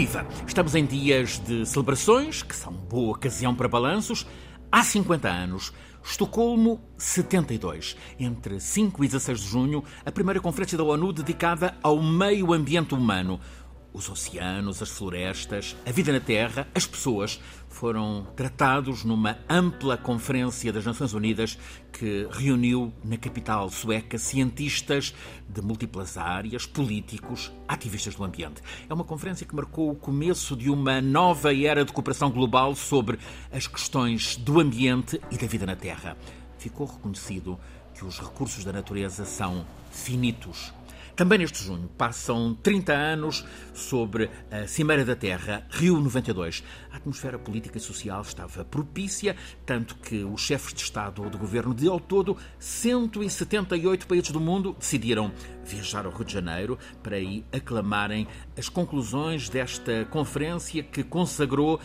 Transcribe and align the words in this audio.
Viva! 0.00 0.26
Estamos 0.46 0.74
em 0.74 0.86
dias 0.86 1.38
de 1.40 1.66
celebrações, 1.66 2.42
que 2.42 2.56
são 2.56 2.72
boa 2.72 3.10
ocasião 3.10 3.54
para 3.54 3.68
balanços. 3.68 4.26
Há 4.72 4.82
50 4.82 5.28
anos, 5.28 5.74
Estocolmo 6.02 6.80
72. 6.96 7.98
Entre 8.18 8.58
5 8.58 9.04
e 9.04 9.06
16 9.06 9.40
de 9.40 9.46
junho, 9.46 9.84
a 10.02 10.10
primeira 10.10 10.40
conferência 10.40 10.78
da 10.78 10.84
ONU 10.84 11.12
dedicada 11.12 11.76
ao 11.82 12.02
meio 12.02 12.54
ambiente 12.54 12.94
humano. 12.94 13.38
Os 13.92 14.08
oceanos, 14.08 14.80
as 14.80 14.88
florestas, 14.88 15.76
a 15.84 15.90
vida 15.90 16.12
na 16.12 16.20
Terra, 16.20 16.68
as 16.74 16.86
pessoas 16.86 17.40
foram 17.68 18.26
tratados 18.36 19.04
numa 19.04 19.38
ampla 19.48 19.96
conferência 19.96 20.72
das 20.72 20.84
Nações 20.84 21.12
Unidas 21.12 21.58
que 21.92 22.28
reuniu 22.30 22.92
na 23.04 23.16
capital 23.16 23.68
sueca 23.68 24.16
cientistas 24.16 25.14
de 25.48 25.60
múltiplas 25.60 26.16
áreas, 26.16 26.66
políticos, 26.66 27.52
ativistas 27.66 28.14
do 28.14 28.24
ambiente. 28.24 28.62
É 28.88 28.94
uma 28.94 29.04
conferência 29.04 29.46
que 29.46 29.54
marcou 29.54 29.90
o 29.90 29.96
começo 29.96 30.56
de 30.56 30.70
uma 30.70 31.00
nova 31.00 31.54
era 31.54 31.84
de 31.84 31.92
cooperação 31.92 32.30
global 32.30 32.76
sobre 32.76 33.18
as 33.50 33.66
questões 33.66 34.36
do 34.36 34.60
ambiente 34.60 35.20
e 35.30 35.36
da 35.36 35.46
vida 35.46 35.66
na 35.66 35.74
Terra. 35.74 36.16
Ficou 36.58 36.86
reconhecido 36.86 37.58
que 37.94 38.04
os 38.04 38.18
recursos 38.18 38.64
da 38.64 38.72
natureza 38.72 39.24
são 39.24 39.66
finitos 39.90 40.72
também 41.16 41.38
neste 41.38 41.62
junho 41.62 41.88
passam 41.96 42.54
30 42.62 42.92
anos 42.92 43.44
sobre 43.74 44.30
a 44.50 44.66
Cimeira 44.66 45.04
da 45.04 45.14
Terra, 45.14 45.66
Rio 45.70 46.00
92. 46.00 46.62
A 46.90 46.96
atmosfera 46.96 47.38
política 47.38 47.78
e 47.78 47.80
social 47.80 48.22
estava 48.22 48.64
propícia, 48.64 49.36
tanto 49.64 49.94
que 49.96 50.24
os 50.24 50.40
chefes 50.40 50.72
de 50.72 50.82
Estado 50.82 51.22
ou 51.22 51.30
de 51.30 51.36
Governo 51.36 51.74
de 51.74 51.88
ao 51.88 52.00
todo 52.00 52.36
178 52.58 54.06
países 54.06 54.30
do 54.30 54.40
mundo 54.40 54.74
decidiram 54.78 55.32
viajar 55.64 56.06
ao 56.06 56.12
Rio 56.12 56.24
de 56.24 56.32
Janeiro 56.32 56.78
para 57.02 57.16
aí 57.16 57.44
aclamarem 57.52 58.26
as 58.56 58.68
conclusões 58.68 59.48
desta 59.48 60.04
conferência 60.06 60.82
que 60.82 61.02
consagrou 61.02 61.80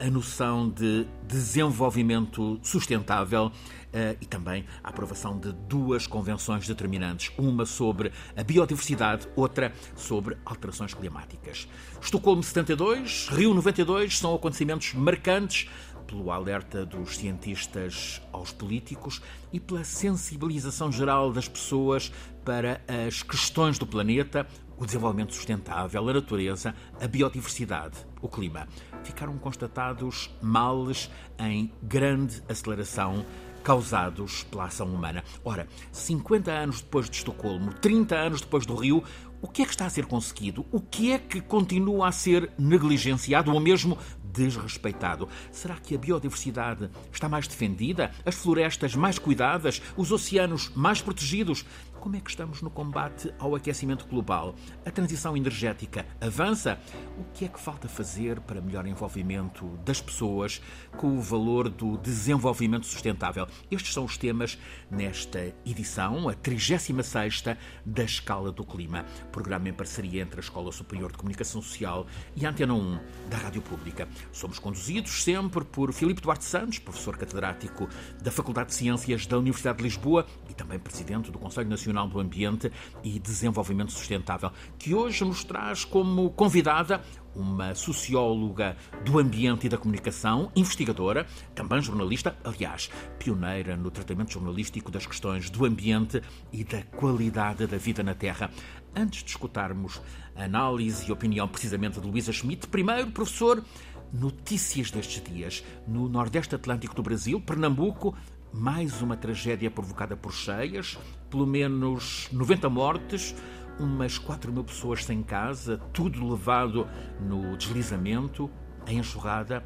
a 0.00 0.10
noção 0.10 0.68
de 0.68 1.06
desenvolvimento 1.26 2.58
sustentável 2.62 3.52
eh, 3.92 4.16
e 4.20 4.24
também 4.24 4.64
a 4.82 4.88
aprovação 4.88 5.38
de 5.38 5.52
duas 5.52 6.06
convenções 6.06 6.66
determinantes, 6.66 7.30
uma 7.36 7.66
sobre 7.66 8.10
a 8.34 8.42
biodiversidade, 8.42 9.28
outra 9.36 9.72
sobre 9.94 10.38
alterações 10.44 10.94
climáticas. 10.94 11.68
Estocolmo 12.00 12.42
72, 12.42 13.28
Rio 13.30 13.52
92 13.52 14.18
são 14.18 14.34
acontecimentos 14.34 14.94
marcantes 14.94 15.68
pelo 16.06 16.30
alerta 16.32 16.84
dos 16.84 17.16
cientistas 17.16 18.20
aos 18.32 18.52
políticos 18.52 19.22
e 19.52 19.60
pela 19.60 19.84
sensibilização 19.84 20.90
geral 20.90 21.32
das 21.32 21.46
pessoas 21.46 22.10
para 22.44 22.80
as 23.06 23.22
questões 23.22 23.78
do 23.78 23.86
planeta, 23.86 24.46
o 24.80 24.86
desenvolvimento 24.86 25.34
sustentável, 25.34 26.08
a 26.08 26.12
natureza, 26.14 26.74
a 26.98 27.06
biodiversidade, 27.06 27.98
o 28.22 28.28
clima. 28.28 28.66
Ficaram 29.04 29.36
constatados 29.36 30.34
males 30.40 31.10
em 31.38 31.70
grande 31.82 32.42
aceleração 32.48 33.24
causados 33.62 34.42
pela 34.44 34.64
ação 34.64 34.86
humana. 34.88 35.22
Ora, 35.44 35.68
50 35.92 36.50
anos 36.50 36.80
depois 36.80 37.10
de 37.10 37.16
Estocolmo, 37.18 37.74
30 37.74 38.16
anos 38.16 38.40
depois 38.40 38.64
do 38.64 38.74
Rio, 38.74 39.04
o 39.42 39.48
que 39.48 39.62
é 39.62 39.64
que 39.64 39.70
está 39.70 39.86
a 39.86 39.90
ser 39.90 40.06
conseguido? 40.06 40.66
O 40.70 40.80
que 40.80 41.12
é 41.12 41.18
que 41.18 41.40
continua 41.40 42.08
a 42.08 42.12
ser 42.12 42.50
negligenciado 42.58 43.52
ou 43.52 43.60
mesmo 43.60 43.96
desrespeitado? 44.22 45.28
Será 45.50 45.76
que 45.76 45.94
a 45.94 45.98
biodiversidade 45.98 46.90
está 47.12 47.28
mais 47.28 47.46
defendida? 47.46 48.10
As 48.24 48.34
florestas 48.34 48.94
mais 48.94 49.18
cuidadas? 49.18 49.80
Os 49.96 50.12
oceanos 50.12 50.70
mais 50.74 51.00
protegidos? 51.00 51.64
Como 52.00 52.16
é 52.16 52.20
que 52.20 52.30
estamos 52.30 52.62
no 52.62 52.70
combate 52.70 53.32
ao 53.38 53.54
aquecimento 53.54 54.06
global? 54.06 54.54
A 54.86 54.90
transição 54.90 55.36
energética 55.36 56.06
avança? 56.18 56.80
O 57.18 57.24
que 57.34 57.44
é 57.44 57.48
que 57.48 57.60
falta 57.60 57.88
fazer 57.88 58.40
para 58.40 58.58
melhor 58.58 58.86
envolvimento 58.86 59.66
das 59.84 60.00
pessoas 60.00 60.62
com 60.96 61.18
o 61.18 61.20
valor 61.20 61.68
do 61.68 61.98
desenvolvimento 61.98 62.86
sustentável? 62.86 63.46
Estes 63.70 63.92
são 63.92 64.06
os 64.06 64.16
temas 64.16 64.58
nesta 64.90 65.54
edição, 65.66 66.26
a 66.26 66.32
36 66.32 67.44
da 67.84 68.02
Escala 68.02 68.50
do 68.50 68.64
Clima, 68.64 69.04
programa 69.30 69.68
em 69.68 69.74
parceria 69.74 70.22
entre 70.22 70.40
a 70.40 70.42
Escola 70.42 70.72
Superior 70.72 71.12
de 71.12 71.18
Comunicação 71.18 71.60
Social 71.60 72.06
e 72.34 72.46
a 72.46 72.48
Antena 72.48 72.72
1 72.72 72.98
da 73.28 73.36
Rádio 73.36 73.60
Pública. 73.60 74.08
Somos 74.32 74.58
conduzidos 74.58 75.22
sempre 75.22 75.66
por 75.66 75.92
Filipe 75.92 76.22
Duarte 76.22 76.44
Santos, 76.44 76.78
professor 76.78 77.18
catedrático 77.18 77.86
da 78.22 78.30
Faculdade 78.30 78.70
de 78.70 78.76
Ciências 78.76 79.26
da 79.26 79.38
Universidade 79.38 79.76
de 79.76 79.84
Lisboa 79.84 80.26
e 80.48 80.54
também 80.54 80.78
presidente 80.78 81.30
do 81.30 81.38
Conselho 81.38 81.68
Nacional 81.68 81.89
do 82.08 82.20
Ambiente 82.20 82.70
e 83.02 83.18
Desenvolvimento 83.18 83.92
Sustentável, 83.92 84.50
que 84.78 84.94
hoje 84.94 85.24
nos 85.24 85.44
traz 85.44 85.84
como 85.84 86.30
convidada 86.30 87.02
uma 87.34 87.74
socióloga 87.74 88.76
do 89.04 89.18
ambiente 89.18 89.66
e 89.66 89.68
da 89.68 89.78
comunicação, 89.78 90.50
investigadora, 90.54 91.26
também 91.54 91.80
jornalista, 91.80 92.36
aliás, 92.44 92.90
pioneira 93.18 93.76
no 93.76 93.90
tratamento 93.90 94.32
jornalístico 94.32 94.90
das 94.90 95.06
questões 95.06 95.48
do 95.50 95.64
ambiente 95.64 96.22
e 96.52 96.64
da 96.64 96.82
qualidade 96.82 97.66
da 97.66 97.76
vida 97.76 98.02
na 98.02 98.14
Terra. 98.14 98.50
Antes 98.94 99.22
de 99.22 99.30
escutarmos 99.30 100.00
a 100.34 100.44
análise 100.44 101.08
e 101.08 101.12
opinião 101.12 101.46
precisamente 101.46 102.00
de 102.00 102.06
Luísa 102.06 102.32
Schmidt, 102.32 102.66
primeiro, 102.66 103.10
professor, 103.12 103.64
notícias 104.12 104.90
destes 104.90 105.22
dias. 105.22 105.64
No 105.86 106.08
Nordeste 106.08 106.54
Atlântico 106.54 106.94
do 106.94 107.02
Brasil, 107.02 107.40
Pernambuco, 107.40 108.16
mais 108.52 109.00
uma 109.00 109.16
tragédia 109.16 109.70
provocada 109.70 110.16
por 110.16 110.32
cheias, 110.32 110.98
pelo 111.30 111.46
menos 111.46 112.28
90 112.32 112.68
mortes, 112.68 113.34
umas 113.78 114.18
4 114.18 114.52
mil 114.52 114.64
pessoas 114.64 115.04
sem 115.04 115.22
casa, 115.22 115.78
tudo 115.92 116.28
levado 116.28 116.86
no 117.20 117.56
deslizamento, 117.56 118.50
a 118.86 118.92
enxurrada. 118.92 119.64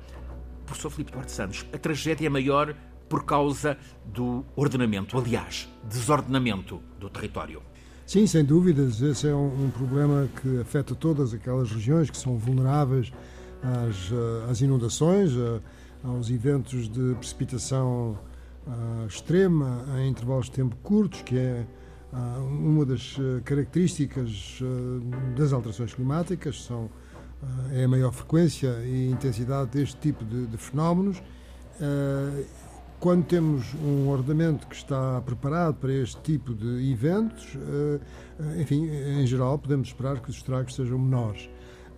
Professor 0.67 0.91
Filipe 0.91 1.13
Duarte 1.13 1.33
Santos, 1.33 1.67
a 1.73 1.79
tragédia 1.79 2.27
é 2.27 2.31
maior 2.31 2.75
por 3.09 3.25
causa 3.25 3.77
do 4.05 4.45
ordenamento, 4.57 5.19
aliás, 5.19 5.69
desordenamento 5.89 6.81
do 6.99 7.11
território. 7.11 7.63
Sim, 8.07 8.27
sem 8.27 8.45
dúvidas. 8.45 9.01
Esse 9.01 9.29
é 9.29 9.35
um, 9.35 9.67
um 9.67 9.71
problema 9.71 10.29
que 10.41 10.61
afeta 10.61 10.95
todas 10.95 11.33
aquelas 11.33 11.71
regiões 11.71 12.11
que 12.11 12.17
são 12.17 12.37
vulneráveis 12.37 13.13
às, 13.63 14.51
às 14.51 14.61
inundações, 14.61 15.33
aos 16.03 16.31
eventos 16.31 16.89
de 16.89 17.15
precipitação 17.15 18.19
uh, 18.67 19.07
extrema 19.07 19.85
em 19.99 20.09
intervalos 20.09 20.47
de 20.47 20.53
tempo 20.53 20.77
curtos, 20.83 21.23
que 21.23 21.39
é 21.39 21.67
uh, 22.13 22.45
uma 22.45 22.85
das 22.85 23.17
características 23.45 24.61
uh, 24.61 25.37
das 25.37 25.53
alterações 25.53 25.95
climáticas, 25.95 26.65
são, 26.65 26.91
é 27.73 27.85
a 27.85 27.89
maior 27.89 28.13
frequência 28.13 28.69
e 28.85 29.11
intensidade 29.11 29.71
deste 29.71 29.97
tipo 29.99 30.25
de, 30.25 30.47
de 30.47 30.57
fenómenos. 30.57 31.23
quando 32.99 33.27
temos 33.27 33.75
um 33.75 34.09
ordenamento 34.09 34.67
que 34.67 34.75
está 34.75 35.21
preparado 35.21 35.75
para 35.75 35.93
este 35.93 36.19
tipo 36.23 36.55
de 36.55 36.91
eventos, 36.91 37.59
enfim, 38.59 38.89
em 38.89 39.27
geral, 39.27 39.59
podemos 39.59 39.89
esperar 39.89 40.21
que 40.23 40.31
os 40.31 40.37
estragos 40.37 40.75
sejam 40.75 40.99
menores. 40.99 41.51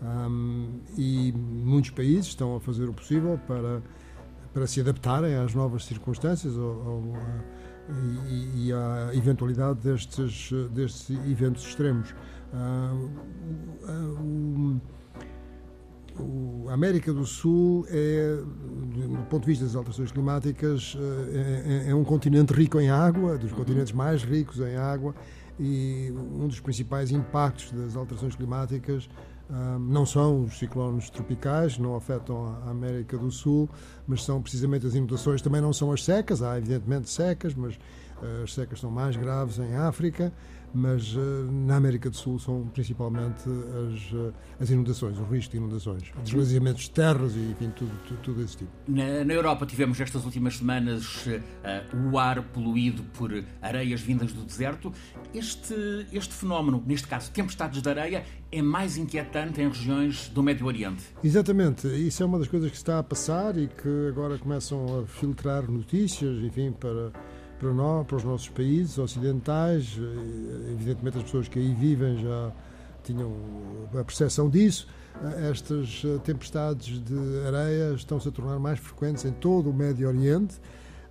Um, 0.02 0.80
e 0.96 1.32
muitos 1.32 1.90
países 1.90 2.26
estão 2.26 2.56
a 2.56 2.60
fazer 2.60 2.88
o 2.88 2.92
possível 2.92 3.40
para, 3.46 3.82
para 4.56 4.66
se 4.66 4.80
adaptarem 4.80 5.34
às 5.34 5.52
novas 5.52 5.84
circunstâncias 5.84 6.56
ou, 6.56 6.64
ou, 6.64 7.12
e, 8.26 8.68
e, 8.68 8.72
à 8.72 9.10
eventualidade 9.12 9.80
destes, 9.80 10.50
destes 10.70 11.10
eventos 11.28 11.62
extremos. 11.62 12.14
Uh, 12.54 13.10
a 16.70 16.72
América 16.72 17.12
do 17.12 17.26
Sul 17.26 17.86
é, 17.90 18.38
do 18.38 19.26
ponto 19.28 19.42
de 19.42 19.48
vista 19.48 19.66
das 19.66 19.76
alterações 19.76 20.10
climáticas, 20.10 20.96
é, 21.30 21.88
é, 21.88 21.90
é 21.90 21.94
um 21.94 22.02
continente 22.02 22.54
rico 22.54 22.80
em 22.80 22.88
água, 22.88 23.36
dos 23.36 23.52
continentes 23.52 23.92
mais 23.92 24.22
ricos 24.22 24.58
em 24.60 24.76
água, 24.76 25.14
e 25.60 26.10
um 26.16 26.48
dos 26.48 26.60
principais 26.60 27.10
impactos 27.10 27.70
das 27.72 27.94
alterações 27.94 28.34
climáticas 28.34 29.06
não 29.80 30.04
são 30.04 30.44
os 30.44 30.58
ciclones 30.58 31.08
tropicais, 31.08 31.78
não 31.78 31.94
afetam 31.94 32.56
a 32.66 32.70
América 32.70 33.16
do 33.16 33.30
Sul, 33.30 33.68
mas 34.06 34.24
são 34.24 34.42
precisamente 34.42 34.86
as 34.86 34.94
inundações. 34.94 35.40
Também 35.40 35.60
não 35.60 35.72
são 35.72 35.92
as 35.92 36.04
secas, 36.04 36.42
há 36.42 36.58
evidentemente 36.58 37.08
secas, 37.08 37.54
mas 37.54 37.78
ah, 38.22 38.42
as 38.42 38.54
secas 38.54 38.80
são 38.80 38.90
mais 38.90 39.16
graves 39.16 39.58
em 39.58 39.74
África 39.76 40.32
mas 40.76 41.14
uh, 41.14 41.20
na 41.50 41.76
América 41.76 42.10
do 42.10 42.16
Sul 42.16 42.38
são 42.38 42.66
principalmente 42.66 43.42
as, 43.48 44.12
uh, 44.12 44.32
as 44.60 44.68
inundações, 44.68 45.18
o 45.18 45.24
risco 45.24 45.52
de 45.52 45.56
inundações, 45.56 46.02
deslizamentos 46.22 46.82
de 46.82 46.90
terras 46.90 47.34
e 47.34 47.50
enfim, 47.50 47.72
tudo, 47.74 47.90
tudo, 48.06 48.20
tudo 48.22 48.42
esse 48.42 48.58
tipo. 48.58 48.70
Na, 48.86 49.24
na, 49.24 49.32
Europa 49.32 49.64
tivemos 49.64 49.98
estas 49.98 50.24
últimas 50.24 50.58
semanas 50.58 51.26
uh, 51.26 52.10
o 52.10 52.18
ar 52.18 52.42
poluído 52.42 53.02
por 53.14 53.32
areias 53.62 54.02
vindas 54.02 54.32
do 54.32 54.42
deserto. 54.44 54.92
Este, 55.34 55.74
este 56.12 56.34
fenómeno, 56.34 56.82
neste 56.86 57.08
caso, 57.08 57.30
tempestades 57.30 57.80
de 57.80 57.88
areia, 57.88 58.24
é 58.52 58.60
mais 58.60 58.98
inquietante 58.98 59.60
em 59.60 59.68
regiões 59.68 60.28
do 60.28 60.42
Médio 60.42 60.66
Oriente. 60.66 61.04
Exatamente, 61.24 61.88
isso 61.88 62.22
é 62.22 62.26
uma 62.26 62.38
das 62.38 62.48
coisas 62.48 62.70
que 62.70 62.76
está 62.76 62.98
a 62.98 63.02
passar 63.02 63.56
e 63.56 63.66
que 63.66 64.08
agora 64.08 64.38
começam 64.38 65.00
a 65.00 65.06
filtrar 65.06 65.70
notícias, 65.70 66.38
enfim, 66.44 66.72
para 66.72 67.12
para, 67.58 67.72
nós, 67.72 68.06
para 68.06 68.16
os 68.16 68.24
nossos 68.24 68.48
países 68.48 68.98
ocidentais. 68.98 69.98
Eh, 69.98 70.72
evidentemente, 70.72 71.18
as 71.18 71.24
pessoas 71.24 71.48
que 71.48 71.58
aí 71.58 71.74
vivem 71.74 72.18
já 72.18 72.52
tinham 73.04 73.32
a 73.92 74.02
percepção 74.02 74.50
disso, 74.50 74.88
estas 75.48 76.02
tempestades 76.24 77.02
de 77.02 77.46
areia 77.46 77.94
estão-se 77.94 78.28
a 78.28 78.32
tornar 78.32 78.58
mais 78.58 78.78
frequentes 78.78 79.24
em 79.24 79.32
todo 79.32 79.70
o 79.70 79.72
Médio 79.72 80.08
Oriente. 80.08 80.60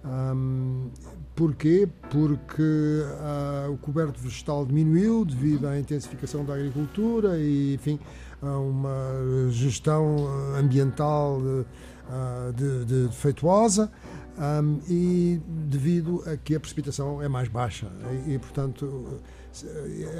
Um, 0.05 0.91
porquê? 1.35 1.89
Porque 2.11 2.61
uh, 2.61 3.71
o 3.71 3.77
coberto 3.77 4.19
vegetal 4.19 4.63
diminuiu 4.65 5.25
devido 5.25 5.67
à 5.67 5.79
intensificação 5.79 6.45
da 6.45 6.53
agricultura 6.53 7.39
e, 7.39 7.73
enfim, 7.73 7.99
a 8.41 8.57
uma 8.59 9.49
gestão 9.49 10.27
ambiental 10.55 11.39
uh, 11.39 12.53
de, 12.53 12.85
de 12.85 13.07
defeituosa 13.07 13.91
um, 14.37 14.79
e 14.89 15.41
devido 15.47 16.23
a 16.25 16.35
que 16.35 16.55
a 16.55 16.59
precipitação 16.59 17.21
é 17.21 17.27
mais 17.27 17.47
baixa 17.47 17.87
e, 18.27 18.33
e 18.33 18.39
portanto 18.39 19.21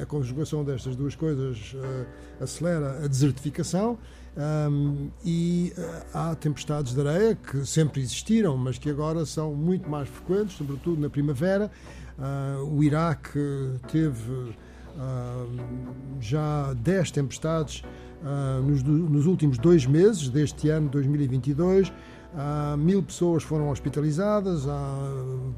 a 0.02 0.06
conjugação 0.06 0.64
destas 0.64 0.96
duas 0.96 1.16
coisas 1.16 1.74
uh, 1.74 2.44
acelera 2.44 3.04
a 3.04 3.08
desertificação 3.08 3.98
um, 4.38 5.10
e 5.24 5.74
uh, 5.78 5.82
há 6.14 6.36
tempestades 6.36 6.94
de 6.94 7.02
areia 7.02 7.36
que 7.36 7.66
sempre 7.66 8.02
existiram, 8.02 8.56
mas 8.58 8.78
que 8.78 8.90
agora 8.90 9.26
são 9.26 9.54
muito 9.54 9.90
mais 9.90 10.08
frequentes, 10.08 10.56
sobretudo 10.56 11.02
na 11.02 11.10
primavera. 11.10 11.72
Uh, 12.18 12.64
o 12.64 12.84
Iraque 12.84 13.40
teve 13.92 14.56
já 16.22 16.72
10 16.72 17.12
tempestades 17.12 17.84
nos, 18.64 18.82
nos 18.82 19.26
últimos 19.26 19.58
dois 19.58 19.86
meses 19.86 20.30
deste 20.30 20.70
ano 20.70 20.88
2022. 20.88 21.92
Há 22.38 22.76
mil 22.76 23.02
pessoas 23.02 23.44
foram 23.44 23.70
hospitalizadas, 23.70 24.68
há 24.68 25.00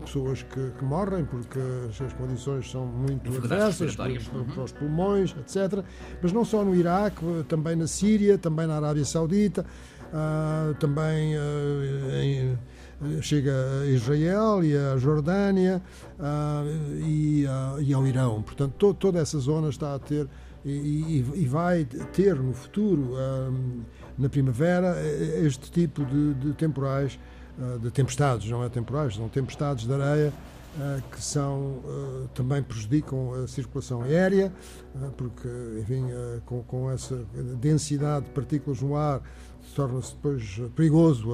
pessoas 0.06 0.44
que, 0.44 0.71
que 0.77 0.85
morrem 0.85 1.25
porque 1.25 1.57
as, 1.89 2.13
condições 2.13 2.69
são 2.69 2.85
muito 2.85 3.35
adversas 3.35 3.95
para, 3.95 4.13
para, 4.13 4.44
para, 4.44 4.63
os 4.63 4.71
pulmões, 4.71 5.35
etc. 5.39 5.83
Mas 6.21 6.31
não 6.31 6.45
só 6.45 6.63
no 6.63 6.75
Iraque, 6.75 7.44
também 7.47 7.75
na 7.75 7.88
Síria, 7.88 8.38
também 8.38 8.68
na 8.68 8.75
Arábia 8.75 9.06
Saudita, 9.06 9.65
uh, 10.13 10.75
também 10.75 11.35
uh, 11.35 12.12
em, 12.21 13.21
chega 13.23 13.53
a 13.81 13.88
Israel 13.88 14.63
e 14.63 14.77
a 14.77 14.97
Jordânia 14.97 15.81
uh, 16.19 17.01
e, 17.03 17.45
e, 17.81 17.94
ao 17.94 18.06
Irão. 18.06 18.44
Portanto, 18.44 18.73
to, 18.77 18.94
toda 18.94 19.18
essa 19.18 19.39
zona 19.39 19.69
está 19.69 19.95
a 19.95 20.00
ter 20.00 20.27
e, 20.63 20.71
e, 20.71 21.41
e 21.41 21.45
vai 21.47 21.85
ter 21.85 22.35
no 22.35 22.53
futuro 22.53 23.15
na 24.17 24.29
primavera 24.29 24.95
este 25.43 25.71
tipo 25.71 26.03
de, 26.05 26.33
de 26.33 26.53
temporais, 26.53 27.19
eh, 27.59 27.77
de 27.79 27.91
tempestades, 27.91 28.49
não 28.49 28.63
é 28.63 28.69
temporais, 28.69 29.15
são 29.15 29.27
tempestades 29.29 29.85
de 29.85 29.93
areia 29.93 30.33
eh, 30.79 31.01
que 31.11 31.21
são, 31.21 31.79
eh, 31.85 32.27
também 32.33 32.61
prejudicam 32.61 33.33
a 33.33 33.47
circulação 33.47 34.03
aérea, 34.03 34.51
porque, 35.15 35.47
enfim, 35.79 36.05
com, 36.45 36.63
com 36.63 36.89
essa 36.91 37.23
densidade 37.59 38.25
de 38.25 38.31
partículas 38.31 38.81
no 38.81 38.95
ar, 38.95 39.21
torna-se 39.75 40.13
depois 40.15 40.61
perigoso 40.75 41.29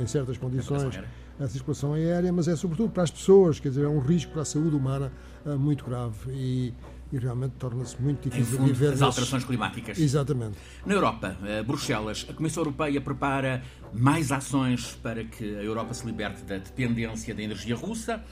em 0.00 0.06
certas 0.06 0.38
condições 0.38 1.00
a 1.40 1.48
circulação 1.48 1.94
aérea, 1.94 2.32
mas 2.32 2.46
é 2.46 2.54
sobretudo 2.54 2.90
para 2.90 3.02
as 3.02 3.10
pessoas, 3.10 3.58
quer 3.58 3.70
dizer, 3.70 3.84
é 3.84 3.88
um 3.88 4.00
risco 4.00 4.32
para 4.32 4.42
a 4.42 4.44
saúde 4.44 4.76
humana 4.76 5.10
muito 5.58 5.84
grave. 5.84 6.30
E, 6.30 6.74
e 7.12 7.18
realmente 7.18 7.52
torna-se 7.58 8.00
muito 8.00 8.28
difícil 8.28 8.58
fundo, 8.58 8.72
viver 8.72 8.92
as 8.92 9.02
alterações 9.02 9.44
climáticas. 9.44 9.98
Exatamente. 9.98 10.56
Na 10.84 10.94
Europa, 10.94 11.36
eh, 11.44 11.62
Bruxelas, 11.62 12.26
a 12.28 12.32
Comissão 12.32 12.62
Europeia 12.62 13.00
prepara 13.00 13.62
mais 13.92 14.30
ações 14.30 14.98
para 15.02 15.24
que 15.24 15.44
a 15.56 15.62
Europa 15.62 15.94
se 15.94 16.06
liberte 16.06 16.42
da 16.44 16.58
dependência 16.58 17.34
da 17.34 17.42
energia 17.42 17.74
russa. 17.74 18.22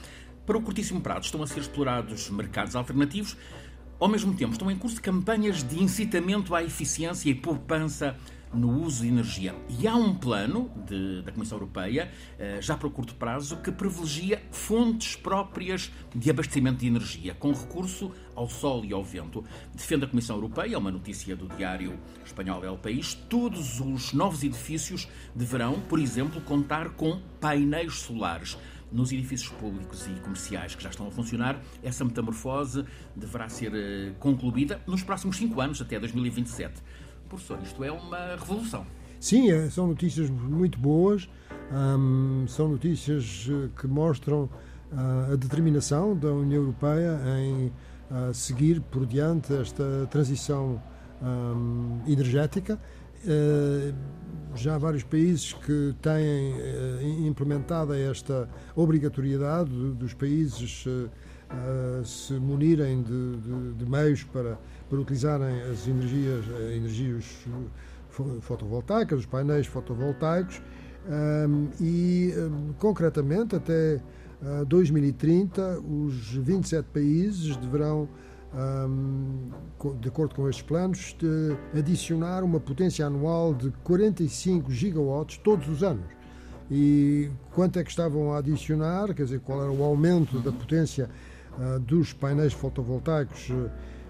Para 0.45 0.57
o 0.57 0.61
curtíssimo 0.61 1.01
prazo 1.01 1.25
estão 1.25 1.41
a 1.43 1.47
ser 1.47 1.59
explorados 1.59 2.29
mercados 2.29 2.75
alternativos. 2.75 3.35
Ao 3.99 4.07
mesmo 4.07 4.35
tempo, 4.35 4.53
estão 4.53 4.69
em 4.69 4.77
curso 4.77 5.01
campanhas 5.01 5.63
de 5.63 5.81
incitamento 5.81 6.53
à 6.53 6.63
eficiência 6.63 7.29
e 7.29 7.33
poupança 7.33 8.15
no 8.53 8.81
uso 8.81 9.03
de 9.03 9.09
energia. 9.09 9.55
E 9.79 9.87
há 9.87 9.95
um 9.95 10.15
plano 10.15 10.71
de, 10.85 11.21
da 11.21 11.31
Comissão 11.31 11.57
Europeia, 11.57 12.11
eh, 12.39 12.59
já 12.61 12.77
para 12.77 12.87
o 12.87 12.91
curto 12.91 13.15
prazo, 13.15 13.57
que 13.57 13.71
privilegia 13.71 14.41
fontes 14.51 15.15
próprias 15.15 15.91
de 16.15 16.29
abastecimento 16.29 16.79
de 16.79 16.87
energia, 16.87 17.33
com 17.35 17.51
recurso 17.51 18.11
ao 18.35 18.49
sol 18.49 18.85
e 18.85 18.93
ao 18.93 19.03
vento. 19.03 19.43
Defende 19.73 20.05
a 20.05 20.07
Comissão 20.07 20.35
Europeia, 20.35 20.75
é 20.75 20.77
uma 20.77 20.91
notícia 20.91 21.35
do 21.35 21.47
diário 21.47 21.99
espanhol 22.25 22.63
El 22.63 22.77
País, 22.77 23.13
todos 23.13 23.79
os 23.79 24.13
novos 24.13 24.43
edifícios 24.43 25.07
deverão, 25.35 25.79
por 25.81 25.99
exemplo, 25.99 26.41
contar 26.41 26.89
com 26.89 27.19
painéis 27.39 27.95
solares 27.95 28.57
nos 28.91 29.11
edifícios 29.11 29.51
públicos 29.51 30.07
e 30.07 30.19
comerciais 30.21 30.75
que 30.75 30.83
já 30.83 30.89
estão 30.89 31.07
a 31.07 31.11
funcionar, 31.11 31.61
essa 31.83 32.05
metamorfose 32.05 32.85
deverá 33.15 33.49
ser 33.49 33.73
eh, 33.75 34.13
concluída 34.19 34.81
nos 34.87 35.03
próximos 35.03 35.37
cinco 35.37 35.59
anos, 35.59 35.81
até 35.81 35.99
2027. 35.99 36.81
Professor, 37.27 37.59
isto 37.61 37.83
é 37.83 37.91
uma 37.91 38.35
revolução. 38.35 38.85
Sim, 39.19 39.51
é, 39.51 39.69
são 39.69 39.87
notícias 39.87 40.29
muito 40.29 40.79
boas, 40.79 41.27
são 42.47 42.69
notícias 42.69 43.47
eh, 43.49 43.69
que 43.79 43.87
mostram 43.87 44.43
uh, 44.91 45.33
a 45.33 45.35
determinação 45.35 46.15
da 46.15 46.31
União 46.31 46.61
Europeia 46.61 47.19
em 47.39 47.67
uh, 47.67 48.33
seguir 48.33 48.79
por 48.79 49.05
diante 49.05 49.53
esta 49.53 50.07
transição 50.09 50.81
energética. 52.07 52.79
Uh, 53.25 53.93
já 54.55 54.75
há 54.75 54.77
vários 54.77 55.03
países 55.03 55.51
que 55.51 55.95
têm 56.01 57.27
implementada 57.27 57.99
esta 57.99 58.47
obrigatoriedade 58.75 59.71
dos 59.93 60.13
países 60.13 60.85
se 62.05 62.33
munirem 62.33 63.03
de, 63.03 63.35
de, 63.37 63.73
de 63.73 63.85
meios 63.89 64.23
para 64.23 64.57
para 64.89 64.99
utilizarem 64.99 65.61
as 65.61 65.87
energias, 65.87 66.45
eh, 66.47 66.75
energias 66.77 67.25
fotovoltaicas, 68.41 69.19
os 69.19 69.25
painéis 69.25 69.67
fotovoltaicos, 69.67 70.61
um, 71.07 71.69
e 71.79 72.33
um, 72.37 72.73
concretamente 72.73 73.55
até 73.55 74.01
uh, 74.41 74.65
2030 74.65 75.79
os 75.79 76.33
27 76.33 76.85
países 76.93 77.55
deverão, 77.55 78.09
um, 78.89 79.49
de 80.01 80.09
acordo 80.09 80.35
com 80.35 80.49
estes 80.49 80.65
planos, 80.65 81.15
adicionar 81.77 82.43
uma 82.43 82.59
potência 82.59 83.05
anual 83.05 83.53
de 83.53 83.71
45 83.83 84.71
gigawatts 84.71 85.37
todos 85.37 85.69
os 85.69 85.83
anos. 85.83 86.05
E 86.69 87.29
quanto 87.53 87.79
é 87.79 87.83
que 87.83 87.89
estavam 87.89 88.33
a 88.33 88.39
adicionar, 88.39 89.13
quer 89.13 89.23
dizer, 89.23 89.39
qual 89.39 89.61
era 89.61 89.71
o 89.71 89.83
aumento 89.83 90.39
da 90.39 90.51
potência 90.51 91.09
uh, 91.57 91.79
dos 91.79 92.11
painéis 92.11 92.51
fotovoltaicos 92.51 93.49
uh, 93.49 93.69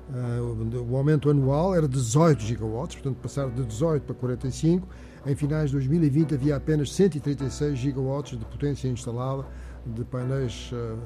Uh, 0.09 0.89
o 0.89 0.95
aumento 0.95 1.29
anual 1.29 1.75
era 1.75 1.87
de 1.87 1.95
18 1.95 2.41
gigawatts, 2.41 2.95
portanto 2.95 3.17
passar 3.21 3.49
de 3.49 3.63
18 3.63 4.03
para 4.03 4.15
45. 4.15 4.87
Em 5.25 5.35
finais 5.35 5.69
de 5.69 5.75
2020 5.75 6.33
havia 6.33 6.55
apenas 6.55 6.93
136 6.93 7.77
gigawatts 7.77 8.39
de 8.39 8.45
potência 8.45 8.87
instalada 8.87 9.45
de 9.85 10.05
painéis 10.05 10.71
uh, 10.71 10.97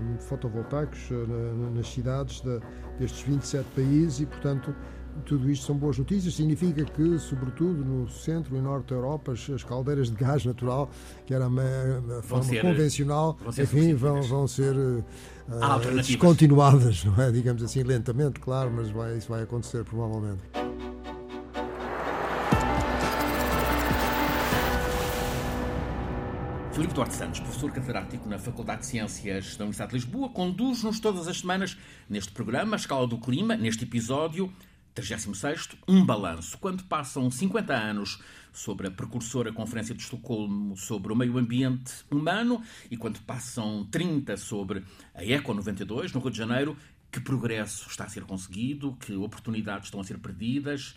um, 0.00 0.18
fotovoltaicos 0.18 1.10
uh, 1.10 1.74
nas 1.74 1.92
cidades 1.92 2.40
de, 2.40 2.58
destes 2.98 3.20
27 3.22 3.66
países 3.74 4.20
e, 4.20 4.26
portanto, 4.26 4.74
tudo 5.24 5.50
isto 5.50 5.66
são 5.66 5.76
boas 5.76 5.98
notícias. 5.98 6.34
Significa 6.34 6.84
que, 6.84 7.18
sobretudo 7.18 7.84
no 7.84 8.08
centro 8.08 8.56
e 8.56 8.60
norte 8.60 8.88
da 8.88 8.96
Europa, 8.96 9.32
as, 9.32 9.50
as 9.50 9.64
caldeiras 9.64 10.10
de 10.10 10.16
gás 10.16 10.44
natural, 10.44 10.90
que 11.26 11.34
era 11.34 11.46
a, 11.46 12.18
a 12.18 12.22
forma 12.22 12.44
ser, 12.44 12.62
convencional, 12.62 13.38
vão 13.40 13.64
enfim, 13.64 13.94
vão, 13.94 14.22
vão 14.22 14.48
ser 14.48 14.74
uh, 14.76 15.04
descontinuadas, 16.02 17.04
não 17.04 17.22
é? 17.22 17.30
Digamos 17.30 17.62
assim, 17.62 17.82
lentamente, 17.82 18.40
claro, 18.40 18.70
mas 18.70 18.90
vai, 18.90 19.16
isso 19.16 19.28
vai 19.28 19.42
acontecer 19.42 19.84
provavelmente. 19.84 20.42
Filipe 26.78 26.94
Duarte 26.94 27.16
Santos, 27.16 27.40
professor 27.40 27.72
catedrático 27.72 28.28
na 28.28 28.38
Faculdade 28.38 28.82
de 28.82 28.86
Ciências 28.86 29.56
da 29.56 29.64
Universidade 29.64 29.90
de 29.90 29.96
Lisboa, 29.96 30.28
conduz-nos 30.28 31.00
todas 31.00 31.26
as 31.26 31.40
semanas 31.40 31.76
neste 32.08 32.30
programa, 32.30 32.76
a 32.76 32.78
Escala 32.78 33.04
do 33.04 33.18
Clima, 33.18 33.56
neste 33.56 33.82
episódio 33.82 34.48
36 34.98 35.68
um 35.86 36.04
balanço. 36.04 36.58
Quando 36.58 36.82
passam 36.82 37.30
50 37.30 37.72
anos 37.72 38.20
sobre 38.52 38.88
a 38.88 38.90
precursora 38.90 39.52
Conferência 39.52 39.94
de 39.94 40.02
Estocolmo 40.02 40.76
sobre 40.76 41.12
o 41.12 41.16
meio 41.16 41.38
ambiente 41.38 41.92
humano 42.10 42.60
e 42.90 42.96
quando 42.96 43.20
passam 43.20 43.86
30 43.90 44.36
sobre 44.36 44.82
a 45.14 45.24
Eco 45.24 45.54
92 45.54 46.12
no 46.12 46.20
Rio 46.20 46.30
de 46.32 46.38
Janeiro, 46.38 46.76
que 47.12 47.20
progresso 47.20 47.88
está 47.88 48.04
a 48.04 48.08
ser 48.08 48.24
conseguido, 48.24 48.96
que 48.98 49.14
oportunidades 49.14 49.86
estão 49.86 50.00
a 50.00 50.04
ser 50.04 50.18
perdidas, 50.18 50.96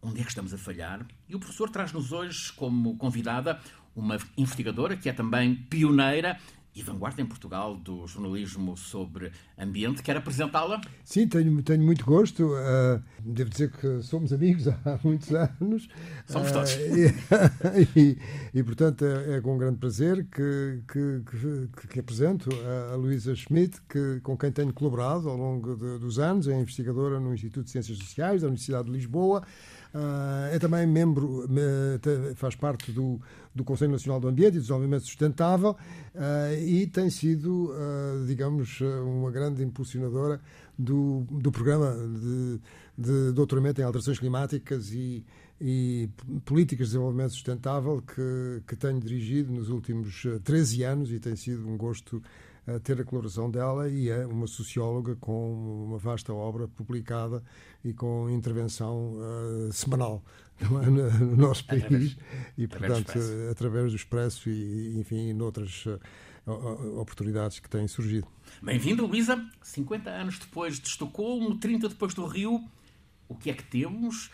onde 0.00 0.20
é 0.20 0.22
que 0.22 0.30
estamos 0.30 0.54
a 0.54 0.58
falhar? 0.58 1.04
E 1.28 1.34
o 1.34 1.40
professor 1.40 1.68
traz-nos 1.68 2.12
hoje 2.12 2.52
como 2.52 2.96
convidada 2.96 3.60
uma 3.94 4.18
investigadora 4.36 4.96
que 4.96 5.08
é 5.08 5.12
também 5.12 5.56
pioneira 5.56 6.38
e 6.74 6.82
vanguarda 6.82 7.20
em 7.20 7.26
Portugal 7.26 7.76
do 7.76 8.06
jornalismo 8.06 8.76
sobre 8.76 9.30
ambiente. 9.58 10.02
Quer 10.02 10.16
apresentá-la? 10.16 10.80
Sim, 11.04 11.28
tenho, 11.28 11.62
tenho 11.62 11.82
muito 11.82 12.04
gosto. 12.04 12.46
Uh, 12.46 13.02
devo 13.20 13.50
dizer 13.50 13.70
que 13.70 14.02
somos 14.02 14.32
amigos 14.32 14.68
há 14.86 14.98
muitos 15.04 15.32
anos. 15.34 15.88
Somos 16.26 16.50
uh, 16.50 16.52
todos. 16.52 16.72
E, 16.72 17.94
e, 17.98 18.18
e, 18.54 18.62
portanto, 18.62 19.04
é, 19.04 19.36
é, 19.36 19.40
com 19.40 19.58
grande 19.58 19.78
prazer 19.78 20.24
que, 20.24 20.82
que, 20.88 21.22
que, 21.30 21.86
que 21.88 22.00
apresento 22.00 22.48
a, 22.64 22.94
a 22.94 22.96
Luísa 22.96 23.34
Schmidt, 23.34 23.80
que, 23.82 24.20
com 24.20 24.36
quem 24.36 24.50
tenho 24.50 24.72
colaborado 24.72 25.28
ao 25.28 25.36
longo 25.36 25.76
de, 25.76 25.98
dos 25.98 26.18
anos. 26.18 26.48
É 26.48 26.58
investigadora 26.58 27.20
no 27.20 27.34
Instituto 27.34 27.64
de 27.64 27.70
Ciências 27.70 27.98
Sociais 27.98 28.40
da 28.40 28.48
Universidade 28.48 28.86
de 28.86 28.92
Lisboa. 28.92 29.42
É 30.50 30.58
também 30.58 30.86
membro, 30.86 31.46
faz 32.36 32.54
parte 32.56 32.90
do, 32.92 33.20
do 33.54 33.62
Conselho 33.64 33.92
Nacional 33.92 34.20
do 34.20 34.28
Ambiente 34.28 34.54
e 34.54 34.58
do 34.58 34.60
Desenvolvimento 34.60 35.04
Sustentável 35.04 35.76
e 36.64 36.86
tem 36.86 37.10
sido, 37.10 37.72
digamos, 38.26 38.80
uma 38.80 39.30
grande 39.30 39.62
impulsionadora 39.62 40.40
do, 40.78 41.26
do 41.30 41.52
programa 41.52 41.94
de, 41.94 42.60
de 42.96 43.32
doutoramento 43.32 43.80
em 43.80 43.84
alterações 43.84 44.18
climáticas 44.18 44.92
e, 44.92 45.24
e 45.60 46.08
políticas 46.44 46.88
de 46.88 46.92
desenvolvimento 46.92 47.32
sustentável 47.32 48.02
que, 48.02 48.62
que 48.66 48.76
tenho 48.76 48.98
dirigido 48.98 49.52
nos 49.52 49.68
últimos 49.68 50.24
13 50.42 50.82
anos 50.82 51.12
e 51.12 51.20
tem 51.20 51.36
sido 51.36 51.68
um 51.68 51.76
gosto 51.76 52.22
a 52.66 52.78
ter 52.78 53.00
a 53.00 53.04
colaboração 53.04 53.50
dela 53.50 53.88
e 53.88 54.08
é 54.08 54.24
uma 54.24 54.46
socióloga 54.46 55.16
com 55.16 55.84
uma 55.84 55.98
vasta 55.98 56.32
obra 56.32 56.68
publicada 56.68 57.42
e 57.84 57.92
com 57.92 58.30
intervenção 58.30 59.14
uh, 59.14 59.72
semanal 59.72 60.22
é? 60.60 60.90
no, 60.90 61.36
nosso 61.36 61.64
país 61.64 61.82
através, 61.84 62.16
e 62.56 62.68
portanto 62.68 63.10
através 63.10 63.30
do, 63.30 63.50
através 63.50 63.90
do 63.92 63.96
Expresso 63.96 64.48
e 64.48 64.96
enfim 64.98 65.32
noutras 65.32 65.86
uh, 65.86 65.98
oportunidades 67.00 67.58
que 67.58 67.68
têm 67.68 67.86
surgido. 67.88 68.26
Bem-vindo, 68.62 69.06
Luísa. 69.06 69.44
50 69.62 70.10
anos 70.10 70.38
depois 70.38 70.78
de 70.78 70.88
Estocolmo, 70.88 71.58
30 71.58 71.88
depois 71.88 72.14
do 72.14 72.24
Rio, 72.26 72.64
o 73.28 73.34
que 73.34 73.50
é 73.50 73.54
que 73.54 73.64
temos? 73.64 74.30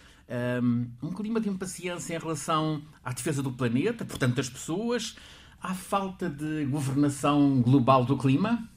Um, 0.63 0.91
um 1.03 1.13
clima 1.13 1.41
de 1.41 1.49
impaciência 1.49 2.15
em 2.15 2.19
relação 2.19 2.83
à 3.03 3.13
defesa 3.13 3.43
do 3.43 3.53
planeta, 3.53 4.05
portanto 4.05 4.37
das 4.37 4.51
pessoas, 4.51 5.17
Há 5.61 5.75
falta 5.75 6.31
de 6.31 6.65
governação 6.67 7.61
global 7.61 8.05
do 8.05 8.17
clima? 8.17 8.69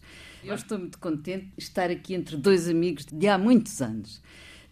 Eu 0.43 0.55
estou 0.55 0.79
muito 0.79 0.97
contente 0.97 1.45
de 1.55 1.63
estar 1.63 1.91
aqui 1.91 2.15
entre 2.15 2.35
dois 2.35 2.67
amigos 2.67 3.05
de 3.05 3.27
há 3.27 3.37
muitos 3.37 3.81
anos. 3.81 4.17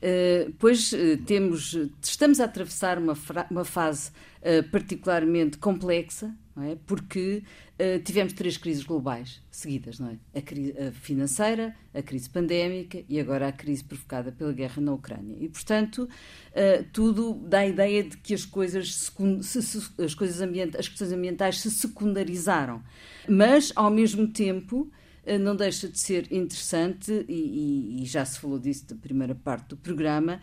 Uh, 0.01 0.51
pois 0.57 0.91
uh, 0.91 1.17
temos, 1.25 1.77
estamos 2.01 2.39
a 2.39 2.45
atravessar 2.45 2.97
uma, 2.97 3.15
uma 3.51 3.63
fase 3.63 4.09
uh, 4.41 4.67
particularmente 4.71 5.57
complexa, 5.59 6.33
é? 6.63 6.77
porque 6.85 7.43
uh, 7.79 7.99
tivemos 8.03 8.33
três 8.33 8.57
crises 8.57 8.83
globais 8.83 9.41
seguidas, 9.49 9.99
não 9.99 10.09
é? 10.09 10.17
A 10.37 10.41
crise 10.41 10.73
financeira, 10.93 11.75
a 11.93 12.01
crise 12.01 12.29
pandémica 12.29 13.03
e 13.07 13.19
agora 13.19 13.47
a 13.47 13.51
crise 13.51 13.83
provocada 13.83 14.31
pela 14.31 14.53
guerra 14.53 14.81
na 14.81 14.93
Ucrânia. 14.93 15.35
E, 15.39 15.47
portanto, 15.49 16.03
uh, 16.03 16.83
tudo 16.93 17.33
dá 17.47 17.59
a 17.59 17.67
ideia 17.67 18.03
de 18.03 18.17
que 18.17 18.33
as 18.33 18.45
coisas, 18.45 18.95
se, 18.95 19.61
se, 19.61 20.03
as, 20.03 20.13
coisas 20.13 20.41
as 20.77 20.87
questões 20.87 21.11
ambientais 21.11 21.59
se 21.59 21.71
secundarizaram. 21.71 22.83
Mas, 23.27 23.71
ao 23.75 23.89
mesmo 23.89 24.27
tempo, 24.27 24.91
uh, 25.25 25.39
não 25.39 25.55
deixa 25.55 25.87
de 25.87 25.99
ser 25.99 26.31
interessante, 26.31 27.25
e, 27.27 27.33
e, 27.33 28.03
e 28.03 28.05
já 28.05 28.23
se 28.25 28.39
falou 28.39 28.59
disso 28.59 28.87
da 28.87 28.95
primeira 28.95 29.35
parte 29.35 29.69
do 29.69 29.77
programa, 29.77 30.39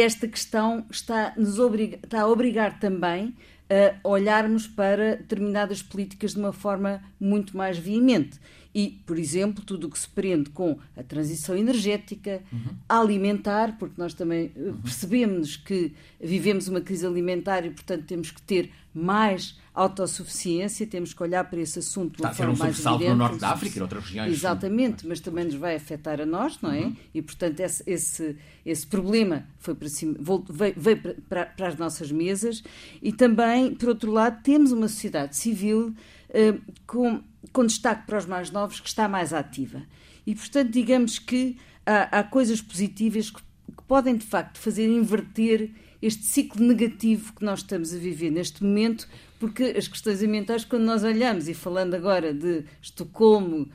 esta 0.00 0.26
questão 0.28 0.84
está, 0.90 1.32
nos 1.36 1.58
obriga, 1.58 1.98
está 2.02 2.22
a 2.22 2.28
obrigar 2.28 2.78
também 2.78 3.34
a 3.68 4.08
olharmos 4.08 4.66
para 4.66 5.16
determinadas 5.16 5.82
políticas 5.82 6.32
de 6.32 6.38
uma 6.38 6.52
forma 6.52 7.02
muito 7.18 7.56
mais 7.56 7.76
veemente. 7.76 8.38
E, 8.74 9.00
por 9.06 9.18
exemplo, 9.18 9.64
tudo 9.64 9.86
o 9.86 9.90
que 9.90 9.98
se 9.98 10.06
prende 10.06 10.50
com 10.50 10.78
a 10.94 11.02
transição 11.02 11.56
energética, 11.56 12.42
uhum. 12.52 12.76
alimentar, 12.86 13.78
porque 13.78 13.94
nós 13.96 14.12
também 14.12 14.52
eh, 14.54 14.60
uhum. 14.60 14.76
percebemos 14.82 15.56
que 15.56 15.94
vivemos 16.20 16.68
uma 16.68 16.82
crise 16.82 17.06
alimentar 17.06 17.64
e, 17.64 17.70
portanto, 17.70 18.04
temos 18.04 18.30
que 18.30 18.42
ter 18.42 18.70
mais 18.92 19.58
autossuficiência, 19.76 20.86
temos 20.86 21.12
que 21.12 21.22
olhar 21.22 21.44
para 21.44 21.60
esse 21.60 21.78
assunto 21.78 22.16
de 22.16 22.22
uma 22.22 22.32
forma 22.32 22.54
mais 22.56 22.84
evidente. 22.84 23.10
no 23.10 23.16
norte 23.16 23.38
da 23.38 23.50
África 23.50 23.78
e 23.78 23.82
outras 23.82 24.04
regiões. 24.04 24.32
Exatamente, 24.32 25.06
mas 25.06 25.20
também 25.20 25.44
nos 25.44 25.54
vai 25.54 25.76
afetar 25.76 26.20
a 26.20 26.26
nós, 26.26 26.58
não 26.60 26.72
é? 26.72 26.80
Uhum. 26.80 26.96
E, 27.14 27.22
portanto, 27.22 27.60
esse, 27.60 27.82
esse, 27.86 28.36
esse 28.64 28.86
problema 28.86 29.46
foi 29.58 29.74
para 29.74 29.88
cima, 29.88 30.16
veio, 30.48 30.74
veio 30.76 31.16
para, 31.28 31.46
para, 31.46 31.68
as 31.68 31.76
nossas 31.76 32.10
mesas 32.10 32.64
e 33.02 33.12
também, 33.12 33.74
por 33.74 33.90
outro 33.90 34.10
lado, 34.10 34.42
temos 34.42 34.72
uma 34.72 34.88
sociedade 34.88 35.36
civil 35.36 35.94
uh, 36.30 36.72
com 36.86 37.22
com 37.52 37.64
destaque 37.64 38.06
para 38.06 38.18
os 38.18 38.26
mais 38.26 38.50
novos, 38.50 38.80
que 38.80 38.88
está 38.88 39.08
mais 39.08 39.32
ativa. 39.32 39.82
E, 40.26 40.34
portanto, 40.34 40.70
digamos 40.70 41.18
que 41.18 41.56
há, 41.84 42.18
há 42.18 42.22
coisas 42.22 42.60
positivas 42.60 43.30
que, 43.30 43.40
que 43.40 43.82
podem, 43.86 44.16
de 44.16 44.26
facto, 44.26 44.58
fazer 44.58 44.88
inverter 44.88 45.70
este 46.02 46.24
ciclo 46.24 46.64
negativo 46.66 47.32
que 47.32 47.44
nós 47.44 47.60
estamos 47.60 47.94
a 47.94 47.96
viver 47.96 48.30
neste 48.30 48.62
momento, 48.62 49.08
porque 49.38 49.74
as 49.76 49.86
questões 49.88 50.22
ambientais, 50.22 50.64
quando 50.64 50.84
nós 50.84 51.04
olhamos, 51.04 51.48
e 51.48 51.54
falando 51.54 51.94
agora 51.94 52.32
de 52.32 52.64
Estocolmo 52.80 53.62
uh, 53.62 53.68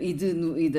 e, 0.00 0.12
de, 0.12 0.32
no, 0.32 0.58
e? 0.58 0.70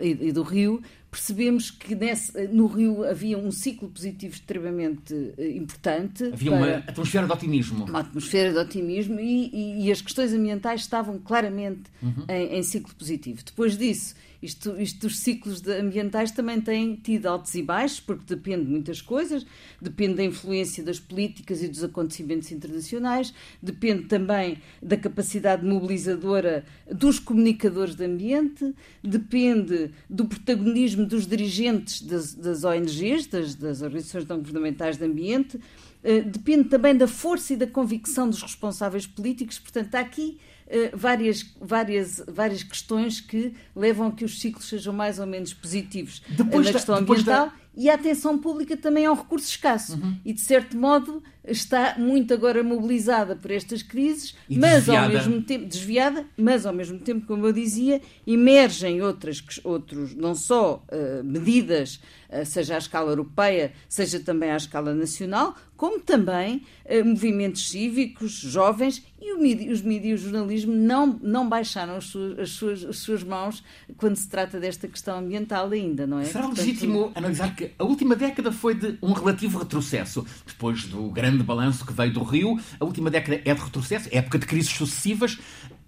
E, 0.00 0.28
e, 0.28 0.32
do 0.32 0.42
Rio, 0.42 0.82
percebemos 1.10 1.70
que 1.70 1.94
nesse, 1.94 2.48
no 2.48 2.66
Rio 2.66 3.04
havia 3.04 3.38
um 3.38 3.50
ciclo 3.50 3.88
positivo 3.88 4.34
extremamente 4.34 5.14
uh, 5.14 5.42
importante. 5.42 6.24
Havia 6.24 6.52
uma 6.52 6.76
atmosfera 6.76 7.26
de 7.26 7.32
otimismo. 7.32 7.84
Uma 7.84 8.00
atmosfera 8.00 8.52
de 8.52 8.58
otimismo 8.58 9.18
e, 9.20 9.84
e 9.84 9.92
as 9.92 10.00
questões 10.00 10.32
ambientais 10.32 10.82
estavam 10.82 11.18
claramente 11.18 11.90
uhum. 12.02 12.24
em, 12.28 12.58
em 12.58 12.62
ciclo 12.62 12.94
positivo. 12.94 13.42
Depois 13.44 13.76
disso, 13.76 14.14
isto, 14.42 14.80
isto 14.80 15.00
dos 15.00 15.18
ciclos 15.18 15.66
ambientais 15.66 16.30
também 16.30 16.60
têm 16.60 16.94
tido 16.94 17.26
altos 17.26 17.54
e 17.54 17.62
baixos, 17.62 17.98
porque 17.98 18.22
depende 18.34 18.64
de 18.66 18.70
muitas 18.70 19.02
coisas, 19.02 19.44
depende 19.80 20.14
da 20.14 20.24
influência 20.24 20.82
das 20.82 21.00
políticas 21.00 21.62
e 21.62 21.68
dos 21.68 21.82
acontecimentos 21.82 22.52
internacionais, 22.52 23.34
depende 23.60 24.04
também 24.04 24.58
da 24.80 24.96
capacidade 24.96 25.66
mobilizadora 25.66 26.64
dos 26.86 27.18
comunicadores 27.18 27.96
de 27.96 28.04
ambiente, 28.04 28.72
depende 29.02 29.90
do 30.08 30.24
protagonismo 30.26 30.97
dos 31.06 31.26
dirigentes 31.26 32.00
das, 32.00 32.34
das 32.34 32.64
ONGs, 32.64 33.26
das, 33.26 33.54
das 33.54 33.82
organizações 33.82 34.26
não 34.26 34.38
governamentais 34.38 34.96
de 34.96 35.04
ambiente, 35.04 35.58
eh, 36.02 36.20
depende 36.20 36.68
também 36.68 36.96
da 36.96 37.08
força 37.08 37.52
e 37.54 37.56
da 37.56 37.66
convicção 37.66 38.28
dos 38.28 38.42
responsáveis 38.42 39.06
políticos. 39.06 39.58
Portanto, 39.58 39.94
há 39.94 40.00
aqui 40.00 40.38
eh, 40.66 40.90
várias, 40.94 41.44
várias, 41.60 42.22
várias 42.28 42.62
questões 42.62 43.20
que 43.20 43.54
levam 43.74 44.08
a 44.08 44.12
que 44.12 44.24
os 44.24 44.40
ciclos 44.40 44.68
sejam 44.68 44.92
mais 44.92 45.18
ou 45.18 45.26
menos 45.26 45.54
positivos 45.54 46.22
depois 46.28 46.66
na 46.66 46.72
questão 46.72 46.94
ambiental 46.94 47.46
da... 47.46 47.52
e 47.78 47.88
a 47.88 47.94
atenção 47.94 48.36
pública 48.36 48.76
também 48.76 49.04
é 49.04 49.10
um 49.10 49.14
recurso 49.14 49.48
escasso. 49.48 49.94
Uhum. 49.94 50.16
E, 50.24 50.32
de 50.32 50.40
certo 50.40 50.76
modo, 50.76 51.22
está 51.46 51.94
muito 51.96 52.34
agora 52.34 52.60
mobilizada 52.62 53.36
por 53.36 53.52
estas 53.52 53.84
crises, 53.84 54.34
e 54.48 54.58
mas 54.58 54.86
desviada. 54.86 55.06
ao 55.06 55.12
mesmo 55.12 55.42
tempo 55.42 55.64
desviada, 55.64 56.26
mas 56.36 56.66
ao 56.66 56.72
mesmo 56.72 56.98
tempo, 56.98 57.24
como 57.24 57.46
eu 57.46 57.52
dizia, 57.52 58.00
emergem 58.26 59.00
outras 59.00 59.42
outros 59.62 60.14
não 60.14 60.34
só 60.34 60.82
uh, 60.90 61.24
medidas, 61.24 62.00
uh, 62.28 62.44
seja 62.44 62.74
à 62.74 62.78
escala 62.78 63.12
europeia, 63.12 63.72
seja 63.88 64.18
também 64.20 64.50
à 64.50 64.56
escala 64.56 64.92
nacional, 64.92 65.54
como 65.76 66.00
também 66.00 66.62
uh, 66.84 67.04
movimentos 67.04 67.70
cívicos, 67.70 68.32
jovens 68.32 69.04
e 69.20 69.32
o, 69.32 69.72
os 69.72 69.82
mídias 69.82 70.04
e 70.04 70.14
o 70.14 70.16
jornalismo 70.16 70.72
não, 70.72 71.18
não 71.22 71.48
baixaram 71.48 71.96
as 71.96 72.04
suas, 72.04 72.38
as, 72.38 72.50
suas, 72.50 72.84
as 72.84 72.98
suas 72.98 73.22
mãos 73.22 73.62
quando 73.96 74.16
se 74.16 74.28
trata 74.28 74.60
desta 74.60 74.88
questão 74.88 75.18
ambiental 75.18 75.70
ainda, 75.70 76.06
não 76.06 76.18
é? 76.18 76.24
Será 76.24 76.46
Portanto, 76.46 76.64
legítimo 76.64 77.12
analisar 77.14 77.54
que 77.54 77.67
a 77.78 77.84
última 77.84 78.14
década 78.14 78.52
foi 78.52 78.74
de 78.74 78.98
um 79.02 79.12
relativo 79.12 79.58
retrocesso, 79.58 80.24
depois 80.46 80.84
do 80.84 81.10
grande 81.10 81.42
balanço 81.42 81.84
que 81.84 81.92
veio 81.92 82.12
do 82.12 82.22
Rio. 82.22 82.58
A 82.78 82.84
última 82.84 83.10
década 83.10 83.40
é 83.44 83.54
de 83.54 83.60
retrocesso, 83.60 84.08
é 84.12 84.18
época 84.18 84.38
de 84.38 84.46
crises 84.46 84.70
sucessivas. 84.70 85.38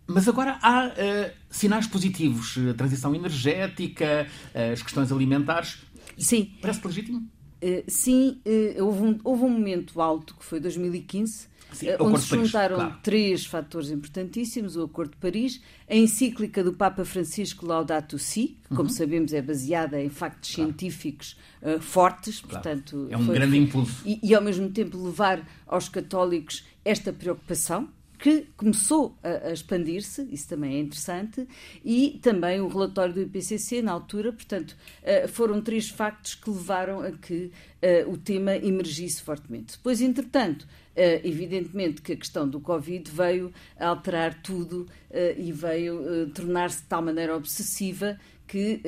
Mas 0.07 0.27
agora 0.27 0.59
há 0.61 0.89
uh, 0.89 1.31
sinais 1.49 1.87
positivos. 1.87 2.59
A 2.71 2.75
transição 2.75 3.15
energética, 3.15 4.27
uh, 4.55 4.73
as 4.73 4.83
questões 4.83 5.13
alimentares. 5.13 5.79
Sim. 6.19 6.53
Parece 6.61 6.85
legítimo? 6.85 7.29
Uh, 7.63 7.85
sim, 7.89 8.41
houve 8.79 9.03
um, 9.03 9.19
houve, 9.23 9.45
um, 9.45 9.51
momento 9.51 10.01
alto, 10.01 10.35
que 10.35 10.45
foi 10.45 10.59
2015, 10.61 11.51
Sim, 11.73 11.87
onde 12.01 12.21
se 12.21 12.29
juntaram 12.29 12.77
claro. 12.77 12.99
três 13.03 13.47
fatores 13.47 13.91
importantíssimos: 13.91 14.77
o 14.77 14.85
Acordo 14.85 15.13
de 15.13 15.19
Paris, 15.19 15.61
a 15.89 15.95
encíclica 15.95 16.65
do 16.65 16.73
Papa 16.73 17.05
Francisco 17.05 17.67
Laudato 17.67 18.19
Si, 18.19 18.59
que, 18.63 18.69
como 18.71 18.83
uhum. 18.83 18.89
sabemos, 18.89 19.33
é 19.33 19.43
baseada 19.43 20.01
em 20.01 20.09
factos 20.09 20.55
claro. 20.55 20.71
científicos 20.71 21.37
uh, 21.63 21.81
fortes, 21.81 22.41
claro. 22.41 22.63
portanto. 22.63 23.09
É 23.11 23.17
um 23.17 23.25
foi, 23.25 23.35
grande 23.35 23.57
impulso. 23.57 24.03
E, 24.05 24.19
e, 24.23 24.35
ao 24.35 24.43
mesmo 24.43 24.69
tempo, 24.71 24.97
levar 24.97 25.47
aos 25.67 25.89
católicos 25.89 26.65
esta 26.85 27.13
preocupação 27.13 27.89
que 28.21 28.47
começou 28.57 29.17
a, 29.23 29.49
a 29.49 29.53
expandir-se, 29.53 30.29
isso 30.31 30.49
também 30.49 30.77
é 30.77 30.81
interessante, 30.81 31.49
e 31.85 32.21
também 32.23 32.61
o 32.61 32.69
relatório 32.69 33.15
do 33.15 33.23
IPCC 33.23 33.81
na 33.81 33.93
altura, 33.93 34.33
portanto, 34.33 34.77
uh, 35.03 35.29
foram 35.29 35.61
três 35.61 35.89
factos 35.89 36.35
que 36.35 36.51
levaram 36.51 37.01
a 37.01 37.13
que 37.13 37.51
uh, 37.83 38.11
o 38.11 38.19
tema 38.19 38.55
emergisse 38.57 39.23
fortemente. 39.23 39.77
Depois, 39.77 40.01
entretanto, 40.01 40.67
Uh, 40.91 41.23
evidentemente 41.23 42.03
que 42.03 42.13
a 42.13 42.17
questão 42.17 42.49
do 42.49 42.61
Covid 42.61 43.09
veio 43.11 43.53
alterar 43.79 44.43
tudo 44.43 44.89
uh, 45.09 45.39
e 45.41 45.53
veio 45.53 46.01
uh, 46.01 46.31
tornar-se 46.31 46.83
de 46.83 46.89
tal 46.89 47.01
maneira 47.01 47.35
obsessiva 47.37 48.19
que 48.45 48.83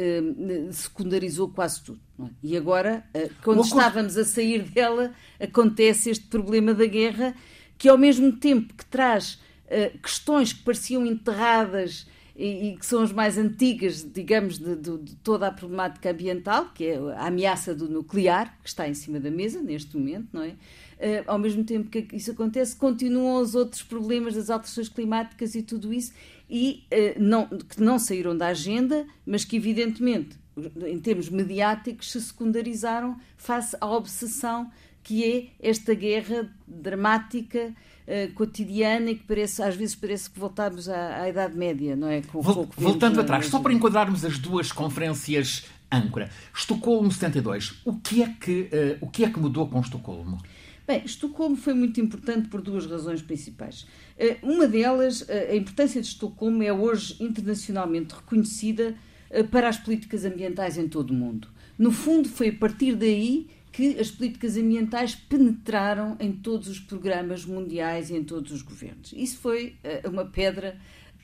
secundarizou 0.73 1.49
quase 1.49 1.81
tudo. 1.85 2.01
É? 2.21 2.25
E 2.43 2.57
agora, 2.57 3.05
quando 3.45 3.63
estávamos 3.63 4.19
a 4.19 4.25
sair 4.25 4.63
dela, 4.63 5.15
acontece 5.41 6.11
este 6.11 6.27
problema 6.27 6.75
da 6.75 6.85
guerra 6.85 7.33
que 7.83 7.89
ao 7.89 7.99
mesmo 7.99 8.31
tempo 8.31 8.73
que 8.75 8.87
traz 8.87 9.41
uh, 9.67 9.99
questões 9.99 10.53
que 10.53 10.63
pareciam 10.63 11.05
enterradas 11.05 12.07
e, 12.37 12.69
e, 12.69 12.77
que 12.77 12.87
são 12.87 13.03
as 13.03 13.11
mais 13.11 13.37
antigas, 13.37 14.09
digamos, 14.09 14.57
de, 14.57 14.77
de, 14.77 14.99
de, 14.99 15.17
toda 15.17 15.49
a 15.49 15.51
problemática 15.51 16.13
ambiental, 16.13 16.71
que 16.73 16.85
é 16.85 16.97
a 17.17 17.27
ameaça 17.27 17.75
do 17.75 17.89
nuclear, 17.89 18.57
que 18.63 18.69
está 18.69 18.89
em 18.89 18.95
cima 18.95 19.19
da 19.19 19.33
mesa 19.33 19.61
neste 19.61 19.97
momento, 19.97 20.29
não 20.33 20.45
é? 20.45 20.51
Uh, 20.51 20.57
ao 21.27 21.41
mesmo 21.41 21.65
tempo 21.65 21.91
que 21.91 22.07
isso 22.15 22.31
acontece, 22.31 22.77
continuam 22.77 23.43
os 23.43 23.57
outros 23.57 23.83
problemas 23.83 24.37
das 24.37 24.49
alterações 24.49 24.89
climáticas 24.89 25.57
e 25.57 25.63
tudo 25.63 25.93
isso, 25.93 26.13
e 26.49 26.85
uh, 26.93 27.21
não, 27.21 27.49
que 27.49 27.83
não 27.83 27.99
saíram 27.99 28.37
da 28.37 28.47
agenda, 28.47 29.05
mas 29.27 29.45
que 29.45 29.57
evidentemente, 29.57 30.39
em 30.87 31.01
termos 31.01 31.29
mediáticos, 31.29 32.13
se 32.13 32.21
secundarizaram 32.21 33.19
face 33.37 33.77
à 33.81 33.91
obsessão 33.91 34.71
que 35.03 35.25
é 35.25 35.69
esta 35.69 35.95
guerra 35.95 36.49
dramática 36.67 37.73
uh, 38.07 38.33
cotidiana 38.35 39.11
e 39.11 39.17
que 39.17 39.25
parece, 39.25 39.63
às 39.63 39.75
vezes 39.75 39.95
parece 39.95 40.31
que 40.31 40.39
voltamos 40.39 40.89
à, 40.89 41.23
à 41.23 41.29
Idade 41.29 41.57
Média, 41.57 41.97
não 41.97 42.09
é? 42.09 42.23
Com 42.23 42.41
Vol 42.41 42.69
voltando 42.77 43.21
atrás, 43.21 43.47
só 43.47 43.59
para 43.59 43.73
enquadrarmos 43.73 44.25
as 44.25 44.39
duas 44.39 44.71
conferências 44.71 45.65
âncora. 45.91 46.31
Estocolmo 46.55 47.11
72, 47.11 47.81
o 47.85 47.95
que 47.95 48.23
é 48.23 48.29
que, 48.29 48.63
uh, 48.63 48.99
o 49.01 49.09
que, 49.09 49.25
é 49.25 49.31
que 49.31 49.39
mudou 49.39 49.69
com 49.69 49.81
Estocolmo? 49.81 50.41
Bem, 50.87 51.03
Estocolmo 51.05 51.57
foi 51.57 51.75
muito 51.75 52.01
importante 52.01 52.49
por 52.49 52.61
duas 52.61 52.87
razões 52.87 53.23
principais. 53.23 53.87
Uh, 54.17 54.53
uma 54.55 54.67
delas, 54.67 55.29
a 55.29 55.55
importância 55.55 56.01
de 56.01 56.07
Estocolmo 56.07 56.63
é 56.63 56.73
hoje 56.73 57.17
internacionalmente 57.21 58.15
reconhecida 58.15 58.95
para 59.51 59.67
as 59.67 59.79
políticas 59.79 60.27
ambientais 60.27 60.77
em 60.77 60.87
todo 60.87 61.11
o 61.11 61.15
mundo. 61.15 61.49
No 61.79 61.91
fundo, 61.91 62.29
foi 62.29 62.51
a 62.51 62.53
partir 62.53 62.95
daí 62.95 63.49
que 63.73 63.99
as 63.99 64.11
políticas 64.11 64.57
ambientais 64.57 65.15
penetraram 65.15 66.17
em 66.21 66.31
todos 66.31 66.69
os 66.69 66.79
programas 66.79 67.45
mundiais 67.45 68.11
e 68.11 68.15
em 68.15 68.23
todos 68.23 68.53
os 68.53 68.61
governos. 68.61 69.13
Isso 69.17 69.39
foi 69.39 69.77
uh, 70.05 70.11
uma 70.11 70.27
pedra 70.27 70.77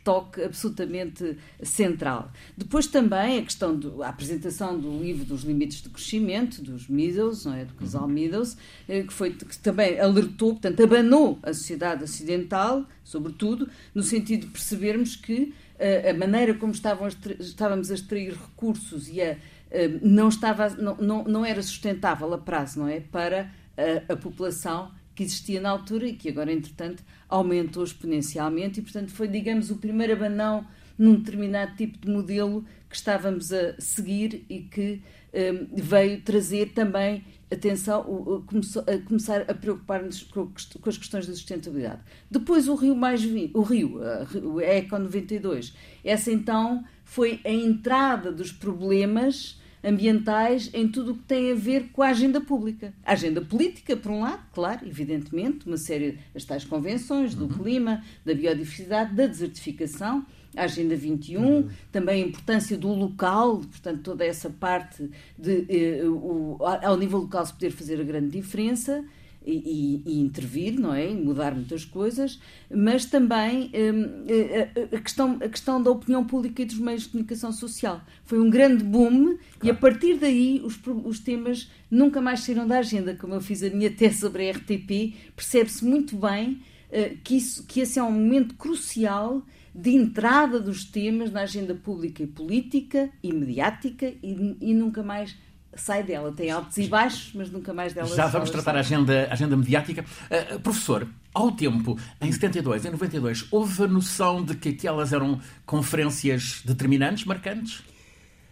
toque 0.08 0.42
absolutamente 0.42 1.36
central. 1.62 2.32
Depois 2.56 2.86
também 2.86 3.38
a 3.38 3.42
questão 3.42 3.78
da 3.78 4.08
apresentação 4.08 4.80
do 4.80 5.02
livro 5.02 5.26
dos 5.26 5.42
limites 5.42 5.82
de 5.82 5.90
crescimento, 5.90 6.62
dos 6.62 6.88
Meadows, 6.88 7.44
não 7.44 7.52
é? 7.52 7.66
do 7.66 7.74
casal 7.74 8.04
uhum. 8.04 8.08
Meadows, 8.08 8.56
eh, 8.88 9.02
que, 9.02 9.12
foi, 9.12 9.32
que 9.32 9.58
também 9.58 10.00
alertou, 10.00 10.52
portanto, 10.52 10.82
abanou 10.82 11.38
a 11.42 11.52
sociedade 11.52 12.04
ocidental, 12.04 12.86
sobretudo, 13.04 13.68
no 13.94 14.02
sentido 14.02 14.46
de 14.46 14.52
percebermos 14.52 15.14
que 15.14 15.52
a 16.10 16.14
maneira 16.14 16.54
como 16.54 16.72
estávamos 16.72 17.90
a 17.90 17.94
extrair 17.94 18.32
recursos 18.32 19.08
e 19.08 19.22
a 19.22 19.36
Hum, 19.70 20.00
não, 20.02 20.28
estava, 20.28 20.70
não, 20.70 20.96
não, 20.96 21.24
não 21.24 21.44
era 21.44 21.62
sustentável 21.62 22.32
a 22.32 22.38
prazo, 22.38 22.80
não 22.80 22.88
é? 22.88 23.00
Para 23.00 23.50
a, 23.76 24.12
a 24.12 24.16
população 24.16 24.90
que 25.14 25.22
existia 25.22 25.60
na 25.60 25.70
altura 25.70 26.06
e 26.06 26.14
que 26.14 26.28
agora, 26.28 26.52
entretanto, 26.52 27.02
aumentou 27.28 27.84
exponencialmente 27.84 28.80
e, 28.80 28.82
portanto, 28.82 29.10
foi, 29.10 29.28
digamos, 29.28 29.70
o 29.70 29.76
primeiro 29.76 30.12
abanão 30.12 30.66
num 30.96 31.16
determinado 31.16 31.76
tipo 31.76 31.98
de 31.98 32.10
modelo 32.10 32.64
que 32.88 32.96
estávamos 32.96 33.52
a 33.52 33.78
seguir 33.80 34.44
e 34.48 34.60
que 34.60 35.02
veio 35.72 36.20
trazer 36.20 36.72
também 36.72 37.24
atenção, 37.50 38.00
o, 38.02 38.44
a 38.86 38.98
começar 39.06 39.42
a 39.48 39.54
preocupar-nos 39.54 40.22
com, 40.22 40.50
as 40.86 40.98
questões 40.98 41.26
da 41.26 41.32
sustentabilidade. 41.32 42.00
Depois 42.30 42.68
o 42.68 42.74
Rio 42.74 42.94
mais 42.94 43.24
o 43.54 43.62
Rio, 43.62 44.00
a, 44.02 44.62
Eco 44.62 44.98
92. 44.98 45.74
Essa 46.04 46.30
então 46.30 46.84
foi 47.04 47.40
a 47.44 47.50
entrada 47.50 48.30
dos 48.30 48.52
problemas 48.52 49.58
ambientais 49.82 50.70
em 50.74 50.88
tudo 50.88 51.12
o 51.12 51.14
que 51.14 51.22
tem 51.22 51.52
a 51.52 51.54
ver 51.54 51.88
com 51.92 52.02
a 52.02 52.08
agenda 52.08 52.40
pública. 52.40 52.92
A 53.04 53.12
agenda 53.12 53.40
política, 53.40 53.96
por 53.96 54.10
um 54.10 54.20
lado, 54.20 54.42
claro, 54.52 54.86
evidentemente, 54.86 55.66
uma 55.66 55.76
série 55.76 56.18
das 56.34 56.44
tais 56.44 56.64
convenções 56.64 57.34
do 57.34 57.44
uhum. 57.44 57.58
clima, 57.58 58.04
da 58.24 58.34
biodiversidade, 58.34 59.14
da 59.14 59.26
desertificação, 59.26 60.26
a 60.58 60.64
Agenda 60.64 60.96
21, 60.96 61.42
uhum. 61.42 61.68
também 61.92 62.22
a 62.22 62.26
importância 62.26 62.76
do 62.76 62.88
local, 62.88 63.58
portanto, 63.58 64.02
toda 64.02 64.24
essa 64.24 64.50
parte 64.50 65.10
de, 65.38 65.66
eh, 65.68 66.04
o, 66.04 66.58
ao 66.60 66.96
nível 66.96 67.20
local 67.20 67.46
se 67.46 67.52
poder 67.52 67.70
fazer 67.70 68.00
a 68.00 68.04
grande 68.04 68.30
diferença 68.30 69.04
e, 69.50 70.02
e, 70.06 70.20
intervir, 70.20 70.78
não 70.78 70.92
é? 70.94 71.10
E 71.10 71.14
mudar 71.14 71.54
muitas 71.54 71.84
coisas, 71.84 72.38
mas 72.70 73.06
também 73.06 73.70
hum, 73.74 74.24
a, 74.92 74.96
a, 74.96 75.00
questão, 75.00 75.38
a 75.42 75.48
questão 75.48 75.82
da 75.82 75.90
opinião 75.90 76.24
pública 76.24 76.62
e 76.62 76.64
dos 76.64 76.78
meios 76.78 77.02
de 77.02 77.08
comunicação 77.08 77.52
social. 77.52 78.00
Foi 78.24 78.38
um 78.38 78.50
grande 78.50 78.84
boom 78.84 79.24
claro. 79.24 79.38
e 79.62 79.70
a 79.70 79.74
partir 79.74 80.18
daí 80.18 80.60
os, 80.62 80.78
os 81.04 81.18
temas 81.20 81.70
nunca 81.90 82.20
mais 82.20 82.40
saíram 82.40 82.66
da 82.66 82.78
agenda. 82.78 83.14
Como 83.14 83.34
eu 83.34 83.40
fiz 83.40 83.62
a 83.62 83.70
minha 83.70 83.90
tese 83.90 84.20
sobre 84.20 84.48
a 84.48 84.52
RTP, 84.52 85.14
percebe-se 85.34 85.84
muito 85.84 86.16
bem 86.16 86.60
uh, 86.90 87.16
que, 87.24 87.36
isso, 87.36 87.66
que 87.66 87.80
esse 87.80 87.98
é 87.98 88.02
um 88.02 88.12
momento 88.12 88.54
crucial 88.54 89.42
de 89.74 89.90
entrada 89.90 90.60
dos 90.60 90.84
temas 90.84 91.30
na 91.30 91.42
agenda 91.42 91.74
pública 91.74 92.22
e 92.22 92.26
política 92.26 93.10
e 93.22 93.32
mediática 93.32 94.06
e, 94.06 94.56
e 94.60 94.74
nunca 94.74 95.02
mais 95.02 95.36
sai 95.74 96.02
dela. 96.02 96.32
Tem 96.32 96.50
altos 96.50 96.76
e 96.78 96.86
baixos, 96.86 97.32
mas 97.34 97.50
nunca 97.50 97.72
mais 97.72 97.92
dela 97.92 98.08
Já 98.08 98.26
vamos 98.26 98.50
tratar 98.50 98.76
a 98.76 98.80
agenda, 98.80 99.28
a 99.28 99.32
agenda 99.32 99.56
mediática. 99.56 100.04
Uh, 100.30 100.60
professor, 100.60 101.06
ao 101.32 101.52
tempo, 101.52 101.98
em 102.20 102.32
72, 102.32 102.84
em 102.84 102.90
92, 102.90 103.46
houve 103.50 103.84
a 103.84 103.86
noção 103.86 104.44
de 104.44 104.56
que 104.56 104.70
aquelas 104.70 105.12
eram 105.12 105.40
conferências 105.64 106.62
determinantes, 106.64 107.24
marcantes? 107.24 107.82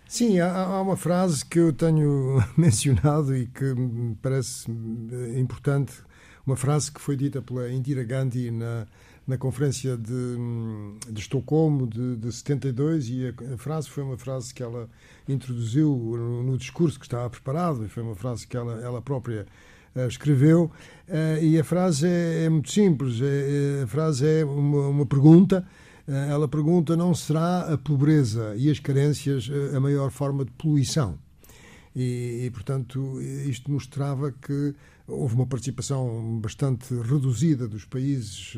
Sim, 0.06 0.38
há, 0.38 0.52
há 0.52 0.80
uma 0.82 0.96
frase 0.96 1.44
que 1.44 1.58
eu 1.58 1.72
tenho 1.72 2.42
mencionado 2.56 3.36
e 3.36 3.46
que 3.46 3.74
me 3.74 4.14
parece 4.16 4.70
eh, 4.70 5.40
importante, 5.40 5.94
uma 6.46 6.56
frase 6.56 6.92
que 6.92 7.00
foi 7.00 7.16
dita 7.16 7.42
pela 7.42 7.68
Indira 7.72 8.04
Gandhi 8.04 8.52
na, 8.52 8.86
na 9.26 9.36
conferência 9.36 9.96
de, 9.96 10.36
de 11.10 11.20
Estocolmo 11.20 11.86
de, 11.86 12.16
de 12.16 12.32
72 12.32 13.08
e 13.08 13.26
a, 13.26 13.54
a, 13.54 13.58
frase 13.58 13.88
foi 13.88 14.04
uma 14.04 14.16
frase 14.16 14.54
que 14.54 14.62
ela 14.62 14.88
introduziu 15.28 15.90
no, 15.90 16.42
no, 16.44 16.56
discurso 16.56 16.98
que 16.98 17.06
estava 17.06 17.28
preparado 17.28 17.84
e 17.84 17.88
foi 17.88 18.02
uma 18.04 18.14
frase 18.14 18.46
que 18.46 18.56
ela, 18.56 18.80
ela 18.80 19.02
própria 19.02 19.44
uh, 19.96 20.06
escreveu. 20.06 20.70
Uh, 21.08 21.42
e 21.42 21.58
a 21.58 21.64
frase 21.64 22.06
é, 22.06 22.44
é 22.44 22.48
muito 22.48 22.70
simples 22.70 23.20
é, 23.20 23.80
é, 23.80 23.82
a 23.82 23.86
frase 23.88 24.24
é 24.24 24.44
uma, 24.44 24.88
uma 24.88 25.06
pergunta. 25.06 25.66
Uh, 26.06 26.12
ela 26.12 26.46
pergunta 26.46 26.96
não 26.96 27.12
será 27.12 27.72
a 27.72 27.76
pobreza 27.76 28.54
e 28.56 28.70
as 28.70 28.78
carências 28.78 29.50
a 29.74 29.80
maior 29.80 30.10
forma 30.12 30.44
de 30.44 30.52
poluição? 30.52 31.18
E, 31.96 32.44
e, 32.44 32.50
portanto, 32.50 33.20
isto 33.22 33.72
mostrava 33.72 34.30
que 34.30 34.74
houve 35.08 35.34
uma 35.34 35.46
participação 35.46 36.38
bastante 36.42 36.94
reduzida 36.94 37.66
dos 37.66 37.86
países 37.86 38.54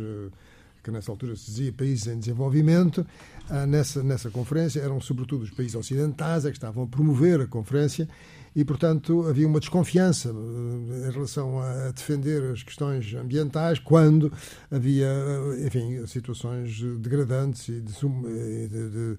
que 0.88 0.92
nessa 0.92 1.12
altura 1.12 1.36
se 1.36 1.46
dizia 1.46 1.72
países 1.72 2.06
em 2.06 2.18
desenvolvimento, 2.18 3.06
ah, 3.50 3.66
nessa, 3.66 4.02
nessa 4.02 4.30
conferência 4.30 4.80
eram 4.80 5.00
sobretudo 5.00 5.42
os 5.42 5.50
países 5.50 5.74
ocidentais 5.74 6.44
é 6.44 6.50
que 6.50 6.56
estavam 6.56 6.84
a 6.84 6.86
promover 6.86 7.40
a 7.40 7.46
conferência 7.46 8.08
e, 8.56 8.64
portanto, 8.64 9.26
havia 9.28 9.46
uma 9.46 9.60
desconfiança 9.60 10.30
ah, 10.30 11.08
em 11.08 11.12
relação 11.12 11.60
a 11.60 11.90
defender 11.90 12.42
as 12.50 12.62
questões 12.62 13.12
ambientais 13.14 13.78
quando 13.78 14.32
havia, 14.70 15.08
ah, 15.08 15.66
enfim, 15.66 16.06
situações 16.06 16.80
degradantes 16.98 17.68
e 17.68 17.80
de, 17.80 17.92
de, 17.92 18.90
de 18.90 19.18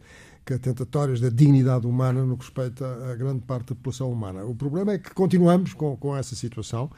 atentatórias 0.53 1.19
da 1.19 1.29
dignidade 1.29 1.85
humana 1.85 2.25
no 2.25 2.37
que 2.37 2.45
respeita 2.45 2.85
à 3.11 3.15
grande 3.15 3.41
parte 3.41 3.69
da 3.69 3.75
população 3.75 4.11
humana. 4.11 4.43
O 4.45 4.55
problema 4.55 4.93
é 4.93 4.97
que 4.97 5.13
continuamos 5.13 5.73
com, 5.73 5.95
com 5.97 6.15
essa 6.15 6.35
situação 6.35 6.89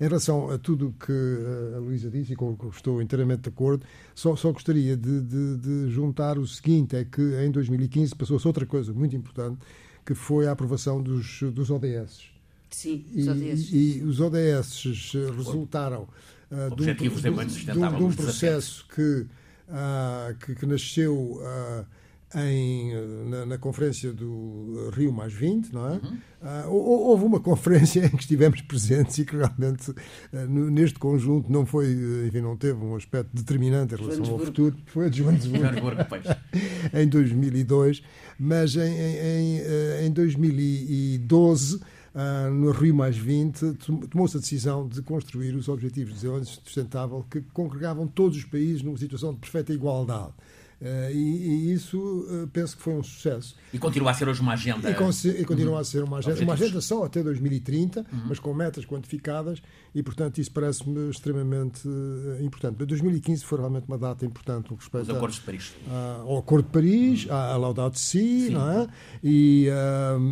em 0.00 0.04
relação 0.04 0.50
a 0.50 0.56
tudo 0.56 0.88
o 0.88 0.92
que 0.92 1.12
eh, 1.12 1.76
a 1.76 1.78
Luísa 1.78 2.10
disse, 2.10 2.32
e 2.32 2.36
com 2.36 2.52
o 2.52 2.56
que 2.56 2.66
estou 2.68 3.02
inteiramente 3.02 3.42
de 3.42 3.48
acordo, 3.50 3.84
só, 4.14 4.34
só 4.34 4.50
gostaria 4.50 4.96
de, 4.96 5.20
de, 5.20 5.56
de, 5.58 5.90
juntar 5.90 6.38
o 6.38 6.46
seguinte: 6.46 6.96
é 6.96 7.04
que 7.04 7.20
em 7.44 7.50
2015 7.50 8.14
passou-se 8.14 8.46
outra 8.46 8.64
coisa 8.64 8.94
muito 8.94 9.14
importante, 9.14 9.58
que 10.04 10.14
foi 10.14 10.46
a 10.46 10.52
aprovação 10.52 11.02
dos, 11.02 11.42
dos 11.52 11.70
ODS. 11.70 12.30
Sim, 12.70 13.04
os 13.14 13.28
ODS. 13.28 13.72
E, 13.72 13.98
e 13.98 14.02
os 14.02 14.20
ODS 14.20 15.12
resultaram 15.36 16.08
uh, 16.50 16.74
de, 16.76 16.82
um, 16.82 16.94
de, 16.94 16.94
de, 16.94 17.72
de, 17.72 18.04
um, 18.04 18.12
processo 18.12 18.86
que, 18.94 19.26
uh, 19.68 20.34
que, 20.40 20.54
que, 20.54 20.66
nasceu. 20.66 21.14
Uh, 21.14 21.99
em, 22.34 22.92
na, 23.28 23.44
na, 23.44 23.58
conferência 23.58 24.12
do 24.12 24.90
Rio 24.92 25.12
Mais 25.12 25.32
20, 25.32 25.72
não 25.72 25.88
é? 25.88 25.92
Uhum. 25.94 26.18
Uh, 26.40 26.70
houve 26.70 27.24
uma 27.24 27.40
conferência 27.40 28.06
em 28.06 28.10
que 28.10 28.22
estivemos 28.22 28.60
presentes 28.62 29.18
e 29.18 29.24
que 29.24 29.36
realmente, 29.36 29.90
uh, 29.90 30.46
neste 30.70 30.98
conjunto, 30.98 31.50
não 31.50 31.66
foi, 31.66 31.92
enfim, 32.26 32.40
não 32.40 32.56
teve 32.56 32.84
um 32.84 32.94
aspecto 32.94 33.30
determinante 33.34 33.94
em 33.94 33.98
relação 33.98 34.32
ao 34.32 34.38
futuro. 34.38 34.76
Foi 34.86 35.06
a 35.06 35.10
Joanesburgo, 35.10 35.64
em 36.94 37.08
2002, 37.08 38.02
mas 38.38 38.76
em, 38.76 38.80
em, 38.80 39.58
em, 39.58 40.06
em 40.06 40.10
2012. 40.12 41.80
Uh, 42.12 42.52
no 42.52 42.72
Rio 42.72 42.92
Mais 42.92 43.16
20, 43.16 43.74
tomou-se 44.10 44.36
a 44.36 44.40
decisão 44.40 44.88
de 44.88 45.00
construir 45.00 45.54
os 45.54 45.68
Objetivos 45.68 46.08
de 46.08 46.14
Desenvolvimento 46.16 46.60
Sustentável 46.64 47.24
que 47.30 47.40
congregavam 47.52 48.08
todos 48.08 48.36
os 48.36 48.44
países 48.44 48.82
numa 48.82 48.98
situação 48.98 49.32
de 49.32 49.38
perfeita 49.38 49.72
igualdade 49.72 50.34
Uh, 50.80 51.12
e, 51.12 51.16
e, 51.16 51.72
isso 51.74 51.98
uh, 51.98 52.48
penso 52.48 52.74
que 52.74 52.82
foi 52.82 52.94
um 52.94 53.02
sucesso. 53.02 53.54
E 53.70 53.78
continua 53.78 54.12
a 54.12 54.14
ser 54.14 54.26
hoje 54.26 54.40
uma 54.40 54.54
agenda. 54.54 54.88
E, 54.88 54.92
e 54.92 55.44
continua 55.44 55.74
uhum. 55.74 55.78
a 55.78 55.84
ser 55.84 56.02
uma 56.02 56.18
agenda, 56.18 56.42
uma 56.42 56.54
agenda 56.54 56.80
só 56.80 57.04
até 57.04 57.22
2030, 57.22 58.00
uhum. 58.00 58.06
mas 58.26 58.38
com 58.38 58.54
metas 58.54 58.86
quantificadas, 58.86 59.60
e 59.94 60.02
portanto 60.02 60.38
isso 60.38 60.50
parece-me 60.50 61.10
extremamente 61.10 61.86
uh, 61.86 62.42
importante. 62.42 62.76
Mas 62.78 62.88
2015 62.88 63.44
foi 63.44 63.58
realmente 63.58 63.84
uma 63.88 63.98
data 63.98 64.24
importante 64.24 64.70
no 64.70 64.78
que 64.78 64.84
respeita 64.84 65.12
Os 65.12 65.16
acordos 65.16 65.36
de 65.38 65.44
Paris. 65.44 65.74
A, 65.86 66.22
ao 66.22 66.38
Acordo 66.38 66.64
de 66.64 66.72
Paris, 66.72 67.24
uhum. 67.26 67.32
à, 67.34 67.52
à 67.52 67.56
Laudato 67.58 67.98
Si, 67.98 68.46
Sim. 68.46 68.50
não 68.50 68.70
é? 68.70 68.88
E, 69.22 69.68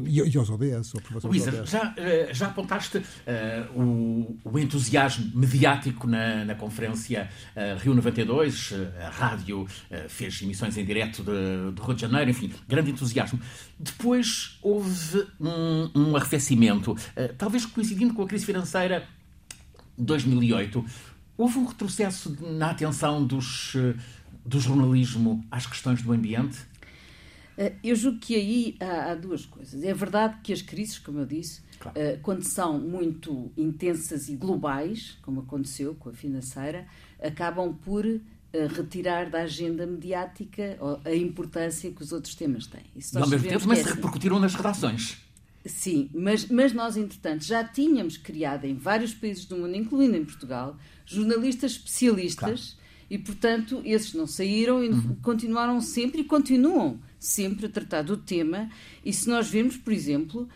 e, 0.06 0.18
e 0.18 0.38
aos 0.38 0.48
ODS. 0.48 0.94
Luísa, 1.24 1.66
já, 1.66 1.94
já 2.32 2.46
apontaste 2.46 3.02
o, 3.74 4.34
o, 4.44 4.58
entusiasmo 4.58 5.30
mediático 5.34 6.06
na, 6.06 6.44
na 6.46 6.54
conferência 6.54 7.28
Rio 7.80 7.94
92, 7.94 8.72
a 8.98 9.10
rádio 9.10 9.66
fez 10.08 10.37
emissões 10.42 10.76
em 10.76 10.84
direto 10.84 11.22
de, 11.22 11.72
de 11.72 11.82
Rio 11.82 11.94
de 11.94 12.00
Janeiro, 12.00 12.30
enfim, 12.30 12.52
grande 12.66 12.90
entusiasmo. 12.90 13.40
Depois 13.78 14.58
houve 14.62 15.26
um, 15.40 15.90
um 15.94 16.16
arrefecimento, 16.16 16.92
uh, 16.92 17.34
talvez 17.36 17.66
coincidindo 17.66 18.14
com 18.14 18.22
a 18.22 18.26
crise 18.26 18.46
financeira 18.46 19.06
de 19.96 20.04
2008. 20.04 20.84
Houve 21.36 21.58
um 21.58 21.66
retrocesso 21.66 22.36
na 22.40 22.70
atenção 22.70 23.24
dos, 23.24 23.74
uh, 23.74 23.94
do 24.44 24.60
jornalismo 24.60 25.44
às 25.50 25.66
questões 25.66 26.02
do 26.02 26.12
ambiente? 26.12 26.58
Eh, 27.56 27.74
eu 27.82 27.96
julgo 27.96 28.18
que 28.18 28.34
aí 28.34 28.76
há, 28.80 29.12
há, 29.12 29.14
duas 29.14 29.44
coisas. 29.44 29.82
É 29.82 29.92
verdade 29.92 30.38
que 30.42 30.52
as 30.52 30.62
crises, 30.62 30.98
como 30.98 31.18
eu 31.20 31.26
disse, 31.26 31.62
claro. 31.78 31.98
quando 32.22 32.44
são 32.44 32.78
muito 32.78 33.50
intensas 33.56 34.28
e 34.28 34.36
globais, 34.36 35.18
como 35.22 35.40
aconteceu 35.40 35.94
com 35.94 36.08
a 36.08 36.12
financeira, 36.12 36.86
acabam 37.20 37.74
por 37.74 38.04
retirar 38.66 39.30
da 39.30 39.42
agenda 39.42 39.86
mediática 39.86 40.78
a 41.04 41.14
importância 41.14 41.90
que 41.90 42.02
os 42.02 42.12
outros 42.12 42.34
temas 42.34 42.66
têm. 42.66 42.84
Isso 42.96 43.18
ao 43.18 43.28
mesmo 43.28 43.48
tempo, 43.48 43.68
mas 43.68 43.78
se 43.78 43.84
repercutiram 43.84 44.38
nas 44.38 44.54
redações. 44.54 45.18
Sim, 45.64 46.08
mas, 46.14 46.48
mas 46.48 46.72
nós, 46.72 46.96
entretanto, 46.96 47.44
já 47.44 47.62
tínhamos 47.62 48.16
criado 48.16 48.64
em 48.64 48.74
vários 48.74 49.12
países 49.12 49.44
do 49.44 49.56
mundo, 49.56 49.76
incluindo 49.76 50.16
em 50.16 50.24
Portugal, 50.24 50.76
jornalistas 51.04 51.72
especialistas 51.72 52.74
claro. 52.74 53.06
e, 53.10 53.18
portanto, 53.18 53.82
esses 53.84 54.14
não 54.14 54.26
saíram 54.26 54.82
e 54.82 54.88
uhum. 54.88 55.16
continuaram 55.22 55.80
sempre 55.80 56.22
e 56.22 56.24
continuam 56.24 56.98
sempre 57.18 57.66
a 57.66 57.68
tratar 57.68 58.02
do 58.02 58.16
tema. 58.16 58.70
E 59.04 59.12
se 59.12 59.28
nós 59.28 59.48
vemos, 59.48 59.76
por 59.76 59.92
exemplo, 59.92 60.48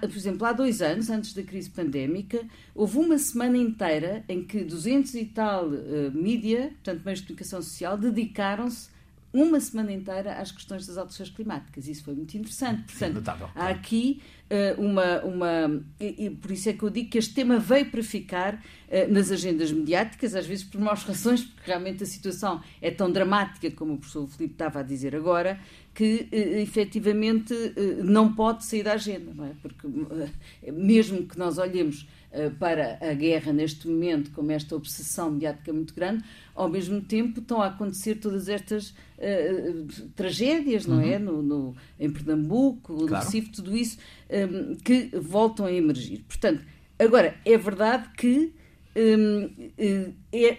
por 0.00 0.16
exemplo, 0.16 0.46
há 0.46 0.52
dois 0.52 0.80
anos, 0.80 1.10
antes 1.10 1.34
da 1.34 1.42
crise 1.42 1.68
pandémica, 1.70 2.40
houve 2.74 2.98
uma 2.98 3.18
semana 3.18 3.58
inteira 3.58 4.24
em 4.28 4.42
que 4.42 4.64
200 4.64 5.14
e 5.14 5.26
tal 5.26 5.68
uh, 5.68 6.10
mídia, 6.12 6.70
portanto, 6.82 7.04
meios 7.04 7.20
de 7.20 7.26
comunicação 7.26 7.60
social, 7.60 7.98
dedicaram-se 7.98 8.88
uma 9.34 9.58
semana 9.58 9.92
inteira 9.92 10.34
às 10.34 10.52
questões 10.52 10.86
das 10.86 10.96
alterações 10.96 11.28
climáticas. 11.28 11.88
Isso 11.88 12.04
foi 12.04 12.14
muito 12.14 12.36
interessante. 12.36 12.84
Portanto, 12.84 13.24
Sim, 13.24 13.44
há 13.56 13.68
aqui 13.68 14.22
uh, 14.48 14.80
uma. 14.80 15.24
uma 15.24 15.84
e, 15.98 16.26
e, 16.26 16.30
por 16.30 16.52
isso 16.52 16.68
é 16.68 16.72
que 16.72 16.84
eu 16.84 16.88
digo 16.88 17.10
que 17.10 17.18
este 17.18 17.34
tema 17.34 17.58
veio 17.58 17.90
para 17.90 18.00
ficar 18.00 18.54
uh, 18.54 19.12
nas 19.12 19.32
agendas 19.32 19.72
mediáticas, 19.72 20.36
às 20.36 20.46
vezes 20.46 20.62
por 20.62 20.80
maus 20.80 21.02
razões, 21.02 21.42
porque 21.42 21.62
realmente 21.66 22.04
a 22.04 22.06
situação 22.06 22.62
é 22.80 22.92
tão 22.92 23.10
dramática, 23.10 23.68
como 23.72 23.94
o 23.94 23.98
professor 23.98 24.24
Filipe 24.28 24.54
estava 24.54 24.78
a 24.78 24.82
dizer 24.84 25.16
agora, 25.16 25.58
que 25.92 26.28
uh, 26.32 26.58
efetivamente 26.60 27.52
não 28.04 28.32
pode 28.36 28.64
sair 28.64 28.84
da 28.84 28.92
agenda, 28.92 29.32
não 29.34 29.46
é? 29.46 29.50
Porque 29.60 29.88
mesmo 30.70 31.26
que 31.26 31.36
nós 31.36 31.58
olhemos 31.58 32.06
para 32.58 32.98
a 33.00 33.12
guerra 33.12 33.52
neste 33.52 33.86
momento 33.88 34.30
como 34.32 34.50
esta 34.50 34.74
obsessão 34.74 35.30
mediática 35.30 35.72
muito 35.72 35.94
grande, 35.94 36.24
ao 36.54 36.68
mesmo 36.68 37.00
tempo 37.00 37.40
estão 37.40 37.60
a 37.60 37.66
acontecer 37.66 38.16
todas 38.16 38.48
estas 38.48 38.90
uh, 38.90 40.08
tragédias, 40.14 40.86
não 40.86 41.00
é? 41.00 41.04
uhum. 41.04 41.12
é? 41.12 41.18
No, 41.18 41.42
no, 41.42 41.76
em 41.98 42.10
Pernambuco, 42.10 42.94
claro. 42.94 43.06
no 43.06 43.16
Recife, 43.16 43.50
tudo 43.50 43.76
isso, 43.76 43.98
um, 44.30 44.34
ehm, 44.34 44.74
que 44.76 45.10
voltam 45.16 45.66
a 45.66 45.72
emergir. 45.72 46.24
Portanto, 46.26 46.64
agora, 46.98 47.36
é 47.44 47.56
verdade 47.56 48.10
que 48.16 48.52
um, 48.96 49.50
ehm, 49.76 50.12
é, 50.32 50.58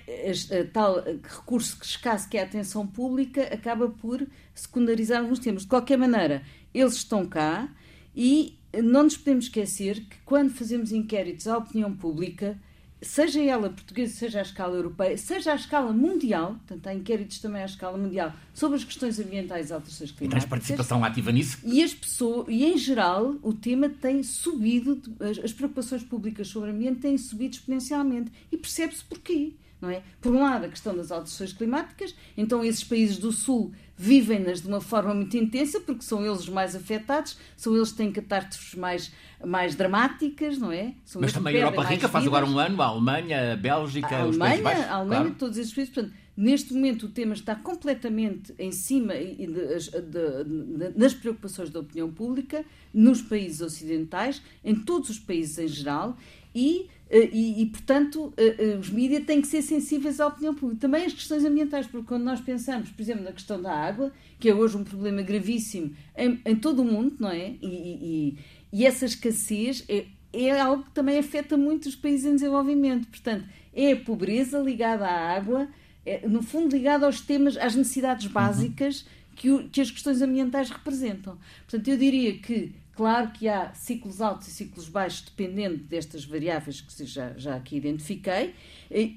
é, 0.51 0.63
tal 0.65 1.03
recurso 1.03 1.77
escasso 1.81 2.29
que 2.29 2.37
é 2.37 2.41
a 2.41 2.45
atenção 2.45 2.85
pública 2.85 3.43
acaba 3.43 3.89
por 3.89 4.25
secundarizar 4.53 5.21
alguns 5.21 5.39
temas. 5.39 5.63
De 5.63 5.69
qualquer 5.69 5.97
maneira, 5.97 6.43
eles 6.73 6.95
estão 6.95 7.25
cá 7.25 7.69
e 8.15 8.57
não 8.81 9.03
nos 9.03 9.17
podemos 9.17 9.45
esquecer 9.45 10.01
que 10.01 10.17
quando 10.25 10.51
fazemos 10.51 10.91
inquéritos 10.91 11.47
à 11.47 11.57
opinião 11.57 11.93
pública, 11.93 12.57
seja 13.01 13.41
ela 13.41 13.69
portuguesa, 13.69 14.13
seja 14.13 14.39
à 14.39 14.41
escala 14.41 14.75
europeia, 14.75 15.17
seja 15.17 15.51
à 15.51 15.55
escala 15.55 15.93
mundial, 15.93 16.55
portanto, 16.67 16.87
há 16.87 16.93
inquéritos 16.93 17.39
também 17.39 17.61
à 17.61 17.65
escala 17.65 17.97
mundial 17.97 18.33
sobre 18.53 18.77
as 18.77 18.83
questões 18.83 19.19
ambientais 19.19 19.69
e 19.69 19.73
alterações 19.73 20.11
climáticas. 20.11 20.43
Tens 20.43 20.49
participação 20.49 21.03
ativa 21.03 21.31
nisso? 21.31 21.59
E 21.63 21.83
as 21.83 21.93
pessoas, 21.93 22.47
e 22.49 22.65
em 22.65 22.77
geral, 22.77 23.35
o 23.41 23.53
tema 23.53 23.89
tem 23.89 24.23
subido, 24.23 25.01
as, 25.19 25.39
as 25.39 25.53
preocupações 25.53 26.03
públicas 26.03 26.47
sobre 26.47 26.71
o 26.71 26.73
ambiente 26.73 27.01
têm 27.01 27.17
subido 27.17 27.55
exponencialmente. 27.55 28.31
E 28.51 28.57
percebe-se 28.57 29.03
porquê. 29.03 29.53
Não 29.81 29.89
é? 29.89 30.01
Por 30.21 30.33
um 30.33 30.41
lado, 30.41 30.65
a 30.65 30.69
questão 30.69 30.95
das 30.95 31.11
alterações 31.11 31.53
climáticas, 31.53 32.15
então 32.37 32.63
esses 32.63 32.83
países 32.83 33.17
do 33.17 33.31
Sul 33.31 33.73
vivem-nas 33.97 34.61
de 34.61 34.67
uma 34.67 34.81
forma 34.81 35.13
muito 35.13 35.35
intensa, 35.37 35.79
porque 35.79 36.01
são 36.01 36.25
eles 36.25 36.39
os 36.39 36.49
mais 36.49 36.75
afetados, 36.75 37.37
são 37.55 37.75
eles 37.75 37.91
que 37.91 37.97
têm 37.97 38.11
catástrofes 38.11 38.75
mais, 38.75 39.11
mais 39.43 39.75
dramáticas, 39.75 40.57
não 40.57 40.71
é? 40.71 40.93
São 41.05 41.21
Mas 41.21 41.31
também 41.31 41.55
a 41.55 41.59
Europa 41.59 41.83
Rica 41.83 42.09
faz 42.09 42.25
agora 42.25 42.45
um 42.45 42.57
ano, 42.57 42.81
a 42.81 42.85
Alemanha, 42.85 43.53
a 43.53 43.55
Bélgica, 43.55 44.07
a 44.17 44.25
os 44.25 44.39
Alemanha, 44.39 44.63
Países 44.63 44.85
A 44.85 44.95
Alemanha, 44.95 45.21
claro. 45.21 45.35
todos 45.35 45.57
esses 45.57 45.73
países. 45.73 45.93
Portanto, 45.93 46.13
neste 46.35 46.73
momento 46.73 47.05
o 47.05 47.09
tema 47.09 47.33
está 47.33 47.55
completamente 47.55 48.53
em 48.59 48.71
cima 48.71 49.13
de, 49.13 49.45
de, 49.45 50.43
de, 50.43 50.99
nas 50.99 51.13
preocupações 51.13 51.69
da 51.69 51.79
opinião 51.79 52.11
pública, 52.11 52.65
nos 52.93 53.21
países 53.21 53.61
ocidentais, 53.61 54.41
em 54.63 54.75
todos 54.75 55.09
os 55.09 55.19
países 55.19 55.57
em 55.57 55.67
geral, 55.67 56.17
e 56.53 56.87
e, 57.09 57.61
e, 57.61 57.65
portanto, 57.67 58.33
eh, 58.35 58.55
eh, 58.57 58.77
os 58.79 58.89
mídias 58.89 59.25
têm 59.25 59.39
que 59.39 59.47
ser 59.47 59.61
sensíveis 59.61 60.19
à 60.19 60.27
opinião 60.27 60.55
pública. 60.55 60.81
Também 60.81 61.05
as 61.05 61.13
questões 61.13 61.45
ambientais, 61.45 61.85
porque 61.85 62.07
quando 62.07 62.23
nós 62.23 62.41
pensamos, 62.41 62.89
por 62.89 63.01
exemplo, 63.01 63.23
na 63.23 63.31
questão 63.31 63.61
da 63.61 63.71
água, 63.71 64.11
que 64.39 64.49
é 64.49 64.55
hoje 64.55 64.75
um 64.75 64.83
problema 64.83 65.21
gravíssimo 65.21 65.95
em, 66.17 66.41
em 66.43 66.55
todo 66.55 66.81
o 66.81 66.85
mundo, 66.85 67.15
não 67.19 67.29
é? 67.29 67.53
E, 67.61 67.67
e, 67.67 68.37
e 68.73 68.85
essa 68.85 69.05
escassez 69.05 69.85
é, 69.87 70.05
é, 70.33 70.59
algo 70.59 70.83
que 70.83 70.91
também 70.91 71.19
afeta 71.19 71.55
muito 71.55 71.87
os 71.87 71.95
países 71.95 72.25
em 72.25 72.35
desenvolvimento. 72.35 73.07
Portanto, 73.07 73.45
é 73.73 73.91
a 73.91 73.97
pobreza 73.97 74.57
ligada 74.59 75.05
à 75.05 75.35
água, 75.35 75.67
é, 76.03 76.27
no 76.27 76.41
fundo 76.41 76.75
ligada 76.75 77.05
aos 77.05 77.21
temas, 77.21 77.55
às 77.55 77.75
necessidades 77.75 78.25
básicas 78.25 79.01
uhum. 79.01 79.07
que, 79.35 79.51
o, 79.51 79.69
que 79.69 79.79
as 79.79 79.91
questões 79.91 80.23
ambientais 80.23 80.71
representam. 80.71 81.37
Portanto, 81.67 81.87
eu 81.87 81.97
diria 81.97 82.35
que 82.39 82.73
Claro 82.95 83.31
que 83.31 83.47
há 83.49 83.73
ciclos 83.73 84.21
altos 84.21 84.47
e 84.47 84.51
ciclos 84.51 84.87
baixos, 84.87 85.21
dependendo 85.21 85.77
destas 85.83 86.23
variáveis 86.23 86.79
que 86.79 87.05
já, 87.05 87.33
já 87.37 87.55
aqui 87.55 87.75
identifiquei, 87.75 88.55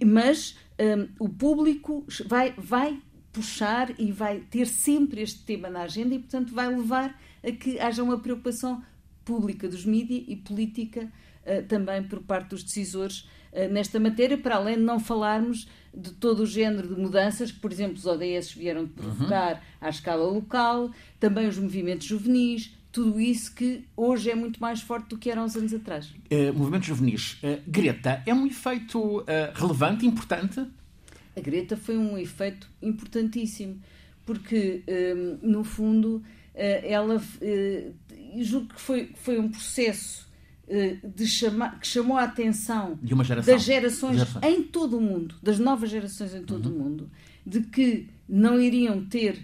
mas 0.05 0.57
um, 0.79 1.25
o 1.25 1.29
público 1.29 2.05
vai, 2.27 2.53
vai 2.59 3.01
puxar 3.33 3.95
e 3.99 4.11
vai 4.11 4.41
ter 4.41 4.67
sempre 4.67 5.23
este 5.23 5.45
tema 5.45 5.71
na 5.71 5.83
agenda 5.83 6.15
e, 6.15 6.19
portanto, 6.19 6.53
vai 6.53 6.69
levar 6.69 7.21
a 7.45 7.53
que 7.53 7.79
haja 7.79 8.03
uma 8.03 8.19
preocupação 8.19 8.83
pública 9.25 9.69
dos 9.69 9.85
mídias 9.85 10.25
e 10.27 10.35
política 10.35 11.05
uh, 11.45 11.63
também 11.69 12.03
por 12.03 12.21
parte 12.21 12.51
dos 12.51 12.65
decisores 12.65 13.29
uh, 13.53 13.69
nesta 13.71 14.01
matéria, 14.01 14.37
para 14.37 14.57
além 14.57 14.77
de 14.77 14.83
não 14.83 14.99
falarmos 14.99 15.69
de 15.95 16.13
todo 16.13 16.41
o 16.41 16.47
género 16.47 16.95
de 16.95 17.01
mudanças 17.01 17.53
que, 17.53 17.61
por 17.61 17.73
exemplo, 17.73 17.97
os 17.97 18.07
ODS 18.07 18.53
vieram 18.53 18.87
provocar 18.87 19.55
uhum. 19.55 19.61
à 19.81 19.89
escala 19.89 20.25
local, 20.25 20.91
também 21.21 21.47
os 21.47 21.59
movimentos 21.59 22.07
juvenis, 22.07 22.75
tudo 22.99 23.21
isso 23.21 23.55
que 23.55 23.85
hoje 23.97 24.29
é 24.29 24.35
muito 24.35 24.61
mais 24.61 24.83
forte 24.83 25.11
do 25.11 25.17
que 25.17 25.31
era 25.31 25.41
uns 25.41 25.55
anos 25.55 25.73
atrás. 25.73 26.07
Uh, 26.09 26.53
movimentos 26.53 26.89
juvenis. 26.89 27.35
Uh, 27.35 27.63
Greta, 27.65 28.25
é 28.27 28.35
um 28.35 28.45
efeito 28.45 29.21
uh, 29.21 29.25
relevante, 29.55 30.05
importante? 30.05 30.67
A 31.37 31.41
Greta 31.41 31.77
foi 31.77 31.97
um 31.97 32.19
efeito 32.19 32.69
importantíssimo, 32.83 33.81
porque, 34.27 34.83
no 35.41 35.63
fundo, 35.63 36.21
ela. 36.53 37.23
julgo 38.41 38.75
que 38.75 38.81
foi, 38.81 39.13
foi 39.15 39.39
um 39.39 39.49
processo 39.49 40.27
de 41.15 41.27
chamar, 41.29 41.79
que 41.79 41.87
chamou 41.87 42.17
a 42.17 42.25
atenção 42.25 42.99
geração. 43.23 43.55
das 43.55 43.63
gerações, 43.63 44.17
gerações, 44.17 44.45
em 44.45 44.65
todo 44.65 44.99
o 44.99 45.01
mundo, 45.01 45.37
das 45.41 45.61
novas 45.61 45.91
gerações 45.91 46.35
em 46.35 46.43
todo 46.43 46.69
uhum. 46.69 46.75
o 46.75 46.79
mundo, 46.79 47.11
de 47.47 47.61
que 47.61 48.09
não 48.29 48.61
iriam 48.61 49.05
ter 49.05 49.39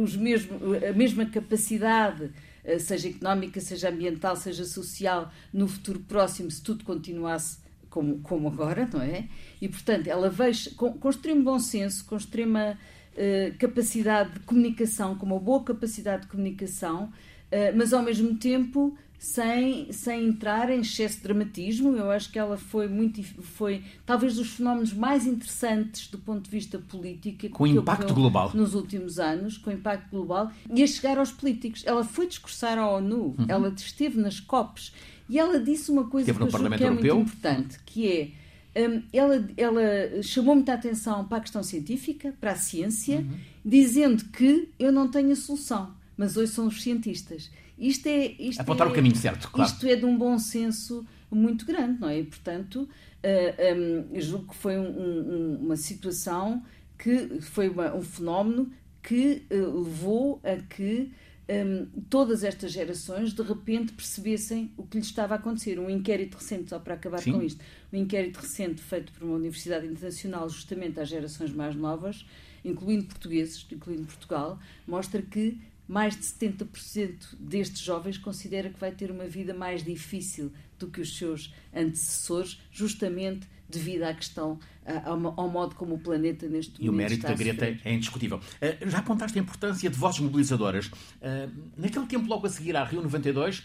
os 0.00 0.16
mesmo, 0.16 0.56
a 0.88 0.92
mesma 0.92 1.26
capacidade 1.26 2.30
seja 2.78 3.08
económica, 3.08 3.60
seja 3.60 3.90
ambiental, 3.90 4.36
seja 4.36 4.64
social, 4.64 5.30
no 5.52 5.68
futuro 5.68 6.00
próximo, 6.00 6.50
se 6.50 6.62
tudo 6.62 6.84
continuasse 6.84 7.58
como, 7.90 8.18
como 8.20 8.48
agora, 8.48 8.88
não 8.92 9.00
é? 9.00 9.28
E, 9.60 9.68
portanto, 9.68 10.08
ela 10.08 10.28
veio 10.28 10.54
com, 10.76 10.92
com 10.94 11.10
extremo 11.10 11.44
bom 11.44 11.58
senso, 11.60 12.04
com 12.04 12.16
extrema 12.16 12.76
uh, 13.12 13.58
capacidade 13.58 14.32
de 14.32 14.40
comunicação, 14.40 15.14
com 15.14 15.26
uma 15.26 15.38
boa 15.38 15.62
capacidade 15.62 16.22
de 16.22 16.28
comunicação, 16.28 17.04
uh, 17.04 17.76
mas 17.76 17.92
ao 17.92 18.02
mesmo 18.02 18.34
tempo 18.36 18.98
sem, 19.24 19.90
sem 19.90 20.26
entrar 20.26 20.68
em 20.68 20.80
excesso 20.80 21.16
de 21.16 21.22
dramatismo. 21.22 21.96
Eu 21.96 22.10
acho 22.10 22.30
que 22.30 22.38
ela 22.38 22.58
foi 22.58 22.86
muito 22.86 23.22
foi 23.22 23.82
talvez 24.04 24.36
dos 24.36 24.50
fenómenos 24.50 24.92
mais 24.92 25.26
interessantes 25.26 26.08
do 26.08 26.18
ponto 26.18 26.42
de 26.42 26.50
vista 26.50 26.78
político 26.78 27.48
com 27.48 27.66
impacto 27.66 28.12
global 28.12 28.50
nos 28.52 28.74
últimos 28.74 29.18
anos, 29.18 29.56
com 29.56 29.70
impacto 29.70 30.10
global 30.10 30.52
e 30.70 30.82
a 30.82 30.86
chegar 30.86 31.16
aos 31.16 31.32
políticos. 31.32 31.82
Ela 31.86 32.04
foi 32.04 32.26
discursar 32.26 32.76
à 32.76 32.86
ONU, 32.86 33.34
uhum. 33.38 33.46
ela 33.48 33.72
esteve 33.74 34.20
nas 34.20 34.40
COPs 34.40 34.92
e 35.26 35.38
ela 35.38 35.58
disse 35.58 35.90
uma 35.90 36.04
coisa 36.04 36.30
que, 36.30 36.38
que 36.76 36.84
é 36.84 36.90
muito 36.90 37.06
importante, 37.06 37.80
que 37.86 38.34
é 38.74 38.88
um, 38.88 39.02
ela, 39.10 39.48
ela 39.56 40.22
chamou 40.22 40.54
muita 40.54 40.74
atenção 40.74 41.24
para 41.24 41.38
a 41.38 41.40
questão 41.40 41.62
científica, 41.62 42.34
para 42.38 42.52
a 42.52 42.56
ciência, 42.56 43.20
uhum. 43.20 43.38
dizendo 43.64 44.22
que 44.26 44.68
eu 44.78 44.92
não 44.92 45.08
tenho 45.08 45.32
a 45.32 45.36
solução, 45.36 45.94
mas 46.14 46.36
hoje 46.36 46.52
são 46.52 46.66
os 46.66 46.82
cientistas. 46.82 47.50
Isto 47.78 48.06
é, 48.06 48.26
isto 48.38 48.60
Apontar 48.60 48.86
é, 48.86 48.90
o 48.90 48.94
caminho 48.94 49.16
certo, 49.16 49.50
claro. 49.50 49.70
Isto 49.70 49.86
é 49.86 49.96
de 49.96 50.04
um 50.04 50.16
bom 50.16 50.38
senso 50.38 51.04
muito 51.30 51.66
grande, 51.66 52.00
não 52.00 52.08
é? 52.08 52.20
E, 52.20 52.24
portanto, 52.24 52.88
uh, 53.24 54.14
um, 54.14 54.20
julgo 54.20 54.48
que 54.48 54.56
foi 54.56 54.78
um, 54.78 54.86
um, 54.86 55.58
uma 55.62 55.76
situação 55.76 56.62
que 56.96 57.40
foi 57.40 57.68
uma, 57.68 57.94
um 57.94 58.02
fenómeno 58.02 58.70
que 59.02 59.42
uh, 59.50 59.82
levou 59.82 60.40
a 60.44 60.56
que 60.56 61.12
um, 61.48 61.86
todas 62.08 62.42
estas 62.42 62.72
gerações 62.72 63.32
de 63.32 63.42
repente 63.42 63.92
percebessem 63.92 64.72
o 64.76 64.84
que 64.84 64.96
lhes 64.96 65.06
estava 65.06 65.34
a 65.34 65.36
acontecer. 65.36 65.78
Um 65.78 65.90
inquérito 65.90 66.36
recente, 66.36 66.70
só 66.70 66.78
para 66.78 66.94
acabar 66.94 67.20
Sim. 67.20 67.32
com 67.32 67.42
isto, 67.42 67.62
um 67.92 67.96
inquérito 67.96 68.38
recente 68.38 68.80
feito 68.80 69.12
por 69.12 69.24
uma 69.24 69.36
universidade 69.36 69.86
internacional 69.86 70.48
justamente 70.48 70.98
às 71.00 71.08
gerações 71.08 71.52
mais 71.52 71.74
novas, 71.74 72.24
incluindo 72.64 73.04
portugueses, 73.04 73.66
incluindo 73.70 74.06
Portugal, 74.06 74.58
mostra 74.86 75.20
que 75.20 75.58
mais 75.86 76.16
de 76.16 76.22
70% 76.22 77.36
destes 77.38 77.80
jovens 77.80 78.18
considera 78.18 78.70
que 78.70 78.78
vai 78.78 78.92
ter 78.92 79.10
uma 79.10 79.26
vida 79.26 79.52
mais 79.52 79.84
difícil 79.84 80.52
do 80.78 80.88
que 80.88 81.00
os 81.00 81.16
seus 81.16 81.52
antecessores, 81.74 82.60
justamente 82.70 83.46
devido 83.68 84.02
à 84.02 84.14
questão, 84.14 84.58
ao, 85.04 85.48
modo 85.48 85.74
como 85.74 85.94
o 85.94 85.98
planeta 85.98 86.46
neste 86.46 86.72
momento 86.72 86.84
E 86.84 86.88
o 86.88 86.92
mérito 86.92 87.14
está 87.14 87.28
da 87.28 87.34
Greta 87.34 87.78
é 87.84 87.92
indiscutível. 87.92 88.38
Uh, 88.38 88.90
já 88.90 88.98
apontaste 88.98 89.38
a 89.38 89.42
importância 89.42 89.88
de 89.90 89.96
vozes 89.96 90.20
mobilizadoras. 90.20 90.86
Uh, 90.86 91.50
naquele 91.76 92.06
tempo, 92.06 92.26
logo 92.28 92.46
a 92.46 92.50
seguir 92.50 92.76
à 92.76 92.84
Rio 92.84 93.02
92, 93.02 93.60
uh, 93.60 93.64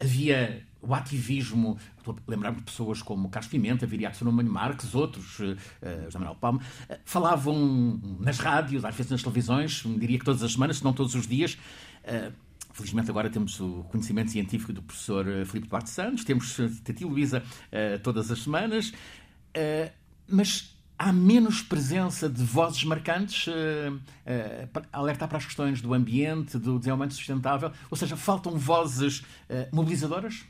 havia 0.00 0.64
o 0.80 0.94
ativismo, 0.94 1.78
estou 1.96 2.14
a 2.14 2.30
lembrar-me 2.30 2.58
de 2.58 2.62
pessoas 2.62 3.02
como 3.02 3.28
Carlos 3.28 3.50
Pimenta, 3.50 3.86
Viriato 3.86 4.18
Fenômeno 4.18 4.50
Marques, 4.50 4.94
outros, 4.94 5.38
uh, 5.40 5.56
José 6.04 6.18
Manuel 6.18 6.36
Palma, 6.36 6.60
uh, 6.60 6.96
falavam 7.04 8.00
nas 8.20 8.38
rádios, 8.38 8.84
às 8.84 8.94
vezes 8.94 9.10
nas 9.10 9.22
televisões, 9.22 9.82
diria 9.98 10.18
que 10.18 10.24
todas 10.24 10.42
as 10.42 10.52
semanas, 10.52 10.78
se 10.78 10.84
não 10.84 10.92
todos 10.92 11.14
os 11.14 11.26
dias. 11.26 11.58
Uh, 12.04 12.32
Felizmente 12.78 13.10
agora 13.10 13.28
temos 13.28 13.58
o 13.58 13.84
conhecimento 13.90 14.30
científico 14.30 14.72
do 14.72 14.80
professor 14.80 15.26
Filipe 15.46 15.68
Duarte 15.68 15.90
Santos, 15.90 16.24
temos 16.24 16.56
Tati 16.84 17.04
Luísa 17.04 17.42
uh, 17.42 17.98
todas 18.04 18.30
as 18.30 18.40
semanas, 18.40 18.90
uh, 18.90 19.92
mas 20.28 20.76
há 20.96 21.12
menos 21.12 21.60
presença 21.60 22.28
de 22.28 22.40
vozes 22.44 22.84
marcantes 22.84 23.48
uh, 23.48 23.50
uh, 23.92 24.86
a 24.92 24.98
alertar 24.98 25.26
para 25.26 25.38
as 25.38 25.44
questões 25.44 25.80
do 25.80 25.92
ambiente, 25.92 26.56
do 26.56 26.78
desenvolvimento 26.78 27.14
sustentável, 27.14 27.72
ou 27.90 27.96
seja, 27.96 28.16
faltam 28.16 28.56
vozes 28.56 29.24
mobilizadoras? 29.72 30.44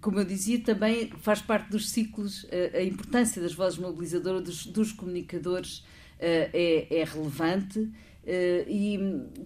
Como 0.00 0.18
eu 0.18 0.24
dizia, 0.24 0.58
também 0.60 1.10
faz 1.20 1.42
parte 1.42 1.70
dos 1.70 1.90
ciclos 1.90 2.46
a 2.74 2.82
importância 2.82 3.42
das 3.42 3.52
vozes 3.52 3.78
mobilizadoras, 3.78 4.42
dos, 4.42 4.66
dos 4.66 4.92
comunicadores 4.92 5.84
é, 6.18 6.86
é 6.90 7.04
relevante. 7.04 7.90
Uh, 8.24 8.64
e 8.66 8.98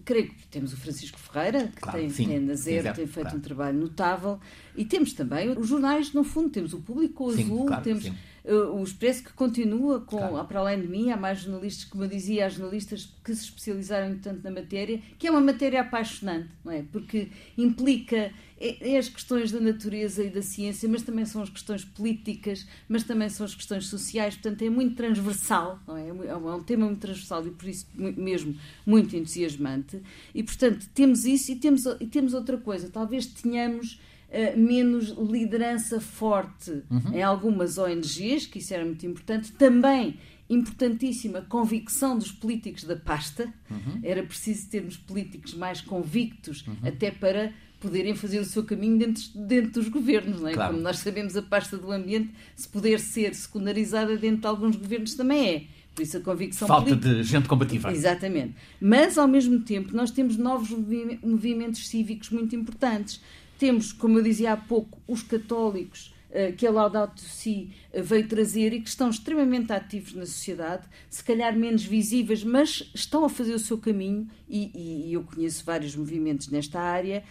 creio 0.04 0.28
que 0.28 0.46
temos 0.46 0.72
o 0.72 0.76
Francisco 0.76 1.18
Ferreira, 1.18 1.66
que 1.66 1.80
claro, 1.82 1.98
tem, 1.98 2.10
sim, 2.10 2.28
tem 2.28 2.38
na 2.38 2.54
Zero, 2.54 2.94
tem 2.94 3.08
feito 3.08 3.24
claro. 3.26 3.36
um 3.36 3.40
trabalho 3.40 3.76
notável, 3.76 4.38
e 4.76 4.84
temos 4.84 5.12
também 5.12 5.50
os 5.50 5.66
jornais, 5.66 6.12
no 6.12 6.22
fundo, 6.22 6.48
temos 6.48 6.72
o 6.72 6.78
Público 6.78 7.32
sim, 7.32 7.42
Azul, 7.42 7.66
claro, 7.66 7.82
temos 7.82 8.12
o 8.54 8.82
Expresso 8.82 9.24
que 9.24 9.32
continua 9.32 10.00
com, 10.00 10.16
claro. 10.16 10.46
para 10.46 10.60
além 10.60 10.80
de 10.80 10.88
mim, 10.88 11.10
há 11.10 11.16
mais 11.16 11.40
jornalistas, 11.40 11.84
como 11.84 12.04
eu 12.04 12.08
dizia, 12.08 12.46
há 12.46 12.48
jornalistas 12.48 13.12
que 13.22 13.34
se 13.34 13.44
especializaram 13.44 14.18
tanto 14.18 14.42
na 14.42 14.50
matéria, 14.50 15.00
que 15.18 15.26
é 15.26 15.30
uma 15.30 15.40
matéria 15.40 15.82
apaixonante, 15.82 16.48
não 16.64 16.72
é? 16.72 16.82
Porque 16.90 17.28
implica 17.56 18.32
é, 18.60 18.94
é, 18.94 18.98
as 18.98 19.08
questões 19.08 19.52
da 19.52 19.60
natureza 19.60 20.24
e 20.24 20.30
da 20.30 20.42
ciência, 20.42 20.88
mas 20.88 21.02
também 21.02 21.24
são 21.24 21.42
as 21.42 21.50
questões 21.50 21.84
políticas, 21.84 22.66
mas 22.88 23.04
também 23.04 23.28
são 23.28 23.46
as 23.46 23.54
questões 23.54 23.86
sociais, 23.86 24.34
portanto 24.34 24.62
é 24.62 24.70
muito 24.70 24.96
transversal, 24.96 25.78
não 25.86 25.96
é? 25.96 26.08
É 26.08 26.12
um, 26.12 26.24
é 26.24 26.54
um 26.54 26.62
tema 26.62 26.86
muito 26.86 27.00
transversal 27.00 27.46
e 27.46 27.50
por 27.50 27.68
isso 27.68 27.86
mesmo 27.94 28.56
muito 28.84 29.14
entusiasmante. 29.14 30.02
E 30.34 30.42
portanto 30.42 30.88
temos 30.94 31.24
isso 31.24 31.52
e 31.52 31.56
temos, 31.56 31.84
e 32.00 32.06
temos 32.06 32.34
outra 32.34 32.56
coisa, 32.56 32.88
talvez 32.88 33.26
tenhamos 33.26 34.00
menos 34.56 35.08
liderança 35.08 36.00
forte 36.00 36.82
uhum. 36.90 37.14
em 37.14 37.22
algumas 37.22 37.78
ONGs, 37.78 38.46
que 38.46 38.58
isso 38.58 38.74
era 38.74 38.84
muito 38.84 39.06
importante, 39.06 39.52
também 39.52 40.18
importantíssima 40.50 41.42
convicção 41.42 42.16
dos 42.16 42.32
políticos 42.32 42.84
da 42.84 42.96
pasta. 42.96 43.52
Uhum. 43.70 44.00
Era 44.02 44.22
preciso 44.22 44.68
termos 44.68 44.96
políticos 44.96 45.54
mais 45.54 45.80
convictos, 45.80 46.66
uhum. 46.66 46.76
até 46.82 47.10
para 47.10 47.52
poderem 47.80 48.14
fazer 48.14 48.40
o 48.40 48.44
seu 48.44 48.64
caminho 48.64 48.98
dentro, 48.98 49.22
dentro 49.34 49.72
dos 49.72 49.88
governos. 49.88 50.40
Não 50.40 50.48
é? 50.48 50.54
Claro. 50.54 50.72
Como 50.72 50.82
nós 50.82 50.98
sabemos, 50.98 51.36
a 51.36 51.42
pasta 51.42 51.76
do 51.76 51.92
ambiente, 51.92 52.30
se 52.56 52.68
puder 52.68 52.98
ser 52.98 53.34
secundarizada 53.34 54.16
dentro 54.16 54.40
de 54.40 54.46
alguns 54.46 54.76
governos, 54.76 55.14
também 55.14 55.48
é. 55.48 55.64
Por 55.94 56.02
isso 56.02 56.16
a 56.16 56.20
convicção 56.20 56.68
Falta 56.68 56.90
política... 56.90 57.14
de 57.14 57.22
gente 57.24 57.48
combativa. 57.48 57.92
Exatamente. 57.92 58.54
Mas, 58.80 59.18
ao 59.18 59.26
mesmo 59.26 59.60
tempo, 59.60 59.94
nós 59.94 60.10
temos 60.10 60.36
novos 60.36 60.70
movimentos 61.22 61.88
cívicos 61.88 62.30
muito 62.30 62.54
importantes. 62.54 63.20
Temos, 63.58 63.92
como 63.92 64.18
eu 64.18 64.22
dizia 64.22 64.52
há 64.52 64.56
pouco, 64.56 65.00
os 65.06 65.22
católicos 65.22 66.14
que 66.56 66.66
a 66.66 66.70
Laudato 66.70 67.20
Si 67.20 67.70
eh, 67.92 68.02
veio 68.02 68.28
trazer 68.28 68.72
e 68.72 68.80
que 68.80 68.88
estão 68.88 69.08
extremamente 69.08 69.72
ativos 69.72 70.12
na 70.14 70.26
sociedade, 70.26 70.86
se 71.08 71.24
calhar 71.24 71.56
menos 71.56 71.84
visíveis, 71.84 72.44
mas 72.44 72.90
estão 72.94 73.24
a 73.24 73.28
fazer 73.28 73.54
o 73.54 73.58
seu 73.58 73.78
caminho 73.78 74.28
e, 74.48 75.08
e 75.08 75.12
eu 75.14 75.22
conheço 75.24 75.64
vários 75.64 75.96
movimentos 75.96 76.48
nesta 76.48 76.80
área. 76.80 77.24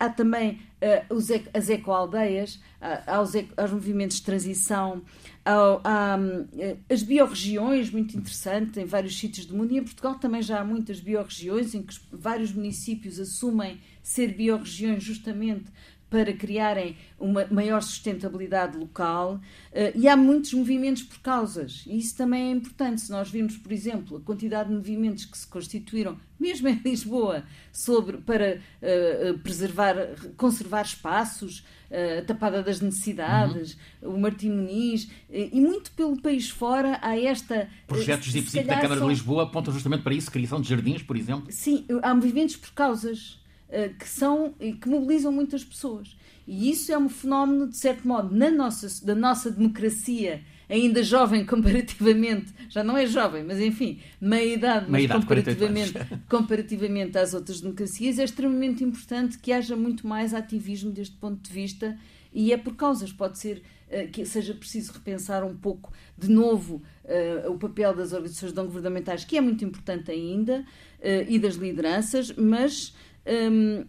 há 0.00 0.08
também 0.08 0.60
uh, 0.82 1.14
os, 1.14 1.28
as 1.52 1.68
ecoaldeias, 1.68 2.60
há, 2.80 3.16
há 3.16 3.20
os, 3.20 3.34
há 3.34 3.64
os 3.64 3.72
movimentos 3.72 4.16
de 4.16 4.24
transição, 4.24 5.02
há, 5.44 5.80
há 5.84 6.16
um, 6.16 6.46
as 6.90 7.02
biorregiões, 7.02 7.90
muito 7.90 8.16
interessante, 8.16 8.80
em 8.80 8.84
vários 8.84 9.16
sítios 9.16 9.46
do 9.46 9.56
mundo, 9.56 9.72
e 9.72 9.78
em 9.78 9.84
Portugal 9.84 10.16
também 10.16 10.42
já 10.42 10.60
há 10.60 10.64
muitas 10.64 11.00
biorregiões 11.00 11.74
em 11.74 11.82
que 11.82 11.94
vários 12.12 12.52
municípios 12.52 13.20
assumem 13.20 13.80
ser 14.02 14.34
biorregiões 14.34 15.02
justamente 15.02 15.64
para 16.14 16.32
criarem 16.32 16.96
uma 17.18 17.44
maior 17.50 17.82
sustentabilidade 17.82 18.78
local 18.78 19.40
uh, 19.72 19.98
e 19.98 20.06
há 20.06 20.16
muitos 20.16 20.54
movimentos 20.54 21.02
por 21.02 21.18
causas 21.18 21.82
e 21.88 21.98
isso 21.98 22.16
também 22.16 22.50
é 22.50 22.52
importante. 22.52 23.00
Se 23.00 23.10
nós 23.10 23.28
virmos, 23.28 23.56
por 23.56 23.72
exemplo, 23.72 24.18
a 24.18 24.20
quantidade 24.20 24.68
de 24.68 24.76
movimentos 24.76 25.24
que 25.24 25.36
se 25.36 25.44
constituíram, 25.44 26.16
mesmo 26.38 26.68
em 26.68 26.80
Lisboa, 26.84 27.42
sobre, 27.72 28.18
para 28.18 28.60
uh, 28.80 29.38
preservar, 29.40 29.96
conservar 30.36 30.82
espaços, 30.82 31.66
uh, 31.90 32.20
a 32.20 32.22
Tapada 32.22 32.62
das 32.62 32.80
Necessidades, 32.80 33.76
uhum. 34.00 34.14
o 34.14 34.20
Martim 34.20 34.50
Muniz 34.50 35.10
e 35.28 35.60
muito 35.60 35.90
pelo 35.90 36.16
país 36.22 36.48
fora 36.48 37.00
há 37.02 37.18
esta... 37.18 37.68
Projetos 37.88 38.32
de 38.32 38.62
da 38.62 38.76
Câmara 38.76 39.00
são... 39.00 39.08
de 39.08 39.14
Lisboa 39.14 39.42
apontam 39.42 39.74
justamente 39.74 40.04
para 40.04 40.14
isso, 40.14 40.30
criação 40.30 40.60
de 40.60 40.68
jardins, 40.68 41.02
por 41.02 41.16
exemplo. 41.16 41.46
Sim, 41.50 41.84
há 42.04 42.14
movimentos 42.14 42.54
por 42.54 42.70
causas 42.70 43.42
eh, 43.43 43.43
que 43.98 44.08
são 44.08 44.54
que 44.80 44.88
mobilizam 44.88 45.32
muitas 45.32 45.64
pessoas. 45.64 46.16
E 46.46 46.70
isso 46.70 46.92
é 46.92 46.98
um 46.98 47.08
fenómeno, 47.08 47.68
de 47.68 47.76
certo 47.76 48.06
modo, 48.06 48.34
na 48.34 48.50
nossa, 48.50 49.04
da 49.04 49.14
nossa 49.14 49.50
democracia, 49.50 50.42
ainda 50.68 51.02
jovem 51.02 51.44
comparativamente, 51.46 52.52
já 52.68 52.84
não 52.84 52.96
é 52.96 53.06
jovem, 53.06 53.42
mas 53.42 53.60
enfim, 53.60 54.00
meia 54.20 54.54
idade, 54.54 54.86
mas 54.88 55.04
idade, 55.04 55.20
comparativamente, 55.20 55.92
comparativamente 56.28 57.18
às 57.18 57.34
outras 57.34 57.60
democracias, 57.60 58.18
é 58.18 58.24
extremamente 58.24 58.84
importante 58.84 59.38
que 59.38 59.52
haja 59.52 59.76
muito 59.76 60.06
mais 60.06 60.34
ativismo 60.34 60.90
deste 60.90 61.16
ponto 61.16 61.40
de 61.40 61.52
vista 61.52 61.96
e 62.32 62.52
é 62.52 62.56
por 62.56 62.74
causas, 62.74 63.12
pode 63.12 63.38
ser 63.38 63.62
uh, 63.88 64.10
que 64.10 64.26
seja 64.26 64.52
preciso 64.54 64.92
repensar 64.92 65.44
um 65.44 65.54
pouco 65.54 65.92
de 66.18 66.28
novo 66.28 66.82
uh, 67.04 67.50
o 67.50 67.58
papel 67.58 67.94
das 67.94 68.12
organizações 68.12 68.52
não 68.52 68.66
governamentais, 68.66 69.24
que 69.24 69.38
é 69.38 69.40
muito 69.40 69.64
importante 69.64 70.10
ainda, 70.10 70.60
uh, 70.60 71.26
e 71.28 71.38
das 71.38 71.54
lideranças, 71.54 72.32
mas 72.32 72.94
Hum, 73.26 73.84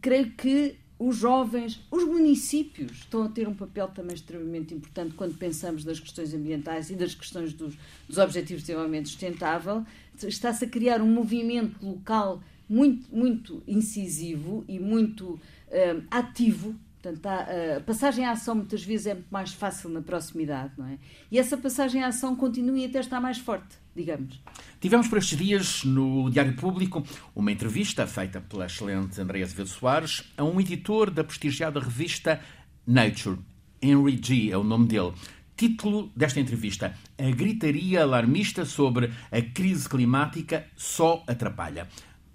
creio 0.00 0.30
que 0.32 0.76
os 0.98 1.16
jovens, 1.16 1.80
os 1.90 2.04
municípios 2.04 2.98
estão 2.98 3.22
a 3.22 3.28
ter 3.30 3.48
um 3.48 3.54
papel 3.54 3.88
também 3.88 4.14
extremamente 4.14 4.74
importante 4.74 5.14
quando 5.14 5.36
pensamos 5.38 5.82
nas 5.82 5.98
questões 5.98 6.34
ambientais 6.34 6.90
e 6.90 6.94
das 6.94 7.14
questões 7.14 7.54
dos, 7.54 7.74
dos 8.06 8.18
Objetivos 8.18 8.62
de 8.62 8.66
Desenvolvimento 8.66 9.08
Sustentável. 9.08 9.84
Está-se 10.22 10.66
a 10.66 10.68
criar 10.68 11.00
um 11.00 11.10
movimento 11.10 11.84
local 11.84 12.42
muito, 12.68 13.06
muito 13.10 13.62
incisivo 13.66 14.62
e 14.68 14.78
muito 14.78 15.40
hum, 15.70 16.02
ativo. 16.10 16.76
Portanto, 17.02 17.26
a, 17.26 17.76
a 17.78 17.80
passagem 17.80 18.26
à 18.26 18.32
ação 18.32 18.54
muitas 18.54 18.84
vezes 18.84 19.06
é 19.06 19.14
muito 19.14 19.30
mais 19.30 19.54
fácil 19.54 19.88
na 19.88 20.02
proximidade, 20.02 20.72
não 20.76 20.86
é? 20.86 20.98
E 21.30 21.38
essa 21.38 21.56
passagem 21.56 22.02
à 22.02 22.08
ação 22.08 22.36
continua 22.36 22.78
e 22.78 22.84
até 22.84 23.00
está 23.00 23.18
mais 23.18 23.38
forte, 23.38 23.78
digamos. 23.96 24.38
Tivemos 24.78 25.08
por 25.08 25.16
estes 25.16 25.38
dias 25.38 25.82
no 25.84 26.28
Diário 26.28 26.54
Público 26.56 27.02
uma 27.34 27.50
entrevista 27.50 28.06
feita 28.06 28.38
pela 28.40 28.66
excelente 28.66 29.18
Andréa 29.18 29.44
Azevedo 29.44 29.70
Soares 29.70 30.30
a 30.36 30.44
um 30.44 30.60
editor 30.60 31.10
da 31.10 31.24
prestigiada 31.24 31.80
revista 31.80 32.38
Nature. 32.86 33.38
Henry 33.80 34.20
G. 34.22 34.50
é 34.50 34.58
o 34.58 34.64
nome 34.64 34.86
dele. 34.86 35.14
Título 35.56 36.12
desta 36.14 36.38
entrevista: 36.38 36.94
A 37.16 37.30
gritaria 37.30 38.02
alarmista 38.02 38.66
sobre 38.66 39.10
a 39.32 39.40
crise 39.40 39.88
climática 39.88 40.66
só 40.76 41.24
atrapalha. 41.26 41.88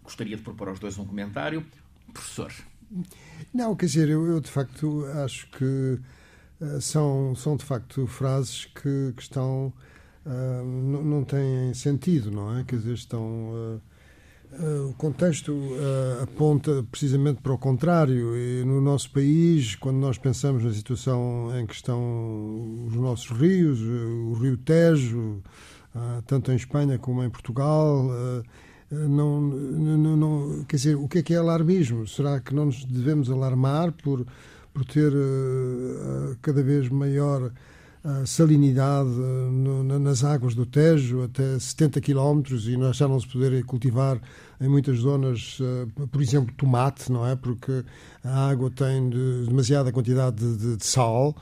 Gostaria 0.03 0.35
de 0.35 0.41
propor 0.41 0.69
aos 0.69 0.79
dois 0.79 0.97
um 0.97 1.05
comentário. 1.05 1.63
Professor. 2.11 2.51
Não, 3.53 3.75
quer 3.75 3.85
dizer, 3.85 4.09
eu, 4.09 4.25
eu 4.27 4.39
de 4.39 4.49
facto 4.49 5.05
acho 5.23 5.49
que 5.51 5.99
uh, 6.61 6.81
são, 6.81 7.35
são 7.35 7.55
de 7.55 7.63
facto 7.63 8.05
frases 8.07 8.65
que, 8.65 9.13
que 9.15 9.21
estão 9.21 9.73
uh, 10.25 11.03
não 11.03 11.23
têm 11.23 11.73
sentido, 11.73 12.31
não 12.31 12.57
é? 12.57 12.63
Quer 12.63 12.77
dizer, 12.77 12.93
estão. 12.93 13.21
Uh, 13.21 13.81
uh, 14.59 14.89
o 14.89 14.93
contexto 14.93 15.55
aponta 16.21 16.83
precisamente 16.89 17.41
para 17.41 17.53
o 17.53 17.57
contrário. 17.57 18.35
E 18.35 18.63
no 18.65 18.81
nosso 18.81 19.11
país, 19.11 19.75
quando 19.75 19.97
nós 19.97 20.17
pensamos 20.17 20.63
na 20.63 20.73
situação 20.73 21.57
em 21.57 21.65
que 21.65 21.75
estão 21.75 22.85
os 22.87 22.95
nossos 22.95 23.29
rios, 23.29 23.79
o 23.81 24.33
Rio 24.33 24.57
Tejo, 24.57 25.41
tanto 26.27 26.51
em 26.51 26.55
Espanha 26.55 26.97
como 26.97 27.23
em 27.23 27.29
Portugal, 27.29 28.09
não, 29.09 29.41
não, 29.41 30.17
não, 30.17 30.63
quer 30.65 30.77
dizer, 30.77 30.95
o 30.95 31.07
que 31.07 31.19
é 31.19 31.23
que 31.23 31.33
é 31.33 31.37
alarmismo? 31.37 32.07
Será 32.07 32.39
que 32.39 32.53
não 32.53 32.65
nos 32.65 32.83
devemos 32.85 33.29
alarmar 33.29 33.91
por, 33.91 34.25
por 34.73 34.85
ter 34.85 35.11
cada 36.41 36.61
vez 36.63 36.89
maior 36.89 37.51
salinidade 38.25 39.09
no, 39.09 39.83
nas 39.83 40.23
águas 40.23 40.53
do 40.53 40.65
Tejo, 40.65 41.23
até 41.23 41.57
70 41.57 41.99
quilómetros, 42.01 42.67
e 42.67 42.77
já 42.93 43.07
não 43.07 43.19
se 43.19 43.27
poder 43.27 43.63
cultivar 43.65 44.21
em 44.59 44.67
muitas 44.67 44.99
zonas, 44.99 45.59
uh, 45.59 46.07
por 46.07 46.21
exemplo, 46.21 46.53
tomate, 46.55 47.11
não 47.11 47.25
é? 47.25 47.35
Porque 47.35 47.83
a 48.23 48.49
água 48.49 48.69
tem 48.69 49.09
de, 49.09 49.45
demasiada 49.47 49.91
quantidade 49.91 50.37
de, 50.37 50.57
de, 50.57 50.77
de, 50.77 50.85
sal. 50.85 51.35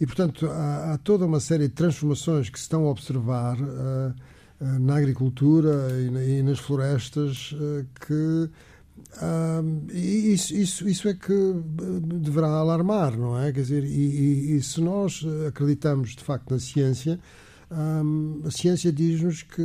E, 0.00 0.06
portanto, 0.06 0.46
há, 0.46 0.92
há, 0.92 0.98
toda 0.98 1.26
uma 1.26 1.40
série 1.40 1.68
de 1.68 1.74
transformações 1.74 2.48
que 2.48 2.58
se 2.58 2.64
estão 2.64 2.86
a 2.86 2.90
observar 2.90 3.56
uh, 3.60 4.10
uh, 4.10 4.14
na 4.80 4.96
agricultura 4.96 5.88
e, 6.00 6.10
na, 6.10 6.50
nas 6.50 6.58
florestas 6.58 7.54
que 8.06 8.50
isso, 9.92 10.54
isso, 10.54 10.88
isso 10.88 11.08
é 11.08 11.14
que 11.14 11.32
deverá 12.20 12.48
alarmar, 12.48 13.16
não 13.16 13.38
é? 13.38 13.52
Quer 13.52 13.60
dizer, 13.60 13.84
e, 13.84 13.88
e, 13.88 14.56
e 14.56 14.62
se 14.62 14.80
nós 14.80 15.24
acreditamos 15.46 16.10
de 16.10 16.22
facto 16.22 16.50
na 16.50 16.58
ciência, 16.58 17.18
a 18.44 18.50
ciência 18.50 18.92
diz-nos 18.92 19.42
que 19.42 19.62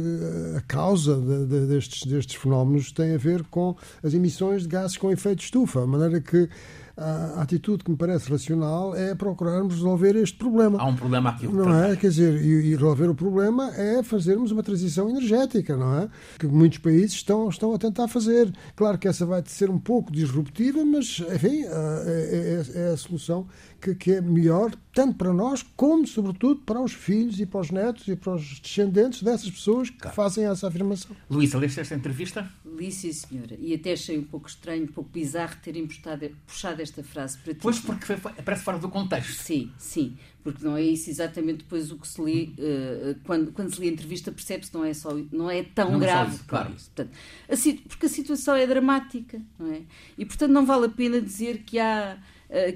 a 0.56 0.62
causa 0.62 1.16
de, 1.16 1.46
de, 1.46 1.68
destes, 1.68 2.04
destes 2.06 2.36
fenómenos 2.36 2.92
tem 2.92 3.14
a 3.14 3.18
ver 3.18 3.44
com 3.44 3.76
as 4.02 4.14
emissões 4.14 4.64
de 4.64 4.70
gases 4.70 4.98
com 4.98 5.12
efeito 5.12 5.44
estufa, 5.44 5.82
de 5.82 5.88
maneira 5.88 6.22
que 6.22 6.50
a 6.98 7.42
atitude 7.44 7.84
que 7.84 7.92
me 7.92 7.98
parece 7.98 8.30
racional 8.30 8.96
é 8.96 9.14
procurarmos 9.14 9.76
resolver 9.76 10.16
este 10.16 10.38
problema. 10.38 10.82
Há 10.82 10.86
um 10.86 10.96
problema 10.96 11.30
aqui. 11.30 11.48
Não 11.48 11.84
é? 11.84 11.96
Quer 11.96 12.10
dizer, 12.10 12.42
e, 12.42 12.72
e, 12.72 12.76
resolver 12.76 13.08
o 13.08 13.16
problema 13.16 13.72
é 13.76 14.02
fazermos 14.02 14.52
uma 14.52 14.64
transição 14.64 15.08
energética, 15.10 15.78
não 15.78 16.00
é? 16.00 16.10
Que 16.40 16.48
muitos 16.48 16.80
países 16.80 17.14
estão, 17.14 17.48
estão 17.50 17.74
a 17.74 17.78
tentar 17.78 18.08
fazer. 18.08 18.52
Claro 18.76 18.98
que 18.98 19.08
essa 19.08 19.26
vai 19.26 19.44
ser 19.46 19.70
um 19.70 19.78
pouco 19.78 20.12
disruptiva, 20.12 20.84
mas, 20.84 21.20
enfim, 21.34 21.64
é, 21.66 22.64
é, 22.76 22.82
é 22.82 22.94
a 22.94 22.98
solução 22.98 23.48
que, 23.80 23.94
que 23.94 24.14
é 24.14 24.22
melhor 24.22 24.72
tanto 24.94 25.16
para 25.16 25.32
nós 25.32 25.64
como, 25.76 26.08
sobretudo, 26.08 26.62
para 26.62 26.82
os 26.82 26.92
filhos 26.94 27.40
e 27.40 27.46
para 27.46 27.60
os 27.60 27.70
netos 27.70 28.08
e 28.08 28.16
para 28.16 28.34
os 28.34 28.60
descendentes 28.60 29.22
dessas 29.22 29.50
pessoas 29.52 29.92
que 29.92 30.00
claro. 30.00 30.16
fazem 30.16 30.46
essa 30.46 30.68
afirmação. 30.68 31.16
Luísa, 31.30 31.60
leste 31.60 31.80
esta 31.80 31.94
entrevista? 31.94 32.50
Li, 32.78 32.92
sim, 32.92 33.12
senhora. 33.12 33.56
E 33.60 33.74
até 33.74 33.94
achei 33.94 34.18
um 34.18 34.24
pouco 34.24 34.48
estranho, 34.48 34.84
um 34.84 34.88
pouco 34.88 35.10
bizarro 35.10 35.56
terem 35.64 35.88
postado, 35.88 36.30
puxado 36.46 36.82
esta 36.82 37.04
frase 37.04 37.38
para 37.40 37.54
ti. 37.54 37.60
Pois, 37.62 37.80
porque 37.80 38.06
foi, 38.06 38.18
parece 38.18 38.64
fora 38.64 38.78
do 38.78 38.88
contexto. 38.88 39.42
Sim, 39.42 39.72
sim. 39.80 40.16
Porque 40.44 40.64
não 40.64 40.78
é 40.78 40.84
isso 40.84 41.10
exatamente 41.10 41.60
depois 41.60 41.92
o 41.92 41.98
que 41.98 42.08
se 42.08 42.22
lê. 42.22 42.50
Uh, 42.58 43.20
quando, 43.24 43.52
quando 43.52 43.74
se 43.74 43.82
lê 43.82 43.88
a 43.88 43.92
entrevista, 43.92 44.32
percebe-se 44.32 44.70
que 44.70 44.78
não 44.78 44.86
é, 44.86 44.94
só, 44.94 45.12
não 45.32 45.50
é 45.50 45.64
tão 45.64 45.94
não 45.94 46.00
grave. 46.00 46.36
Isso, 46.36 46.46
claro. 46.46 46.74
Isso. 46.76 46.92
Portanto, 46.96 47.18
a, 47.50 47.90
porque 47.90 48.06
a 48.06 48.10
situação 48.10 48.56
é 48.56 48.68
dramática, 48.68 49.42
não 49.58 49.74
é? 49.74 49.82
E, 50.16 50.24
portanto, 50.24 50.52
não 50.52 50.66
vale 50.66 50.86
a 50.86 50.90
pena 50.90 51.20
dizer 51.20 51.64
que 51.64 51.80
há 51.80 52.18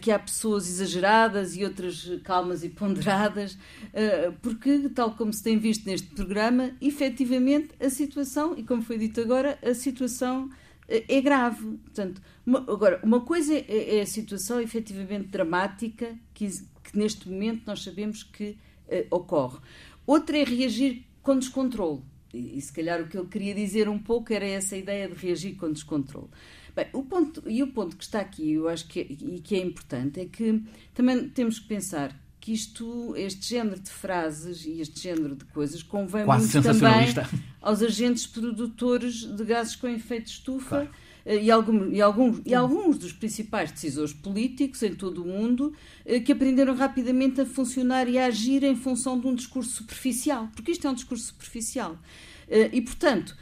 que 0.02 0.12
há 0.12 0.20
pessoas 0.20 0.68
exageradas 0.68 1.56
e 1.56 1.64
outras 1.64 2.10
calmas 2.24 2.64
e 2.64 2.70
ponderadas, 2.70 3.58
eh, 3.94 4.32
porque, 4.42 4.90
tal 4.90 5.16
como 5.16 5.32
se 5.32 5.42
tem 5.42 5.58
visto 5.58 5.86
neste 5.86 6.08
programa, 6.10 6.76
efetivamente 6.82 7.70
a 7.80 7.90
situação, 7.90 8.54
e 8.58 8.64
como 8.64 8.82
foi 8.82 8.98
dito 8.98 9.22
agora, 9.22 9.58
a 9.64 9.74
situação 9.74 10.50
eh, 10.88 11.06
é 11.08 11.22
grave. 11.22 11.78
Portanto, 11.78 12.22
uma, 12.46 12.60
agora, 12.60 13.00
uma 13.04 13.22
coisa 13.22 13.54
é, 13.54 13.98
é, 13.98 14.02
a 14.02 14.06
situação 14.06 14.60
efetivamente 14.60 15.30
dramática 15.30 16.18
que, 16.34 16.48
que, 16.84 16.98
neste 16.98 17.30
momento 17.30 17.64
nós 17.66 17.82
sabemos 17.84 18.24
que 18.24 18.58
ocorre. 19.10 19.58
Outra 20.06 20.38
é 20.38 20.44
reagir 20.44 21.06
com 21.22 21.40
descontrole. 21.40 22.02
E, 22.34 22.58
e 22.58 22.62
se 22.62 22.74
calhar 22.74 23.02
o 23.02 23.08
que 23.08 23.18
ele 23.18 23.28
queria 23.28 23.56
dizer 23.56 23.88
um 23.88 23.98
pouco 23.98 24.34
era 24.34 24.46
essa 24.46 24.76
ideia 24.76 25.08
de 25.08 25.16
reagir 25.16 25.56
com 25.56 25.72
descontrole. 25.72 26.28
Bem, 26.76 26.88
o 26.94 27.04
ponto, 27.04 27.44
e 27.46 27.62
o 27.62 27.68
ponto 27.68 27.98
que 27.98 28.04
está 28.04 28.20
aqui, 28.20 28.54
eu 28.54 28.68
acho 28.68 28.88
que 28.88 29.00
é, 29.00 29.04
e 29.04 29.42
que 29.42 29.56
é 29.56 29.60
importante, 29.60 30.20
é 30.20 30.26
que 30.26 30.62
também 30.94 31.28
temos 31.30 31.60
que 31.60 31.68
pensar 31.68 32.16
que 32.40 32.52
isto, 32.52 33.14
este 33.16 33.50
género 33.50 33.80
de 33.80 33.92
frases 33.92 34.66
e 34.66 34.82
este 34.82 35.00
género 35.00 35.36
de 35.36 35.46
coisas 35.46 35.84
convém 35.84 36.26
Quase 36.26 36.60
muito 36.60 36.80
também 36.80 37.08
aos 37.62 37.84
agentes 37.84 38.26
produtores 38.26 39.24
de 39.24 39.44
gases 39.46 39.76
com 39.76 39.88
efeito 39.88 40.26
de 40.26 40.32
estufa 40.32 40.70
claro. 40.70 40.90
Eh, 41.26 41.44
e, 41.44 41.52
algum, 41.52 41.92
e, 41.92 42.02
alguns, 42.02 42.42
e 42.46 42.54
alguns 42.54 42.98
dos 42.98 43.14
principais 43.14 43.72
decisores 43.72 44.14
políticos 44.14 44.82
em 44.84 44.94
todo 44.94 45.24
o 45.24 45.28
mundo 45.28 45.74
eh, 46.06 46.20
que 46.20 46.32
aprenderam 46.32 46.76
rapidamente 46.76 47.42
a 47.42 47.46
funcionar 47.46 48.08
e 48.10 48.18
a 48.18 48.26
agir 48.26 48.64
em 48.64 48.76
função 48.76 49.20
de 49.20 49.28
um 49.28 49.36
discurso 49.36 49.72
superficial, 49.72 50.50
porque 50.56 50.72
isto 50.72 50.88
é 50.88 50.90
um 50.90 50.96
discurso 50.96 51.26
superficial. 51.26 51.98
Eh, 52.52 52.70
e, 52.74 52.82
portanto, 52.82 53.36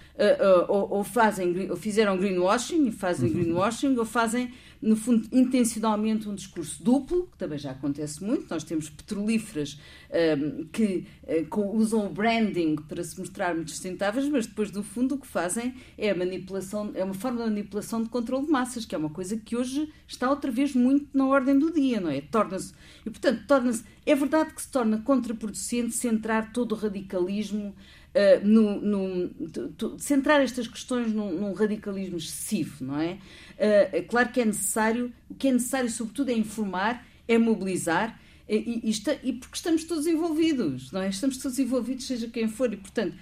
ou, 0.67 0.97
ou, 0.97 1.03
fazem, 1.03 1.71
ou 1.71 1.77
fizeram 1.77 2.17
greenwashing 2.17 2.87
e 2.87 2.91
fazem 2.91 3.29
uhum. 3.29 3.35
greenwashing, 3.35 3.95
ou 3.97 4.05
fazem, 4.05 4.51
no 4.81 4.95
fundo, 4.95 5.27
intencionalmente 5.31 6.27
um 6.27 6.35
discurso 6.35 6.83
duplo, 6.83 7.27
que 7.31 7.37
também 7.37 7.57
já 7.57 7.71
acontece 7.71 8.21
muito. 8.21 8.45
Nós 8.49 8.65
temos 8.65 8.89
petrolíferas 8.89 9.79
um, 10.09 10.15
ehm, 10.15 10.67
que 10.73 11.05
uh, 11.25 11.75
usam 11.75 12.05
o 12.05 12.09
branding 12.09 12.75
para 12.75 13.01
se 13.01 13.17
mostrar 13.17 13.55
muito 13.55 13.71
sustentáveis, 13.71 14.27
mas 14.27 14.45
depois, 14.45 14.71
no 14.71 14.83
fundo, 14.83 15.15
o 15.15 15.17
que 15.17 15.27
fazem 15.27 15.73
é 15.97 16.09
a 16.09 16.15
manipulação, 16.15 16.91
é 16.93 17.03
uma 17.03 17.13
forma 17.13 17.43
de 17.43 17.49
manipulação 17.49 18.03
de 18.03 18.09
controle 18.09 18.45
de 18.45 18.51
massas, 18.51 18.85
que 18.85 18.93
é 18.93 18.97
uma 18.97 19.09
coisa 19.09 19.37
que 19.37 19.55
hoje 19.55 19.89
está 20.05 20.29
outra 20.29 20.51
vez 20.51 20.75
muito 20.75 21.07
na 21.17 21.25
ordem 21.27 21.57
do 21.57 21.71
dia, 21.71 22.01
não 22.01 22.09
é? 22.09 22.19
Torna-se, 22.19 22.73
e 23.05 23.09
portanto, 23.09 23.41
torna-se, 23.47 23.85
é 24.05 24.15
verdade 24.15 24.53
que 24.53 24.61
se 24.61 24.69
torna 24.69 24.99
contraproducente 24.99 25.93
centrar 25.93 26.51
todo 26.51 26.73
o 26.73 26.75
radicalismo 26.75 27.73
uh, 28.09 28.47
no, 28.47 28.81
no, 28.81 29.99
centrar 29.99 30.41
estas 30.41 30.67
questões 30.67 31.13
num, 31.13 31.31
num, 31.31 31.53
radicalismo 31.53 32.17
excessivo, 32.17 32.85
não 32.85 32.99
é? 32.99 33.13
Uh, 33.13 33.97
é 33.97 34.01
claro 34.01 34.29
que 34.29 34.41
é 34.41 34.45
necessário, 34.45 35.11
o 35.29 35.35
que 35.35 35.47
é 35.47 35.51
necessário, 35.51 35.89
sobretudo, 35.89 36.29
é 36.29 36.33
informar, 36.33 37.05
é 37.27 37.37
mobilizar, 37.37 38.19
e, 38.47 38.81
e, 38.83 38.89
está, 38.89 39.15
e, 39.23 39.33
porque 39.33 39.55
estamos 39.55 39.83
todos 39.83 40.07
envolvidos, 40.07 40.91
não 40.91 41.01
é? 41.01 41.09
Estamos 41.09 41.37
todos 41.37 41.59
envolvidos, 41.59 42.07
seja 42.07 42.27
quem 42.27 42.47
for, 42.47 42.73
e 42.73 42.77
portanto 42.77 43.15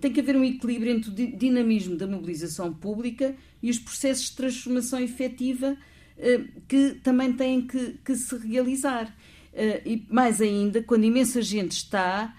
tem 0.00 0.12
que 0.12 0.20
haver 0.20 0.36
um 0.36 0.44
equilíbrio 0.44 0.92
entre 0.92 1.10
o 1.10 1.14
dinamismo 1.14 1.96
da 1.96 2.06
mobilização 2.06 2.72
pública 2.72 3.36
e 3.62 3.70
os 3.70 3.78
processos 3.78 4.30
de 4.30 4.36
transformação 4.36 5.00
efetiva 5.00 5.76
uh, 6.16 6.62
que 6.68 6.94
também 7.02 7.32
têm 7.32 7.66
que, 7.66 7.98
que 8.04 8.14
se 8.14 8.36
realizar. 8.36 9.12
E 9.84 10.06
mais 10.08 10.40
ainda, 10.40 10.80
quando 10.80 11.02
imensa 11.02 11.42
gente 11.42 11.72
está 11.72 12.32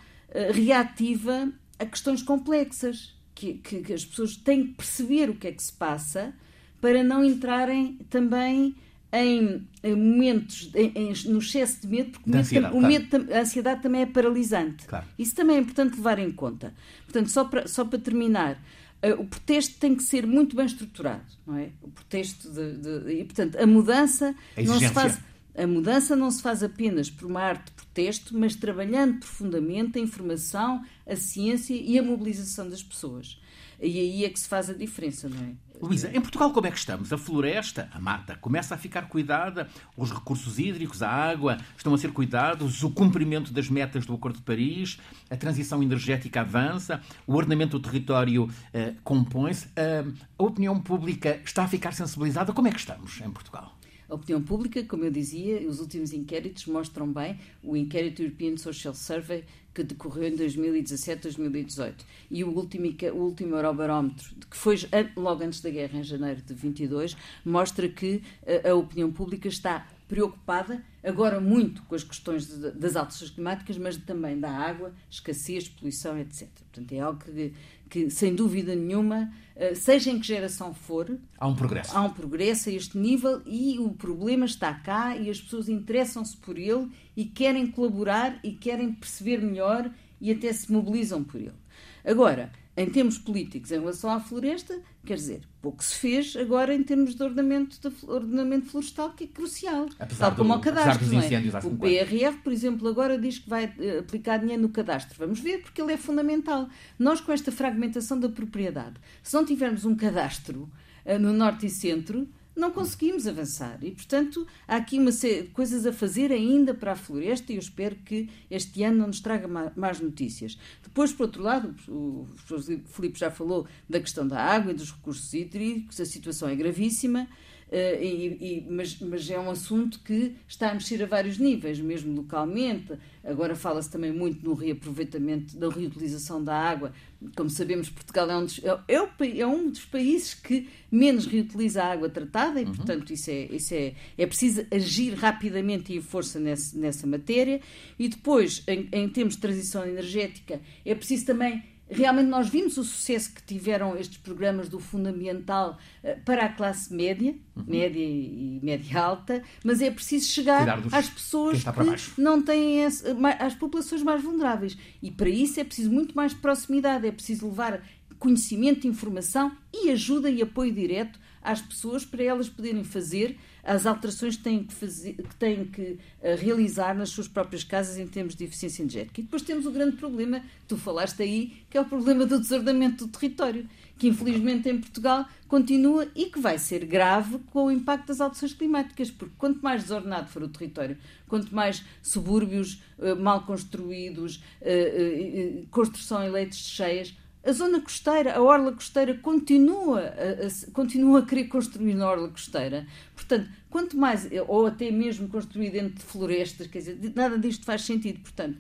reativa 0.54 1.52
a 1.82 1.86
questões 1.86 2.22
complexas, 2.22 3.14
que, 3.34 3.56
que, 3.56 3.82
que, 3.82 3.94
as 3.94 4.06
pessoas 4.06 4.36
têm 4.36 4.68
que 4.68 4.74
perceber 4.74 5.30
o 5.30 5.36
que 5.36 5.48
é 5.48 5.52
que 5.52 5.64
se 5.64 5.74
passa 5.74 6.34
para 6.80 7.04
não 7.04 7.24
entrarem 7.26 7.98
também 8.10 8.76
em, 9.12 9.68
em 9.84 9.96
momentos, 9.96 10.72
em, 10.74 10.92
em, 10.96 11.14
no 11.26 11.40
excesso 11.40 11.82
de 11.82 11.88
medo, 11.88 12.12
porque 12.12 12.30
de 12.30 12.60
o 12.60 12.82
medo, 12.82 13.10
claro. 13.10 13.34
a 13.34 13.40
ansiedade 13.40 13.82
também 13.82 14.02
é 14.02 14.06
paralisante. 14.06 14.86
Claro. 14.86 15.06
Isso 15.18 15.36
também 15.36 15.58
é 15.58 15.60
importante 15.60 15.98
levar 15.98 16.20
em 16.20 16.32
conta. 16.32 16.74
Portanto, 17.04 17.30
só 17.30 17.44
para, 17.44 17.68
só 17.68 17.84
para 17.84 18.00
terminar, 18.00 18.56
uh, 19.04 19.20
o 19.20 19.26
protesto 19.26 19.80
tem 19.80 19.96
que 19.96 20.04
ser 20.04 20.26
muito 20.26 20.56
bem 20.56 20.66
estruturado, 20.66 21.26
não 21.46 21.58
é? 21.58 21.70
O 21.82 21.90
protesto 21.90 22.50
de, 22.50 22.78
de, 22.78 23.14
e, 23.14 23.24
portanto, 23.26 23.58
a 23.58 23.68
mudança 23.68 24.36
a 24.56 24.62
não 24.62 24.80
se 24.80 24.90
faz 24.90 25.20
A 25.58 25.68
mudança 25.68 26.16
não 26.16 26.32
se 26.32 26.42
faz 26.42 26.64
apenas 26.64 27.10
por 27.10 27.26
uma 27.26 27.42
arte 27.42 27.66
de 27.66 27.72
protesto, 27.72 28.38
mas 28.38 28.56
trabalhando 28.56 29.20
profundamente 29.20 30.00
a 30.00 30.02
informação, 30.02 30.84
a 31.06 31.16
ciência 31.16 31.74
e 31.74 32.00
a 32.00 32.04
mobilização 32.04 32.70
das 32.70 32.82
pessoas. 32.82 33.40
E 33.82 34.00
aí 34.00 34.26
é 34.26 34.30
que 34.30 34.40
se 34.40 34.48
faz 34.48 34.70
a 34.70 34.74
diferença, 34.74 35.28
não 35.28 35.44
é? 35.44 35.54
Luísa, 35.82 36.16
em 36.16 36.22
Portugal 36.22 36.54
como 36.54 36.68
é 36.68 36.72
que 36.72 36.78
estamos? 36.78 37.12
A 37.12 37.18
floresta, 37.18 37.90
a 37.92 38.00
mata, 38.00 38.36
começa 38.36 38.76
a 38.76 38.78
ficar 38.78 39.08
cuidada, 39.08 39.68
os 39.98 40.12
recursos 40.12 40.60
hídricos, 40.60 41.02
a 41.02 41.10
água 41.10 41.58
estão 41.76 41.92
a 41.92 41.98
ser 41.98 42.14
cuidados, 42.14 42.84
o 42.84 42.92
cumprimento 42.92 43.52
das 43.52 43.68
metas 43.68 44.06
do 44.06 44.14
Acordo 44.14 44.38
de 44.38 44.44
Paris, 44.44 45.00
a 45.28 45.36
transição 45.36 45.82
energética 45.82 46.42
avança, 46.42 47.02
o 47.26 47.34
ordenamento 47.34 47.80
do 47.80 47.90
território 47.90 48.48
eh, 48.72 48.94
compõe-se, 49.04 49.70
a 49.76 50.44
opinião 50.44 50.80
pública 50.80 51.42
está 51.44 51.64
a 51.64 51.68
ficar 51.68 51.94
sensibilizada. 51.94 52.54
Como 52.54 52.68
é 52.68 52.72
que 52.72 52.80
estamos 52.80 53.20
em 53.20 53.32
Portugal? 53.32 53.76
A 54.12 54.16
opinião 54.16 54.42
pública, 54.42 54.84
como 54.84 55.06
eu 55.06 55.10
dizia, 55.10 55.66
os 55.70 55.80
últimos 55.80 56.12
inquéritos 56.12 56.66
mostram 56.66 57.08
bem, 57.08 57.40
o 57.64 57.78
inquérito 57.78 58.22
European 58.22 58.58
Social 58.58 58.94
Survey 58.94 59.46
que 59.74 59.84
decorreu 59.84 60.28
em 60.28 60.36
2017-2018 60.36 61.94
e 62.30 62.44
o 62.44 62.50
último, 62.50 62.94
o 63.14 63.18
último 63.20 63.56
Eurobarómetro, 63.56 64.36
que 64.50 64.58
foi 64.58 64.76
logo 65.16 65.46
antes 65.46 65.62
da 65.62 65.70
guerra, 65.70 65.98
em 65.98 66.04
janeiro 66.04 66.42
de 66.42 66.54
22, 66.54 67.16
mostra 67.46 67.88
que 67.88 68.22
a, 68.66 68.72
a 68.72 68.76
opinião 68.76 69.10
pública 69.14 69.48
está 69.48 69.88
preocupada, 70.10 70.84
agora 71.04 71.40
muito 71.40 71.84
com 71.84 71.96
as 71.96 72.04
questões 72.04 72.48
de, 72.48 72.72
das 72.72 72.96
alterações 72.96 73.32
climáticas, 73.32 73.78
mas 73.78 73.98
também 73.98 74.40
da 74.40 74.50
água, 74.50 74.94
escassez, 75.10 75.68
poluição, 75.68 76.18
etc. 76.18 76.48
Portanto, 76.72 76.92
é 76.92 77.00
algo 77.00 77.20
que, 77.20 77.54
que 77.90 78.10
sem 78.10 78.36
dúvida 78.36 78.76
nenhuma, 78.76 79.32
eh, 79.56 79.76
seja 79.76 80.12
em 80.12 80.20
que 80.20 80.28
geração 80.28 80.74
for, 80.74 81.18
há 81.38 81.48
um 81.48 81.56
progresso. 81.56 81.98
Há 81.98 82.02
um 82.02 82.10
progresso 82.12 82.70
a 82.70 82.72
este 82.72 82.98
nível 82.98 83.42
e 83.46 83.80
o 83.80 83.90
problema 83.92 84.46
está 84.46 84.74
cá 84.74 85.16
e 85.18 85.30
as 85.30 85.42
pessoas 85.42 85.68
interessam-se 85.68 86.38
por 86.38 86.58
ele 86.58 86.90
e 87.16 87.26
querem 87.26 87.68
colaborar 87.68 88.40
e 88.44 88.52
querem 88.52 88.94
perceber 88.94 89.42
melhor 89.42 89.92
e 90.20 90.32
até 90.32 90.54
se 90.54 90.72
mobilizam 90.72 91.24
por 91.24 91.42
ele. 91.42 91.60
Agora, 92.06 92.52
em 92.82 92.90
termos 92.90 93.18
políticos, 93.18 93.72
em 93.72 93.80
relação 93.80 94.10
à 94.10 94.20
floresta, 94.20 94.80
quer 95.06 95.16
dizer, 95.16 95.42
pouco 95.62 95.84
se 95.84 95.96
fez 95.96 96.36
agora 96.36 96.74
em 96.74 96.84
termos 96.84 97.16
de 97.16 97.24
ordenamento, 97.24 97.78
de 97.80 98.06
ordenamento 98.06 98.68
florestal, 98.68 99.12
que 99.12 99.26
é 99.26 99.28
crucial. 99.28 99.88
Apesar 100.00 100.28
tal 100.28 100.36
como 100.36 100.50
do, 100.50 100.54
ao 100.54 100.62
cadastro. 100.62 101.06
Dos 101.06 101.14
incêndios 101.14 101.54
é? 101.54 101.60
O 101.60 101.78
PRR, 101.78 102.38
por 102.44 102.52
exemplo, 102.52 102.88
agora 102.88 103.18
diz 103.18 103.40
que 103.40 103.50
vai 103.50 103.74
eh, 103.80 104.00
aplicar 104.00 104.38
dinheiro 104.38 104.62
no 104.62 104.70
cadastro. 104.70 105.16
Vamos 105.18 105.40
ver, 105.40 105.62
porque 105.62 105.82
ele 105.82 105.94
é 105.94 105.98
fundamental. 105.98 106.68
Nós, 106.98 107.22
com 107.22 107.32
esta 107.32 107.52
fragmentação 107.52 108.20
da 108.20 108.30
propriedade, 108.30 108.96
se 109.22 109.34
não 109.34 109.46
tivermos 109.46 109.86
um 109.86 109.96
cadastro 109.96 110.70
uh, 111.06 111.20
no 111.20 111.34
norte 111.34 111.66
e 111.66 111.70
centro, 111.70 112.28
não 112.62 112.72
conseguimos 112.72 113.26
avançar. 113.26 113.80
E, 113.82 113.92
portanto, 113.92 114.46
há 114.68 114.76
aqui 114.76 115.00
uma 115.00 115.12
série 115.12 115.48
coisas 115.48 115.86
a 115.86 115.92
fazer 115.92 116.32
ainda 116.32 116.76
para 116.76 116.92
a 116.92 116.96
floresta 116.96 117.52
e 117.52 117.56
eu 117.56 117.60
espero 117.60 117.96
que 117.96 118.30
este 118.50 118.84
ano 118.84 119.00
não 119.00 119.08
nos 119.08 119.20
traga 119.20 119.48
mais 119.76 120.00
notícias. 120.00 120.58
Depois, 120.84 121.12
por 121.12 121.24
outro 121.24 121.42
lado, 121.42 121.76
o 121.90 122.28
professor 122.46 122.80
Filipe 122.86 123.20
já 123.20 123.32
falou 123.32 123.68
da 123.90 124.00
questão 124.00 124.28
da 124.28 124.40
água 124.40 124.72
e 124.72 124.76
dos 124.76 124.92
recursos 124.92 125.34
hídricos, 125.34 126.00
a 126.00 126.06
situação 126.06 126.48
é 126.48 126.56
gravíssima. 126.56 127.28
Uh, 127.72 128.04
e, 128.04 128.28
e, 128.42 128.68
mas, 128.70 129.00
mas, 129.00 129.30
é 129.30 129.40
um 129.40 129.50
assunto 129.50 130.02
que 130.02 130.36
está 130.46 130.72
a 130.72 130.74
mexer 130.74 131.02
a 131.02 131.06
vários 131.06 131.38
níveis, 131.38 131.80
mesmo 131.80 132.14
localmente. 132.14 132.94
Agora 133.24 133.56
fala-se 133.56 133.90
também 133.90 134.12
muito 134.12 134.44
no 134.44 134.54
reaproveitamento, 134.54 135.58
da 135.58 135.70
reutilização 135.70 136.44
da 136.44 136.54
água. 136.54 136.92
Como 137.36 137.50
sabemos, 137.50 137.90
Portugal 137.90 138.30
é 138.32 138.38
um 138.38 138.46
dos, 138.46 138.60
é, 138.64 138.96
é, 138.96 139.40
é 139.40 139.48
um 139.48 139.70
dos 139.70 139.86
países 139.86 140.34
que 140.34 140.68
menos 140.92 141.26
reutiliza 141.26 141.84
a 141.84 141.92
água 141.92 142.10
tratada 142.10 142.60
e, 142.60 142.66
uhum. 142.66 142.74
portanto, 142.74 143.14
isso, 143.14 143.30
é, 143.30 143.46
isso 143.52 143.74
é, 143.74 143.94
é 144.18 144.26
preciso 144.26 144.66
agir 144.72 145.14
rapidamente 145.14 145.94
e 145.94 145.98
em 145.98 146.02
força 146.02 146.40
nessa, 146.40 146.78
nessa 146.78 147.06
matéria. 147.06 147.62
E 148.00 148.08
depois, 148.08 148.64
em, 148.68 148.90
em 148.92 149.08
termos 149.10 149.36
de 149.36 149.42
transição 149.42 149.86
energética, 149.86 150.60
é 150.84 150.96
preciso 150.96 151.28
também 151.28 151.64
realmente 151.92 152.28
nós 152.28 152.50
vimos 152.50 152.78
o 152.78 152.84
sucesso 152.84 153.34
que 153.34 153.44
tiveram 153.44 153.98
estes 153.98 154.18
programas 154.18 154.70
do 154.70 154.80
Fundamental 154.80 155.78
uh, 156.04 156.20
para 156.24 156.46
a 156.46 156.50
classe 156.50 156.94
média, 156.94 157.36
uhum. 157.56 157.64
média 157.68 158.04
e 158.04 158.60
média 158.64 159.02
alta, 159.02 159.44
mas 159.64 159.82
é 159.82 159.92
preciso 159.92 160.28
chegar 160.30 160.68
às 160.92 161.10
pessoas 161.10 161.64
que 161.64 162.22
não 162.22 162.42
têm 162.42 162.84
esse, 162.84 163.06
às 163.40 163.54
populações 163.54 164.02
mais 164.02 164.24
vulneráveis. 164.24 164.78
E 165.02 165.12
para 165.12 165.30
isso 165.30 165.60
é 165.60 165.64
preciso 165.64 165.92
muito 165.92 166.16
mais 166.16 166.34
proximidade, 166.34 167.06
é 167.06 167.12
preciso 167.12 167.48
levar 167.48 167.84
conhecimento, 168.18 168.88
informação 168.88 169.52
e 169.74 169.90
ajuda 169.90 170.30
e 170.30 170.42
apoio 170.42 170.72
direto 170.72 171.20
às 171.42 171.62
pessoas 171.62 172.06
para 172.06 172.24
elas 172.24 172.50
poderem 172.50 172.84
fazer 172.84 173.38
as 173.64 173.86
alterações 173.86 174.36
que 174.36 174.44
têm 174.44 174.64
que, 174.64 174.74
fazer, 174.74 175.14
que, 175.14 175.36
têm 175.36 175.66
que 175.66 175.82
uh, 175.82 176.36
realizar 176.38 176.96
nas 176.96 177.10
suas 177.10 177.28
próprias 177.28 177.64
casas 177.64 177.98
em 177.98 178.08
termos 178.08 178.36
de 178.36 178.44
eficiência 178.44 178.82
energética. 178.82 179.22
E 179.22 179.24
depois 179.24 179.42
temos 179.42 179.66
o 179.66 179.72
grande 179.72 179.98
problema, 179.98 180.40
que 180.40 180.68
tu 180.68 180.78
falaste 180.78 181.22
aí, 181.22 181.64
que 181.70 181.78
é 181.78 181.82
o 181.82 181.86
problema 181.86 182.26
do 182.26 182.40
desordenamento 182.40 183.06
do 183.06 183.12
território, 183.12 183.68
que 183.98 184.08
infelizmente 184.08 184.68
em 184.68 184.80
Portugal 184.80 185.26
continua 185.48 186.08
e 186.16 186.26
que 186.26 186.40
vai 186.40 186.58
ser 186.58 186.86
grave 186.86 187.38
com 187.52 187.66
o 187.66 187.72
impacto 187.72 188.08
das 188.08 188.20
alterações 188.20 188.54
climáticas, 188.54 189.12
porque 189.12 189.36
quanto 189.38 189.62
mais 189.62 189.84
desordenado 189.84 190.28
for 190.28 190.42
o 190.42 190.50
território, 190.50 190.98
quanto 191.28 191.54
mais 191.54 191.84
subúrbios 192.02 192.82
uh, 192.98 193.16
mal 193.16 193.46
construídos, 193.46 194.44
uh, 194.62 195.68
construção 195.70 196.24
em 196.24 196.32
leitos 196.32 196.58
cheias, 196.58 197.16
a 197.44 197.52
zona 197.52 197.82
costeira, 197.82 198.36
a 198.36 198.42
orla 198.42 198.72
costeira, 198.72 199.16
continua 199.16 200.00
a, 200.02 200.48
a, 200.48 200.72
continua 200.72 201.20
a 201.20 201.26
querer 201.26 201.46
construir 201.46 201.96
na 201.96 202.10
orla 202.10 202.30
costeira. 202.30 202.86
Portanto, 203.16 203.50
quanto 203.70 203.98
mais, 203.98 204.30
ou 204.48 204.68
até 204.68 204.92
mesmo 204.92 205.28
construir 205.28 205.72
dentro 205.72 205.96
de 205.96 206.04
florestas, 206.04 206.68
quer 206.68 206.80
dizer, 206.80 207.14
nada 207.16 207.38
disto 207.38 207.66
faz 207.66 207.82
sentido. 207.82 208.20
Portanto, 208.20 208.58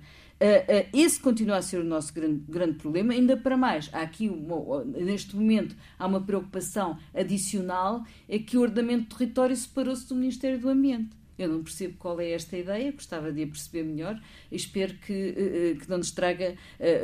esse 0.91 1.19
continua 1.19 1.57
a 1.57 1.61
ser 1.61 1.79
o 1.79 1.83
nosso 1.83 2.11
grande, 2.13 2.43
grande 2.49 2.73
problema, 2.73 3.13
ainda 3.13 3.37
para 3.37 3.55
mais. 3.55 3.89
Há 3.93 4.01
aqui, 4.01 4.27
uma, 4.27 4.83
neste 4.83 5.35
momento, 5.35 5.75
há 5.99 6.07
uma 6.07 6.21
preocupação 6.21 6.97
adicional, 7.13 8.03
é 8.27 8.39
que 8.39 8.57
o 8.57 8.61
ordenamento 8.61 9.03
do 9.09 9.17
território 9.17 9.55
separou-se 9.55 10.07
do 10.09 10.15
Ministério 10.15 10.59
do 10.59 10.67
Ambiente. 10.67 11.15
Eu 11.37 11.47
não 11.47 11.63
percebo 11.63 11.95
qual 11.97 12.19
é 12.19 12.31
esta 12.31 12.57
ideia, 12.57 12.91
gostava 12.91 13.31
de 13.31 13.43
a 13.43 13.47
perceber 13.47 13.83
melhor 13.83 14.19
e 14.51 14.55
espero 14.55 14.95
que, 14.95 15.75
uh, 15.75 15.79
que 15.79 15.89
não 15.89 15.97
nos 15.97 16.11
traga 16.11 16.55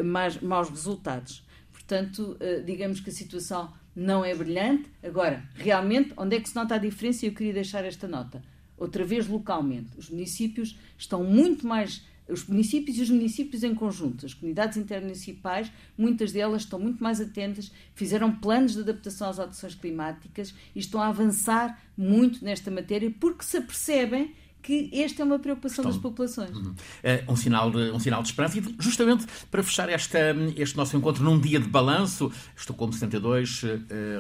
mais, 0.04 0.40
maus 0.42 0.70
resultados. 0.70 1.46
Portanto, 1.88 2.36
eh, 2.42 2.62
digamos 2.66 3.00
que 3.00 3.10
a 3.10 3.14
situação 3.14 3.72
não 3.96 4.24
é 4.26 4.36
brilhante. 4.36 4.92
Agora, 5.02 5.42
realmente, 5.56 6.12
onde 6.18 6.36
é 6.36 6.40
que 6.42 6.50
se 6.50 6.56
nota 6.56 6.76
a 6.76 6.78
diferença? 6.78 7.26
Eu 7.26 7.32
queria 7.32 7.54
deixar 7.54 7.86
esta 7.86 8.10
nota. 8.10 8.44
Outra 8.78 9.06
vez, 9.06 9.26
localmente. 9.26 9.98
Os 9.98 10.10
municípios 10.10 10.78
estão 10.98 11.24
muito 11.24 11.66
mais. 11.66 12.06
Os 12.28 12.46
municípios 12.46 12.98
e 12.98 13.04
os 13.04 13.10
municípios 13.10 13.64
em 13.64 13.74
conjunto, 13.74 14.26
as 14.26 14.34
comunidades 14.34 14.76
intermunicipais, 14.76 15.72
muitas 15.98 16.34
delas 16.34 16.64
estão 16.64 16.78
muito 16.78 17.02
mais 17.02 17.22
atentas, 17.22 17.72
fizeram 17.96 18.36
planos 18.36 18.74
de 18.74 18.82
adaptação 18.82 19.30
às 19.30 19.40
alterações 19.40 19.76
climáticas 19.76 20.54
e 20.76 20.80
estão 20.80 21.02
a 21.02 21.08
avançar 21.08 21.82
muito 21.98 22.44
nesta 22.44 22.70
matéria 22.70 23.10
porque 23.18 23.46
se 23.46 23.56
apercebem 23.56 24.36
que 24.68 24.90
esta 25.02 25.22
é 25.22 25.26
uma 25.26 25.40
preocupação 25.40 25.82
Estão... 25.82 25.92
das 25.94 26.02
populações. 26.02 26.52
Uhum. 26.52 26.72
Uh, 26.72 27.32
um, 27.32 27.36
sinal 27.38 27.72
de, 27.72 27.90
um 27.90 28.00
sinal 28.00 28.22
de 28.22 28.28
esperança. 28.28 28.60
E 28.60 28.76
justamente 28.78 29.26
para 29.50 29.64
fechar 29.64 29.88
esta, 29.88 30.20
este 30.58 30.76
nosso 30.76 30.98
encontro 30.98 31.24
num 31.24 31.40
dia 31.40 31.58
de 31.58 31.70
balanço, 31.70 32.30
Estocolmo 32.54 32.92
72, 32.92 33.64
uh, 33.64 33.68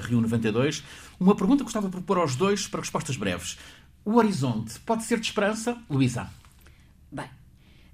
Rio 0.03 0.21
92, 0.21 0.85
uma 1.19 1.35
pergunta 1.35 1.57
que 1.57 1.63
gostava 1.65 1.87
de 1.87 1.91
propor 1.91 2.19
aos 2.19 2.37
dois 2.37 2.65
para 2.65 2.79
respostas 2.79 3.17
breves. 3.17 3.57
O 4.05 4.15
horizonte 4.15 4.79
pode 4.79 5.03
ser 5.03 5.19
de 5.19 5.25
esperança, 5.25 5.77
Luísa? 5.89 6.29
Bem, 7.11 7.25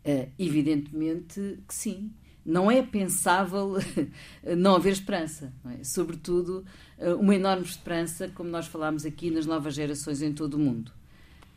uh, 0.06 0.30
evidentemente 0.38 1.58
que 1.68 1.74
sim. 1.74 2.12
Não 2.46 2.70
é 2.70 2.84
pensável 2.84 3.78
não 4.56 4.76
haver 4.76 4.94
esperança. 4.94 5.52
Não 5.64 5.72
é? 5.72 5.84
Sobretudo, 5.84 6.64
uh, 7.00 7.16
uma 7.16 7.34
enorme 7.34 7.66
esperança, 7.66 8.30
como 8.30 8.52
nós 8.52 8.68
falámos 8.68 9.06
aqui, 9.06 9.32
nas 9.32 9.48
novas 9.48 9.74
gerações 9.74 10.22
em 10.22 10.34
todo 10.34 10.54
o 10.54 10.60
mundo. 10.60 10.92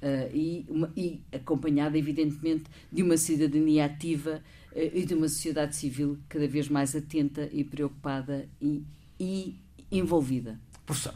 Uh, 0.02 0.28
e, 0.34 0.66
uma, 0.68 0.92
e, 0.94 1.20
acompanhada, 1.32 1.96
evidentemente, 1.96 2.64
de 2.92 3.02
uma 3.02 3.16
cidadania 3.16 3.86
ativa 3.86 4.42
uh, 4.72 4.78
e 4.78 5.06
de 5.06 5.14
uma 5.14 5.28
sociedade 5.28 5.74
civil 5.74 6.18
cada 6.28 6.46
vez 6.46 6.68
mais 6.68 6.94
atenta 6.94 7.48
e 7.50 7.64
preocupada 7.64 8.46
e, 8.60 8.84
e 9.18 9.58
envolvida. 9.90 10.60
Professor. 10.84 11.14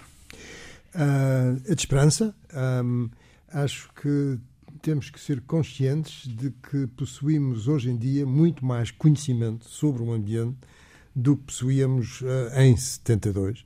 Uh, 0.95 1.61
a 1.71 1.75
de 1.75 1.81
esperança, 1.81 2.35
um, 2.83 3.11
acho 3.49 3.91
que 3.95 4.39
temos 4.81 5.11
que 5.11 5.21
ser 5.21 5.43
conscientes 5.43 6.27
de 6.27 6.51
que 6.51 6.87
possuímos 6.89 7.69
hoje 7.69 7.91
em 7.91 7.97
dia 7.97 8.25
muito 8.25 8.65
mais 8.65 8.91
conhecimento 8.91 9.69
sobre 9.69 10.03
o 10.03 10.11
ambiente 10.11 10.57
do 11.15 11.37
que 11.37 11.45
possuíamos 11.45 12.23
em 12.57 12.75
72 12.77 13.63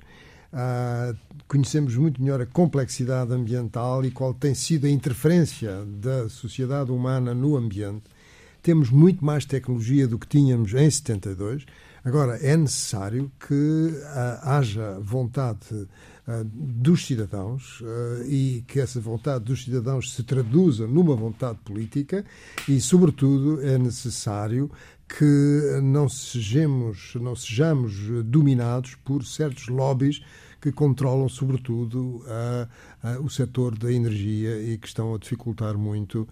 Uh, 0.54 1.16
conhecemos 1.48 1.96
muito 1.96 2.22
melhor 2.22 2.40
a 2.40 2.46
complexidade 2.46 3.32
ambiental 3.32 4.04
e 4.04 4.10
qual 4.12 4.32
tem 4.32 4.54
sido 4.54 4.86
a 4.86 4.90
interferência 4.90 5.84
da 5.84 6.28
sociedade 6.28 6.92
humana 6.92 7.34
no 7.34 7.56
ambiente. 7.56 8.04
temos 8.62 8.88
muito 8.88 9.24
mais 9.24 9.44
tecnologia 9.44 10.06
do 10.06 10.16
que 10.16 10.28
tínhamos 10.28 10.72
em 10.72 10.88
72. 10.88 11.66
Agora, 12.04 12.36
é 12.36 12.56
necessário 12.56 13.32
que 13.40 13.52
uh, 13.52 14.48
haja 14.48 14.96
vontade 15.00 15.58
uh, 15.72 15.88
dos 16.44 17.04
cidadãos 17.04 17.82
e 18.28 18.62
que 18.68 18.78
essa 18.78 19.00
vontade 19.00 19.44
dos 19.44 19.64
cidadãos 19.64 20.14
se 20.14 20.22
traduza 20.22 20.86
numa 20.86 21.16
vontade 21.16 21.58
política 21.64 22.24
e, 22.68 22.80
sobretudo, 22.80 23.60
é 23.60 23.76
necessário 23.76 24.70
que 25.08 25.80
não 25.82 26.08
sejamos, 26.08 27.16
não 27.16 27.34
sejamos 27.34 27.94
dominados 28.24 28.94
por 29.04 29.24
certos 29.24 29.66
lobbies 29.66 30.22
que 30.64 30.72
controlam, 30.72 31.28
sobretudo, 31.28 32.24
o 33.22 33.28
setor 33.28 33.76
da 33.76 33.92
energia 33.92 34.58
e 34.62 34.78
que 34.78 34.86
estão 34.86 35.14
a 35.14 35.18
dificultar 35.18 35.76
muito 35.76 36.26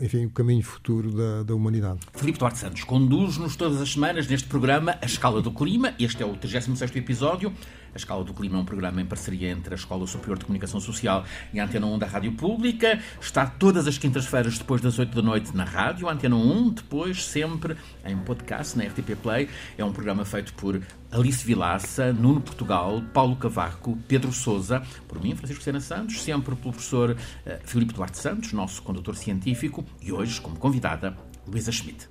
enfim, 0.00 0.26
o 0.26 0.30
caminho 0.30 0.62
futuro 0.62 1.10
da, 1.10 1.42
da 1.42 1.54
humanidade. 1.54 2.00
Filipe 2.14 2.38
Duarte 2.38 2.58
Santos 2.58 2.84
conduz-nos 2.84 3.56
todas 3.56 3.80
as 3.80 3.92
semanas 3.92 4.28
neste 4.28 4.46
programa 4.46 4.96
A 5.00 5.06
Escala 5.06 5.40
do 5.40 5.50
Clima. 5.50 5.94
Este 5.98 6.22
é 6.22 6.26
o 6.26 6.34
36º 6.34 6.96
episódio. 6.96 7.52
A 7.94 7.96
Escala 7.96 8.24
do 8.24 8.34
Clima 8.34 8.58
é 8.58 8.60
um 8.60 8.64
programa 8.64 9.00
em 9.00 9.06
parceria 9.06 9.50
entre 9.50 9.74
a 9.74 9.76
Escola 9.76 10.06
Superior 10.06 10.38
de 10.38 10.44
Comunicação 10.44 10.80
Social 10.80 11.24
e 11.52 11.60
a 11.60 11.64
Antena 11.64 11.86
1 11.86 11.98
da 11.98 12.06
Rádio 12.06 12.32
Pública. 12.32 13.00
Está 13.20 13.46
todas 13.46 13.86
as 13.86 13.98
quintas-feiras 13.98 14.58
depois 14.58 14.80
das 14.80 14.98
8 14.98 15.14
da 15.14 15.22
noite 15.22 15.56
na 15.56 15.64
rádio, 15.64 16.08
Antena 16.08 16.36
1, 16.36 16.70
depois 16.70 17.24
sempre 17.24 17.76
em 18.04 18.16
podcast 18.16 18.76
na 18.76 18.84
RTP 18.84 19.16
Play. 19.22 19.48
É 19.76 19.84
um 19.84 19.92
programa 19.92 20.24
feito 20.24 20.52
por 20.54 20.80
Alice 21.10 21.44
Vilaça, 21.44 22.12
Nuno 22.12 22.40
Portugal, 22.40 23.02
Paulo 23.12 23.36
Cavaco, 23.36 23.96
Pedro 24.06 24.32
Souza, 24.32 24.82
por 25.06 25.22
mim, 25.22 25.34
Francisco 25.34 25.62
Sena 25.62 25.80
Santos, 25.80 26.22
sempre 26.22 26.54
pelo 26.54 26.72
professor 26.72 27.10
uh, 27.12 27.16
Filipe 27.64 27.94
Duarte 27.94 28.18
Santos, 28.18 28.52
nosso 28.52 28.82
condutor 28.82 29.16
científico, 29.16 29.84
e 30.02 30.12
hoje, 30.12 30.40
como 30.40 30.58
convidada, 30.58 31.16
Luísa 31.46 31.72
Schmidt. 31.72 32.08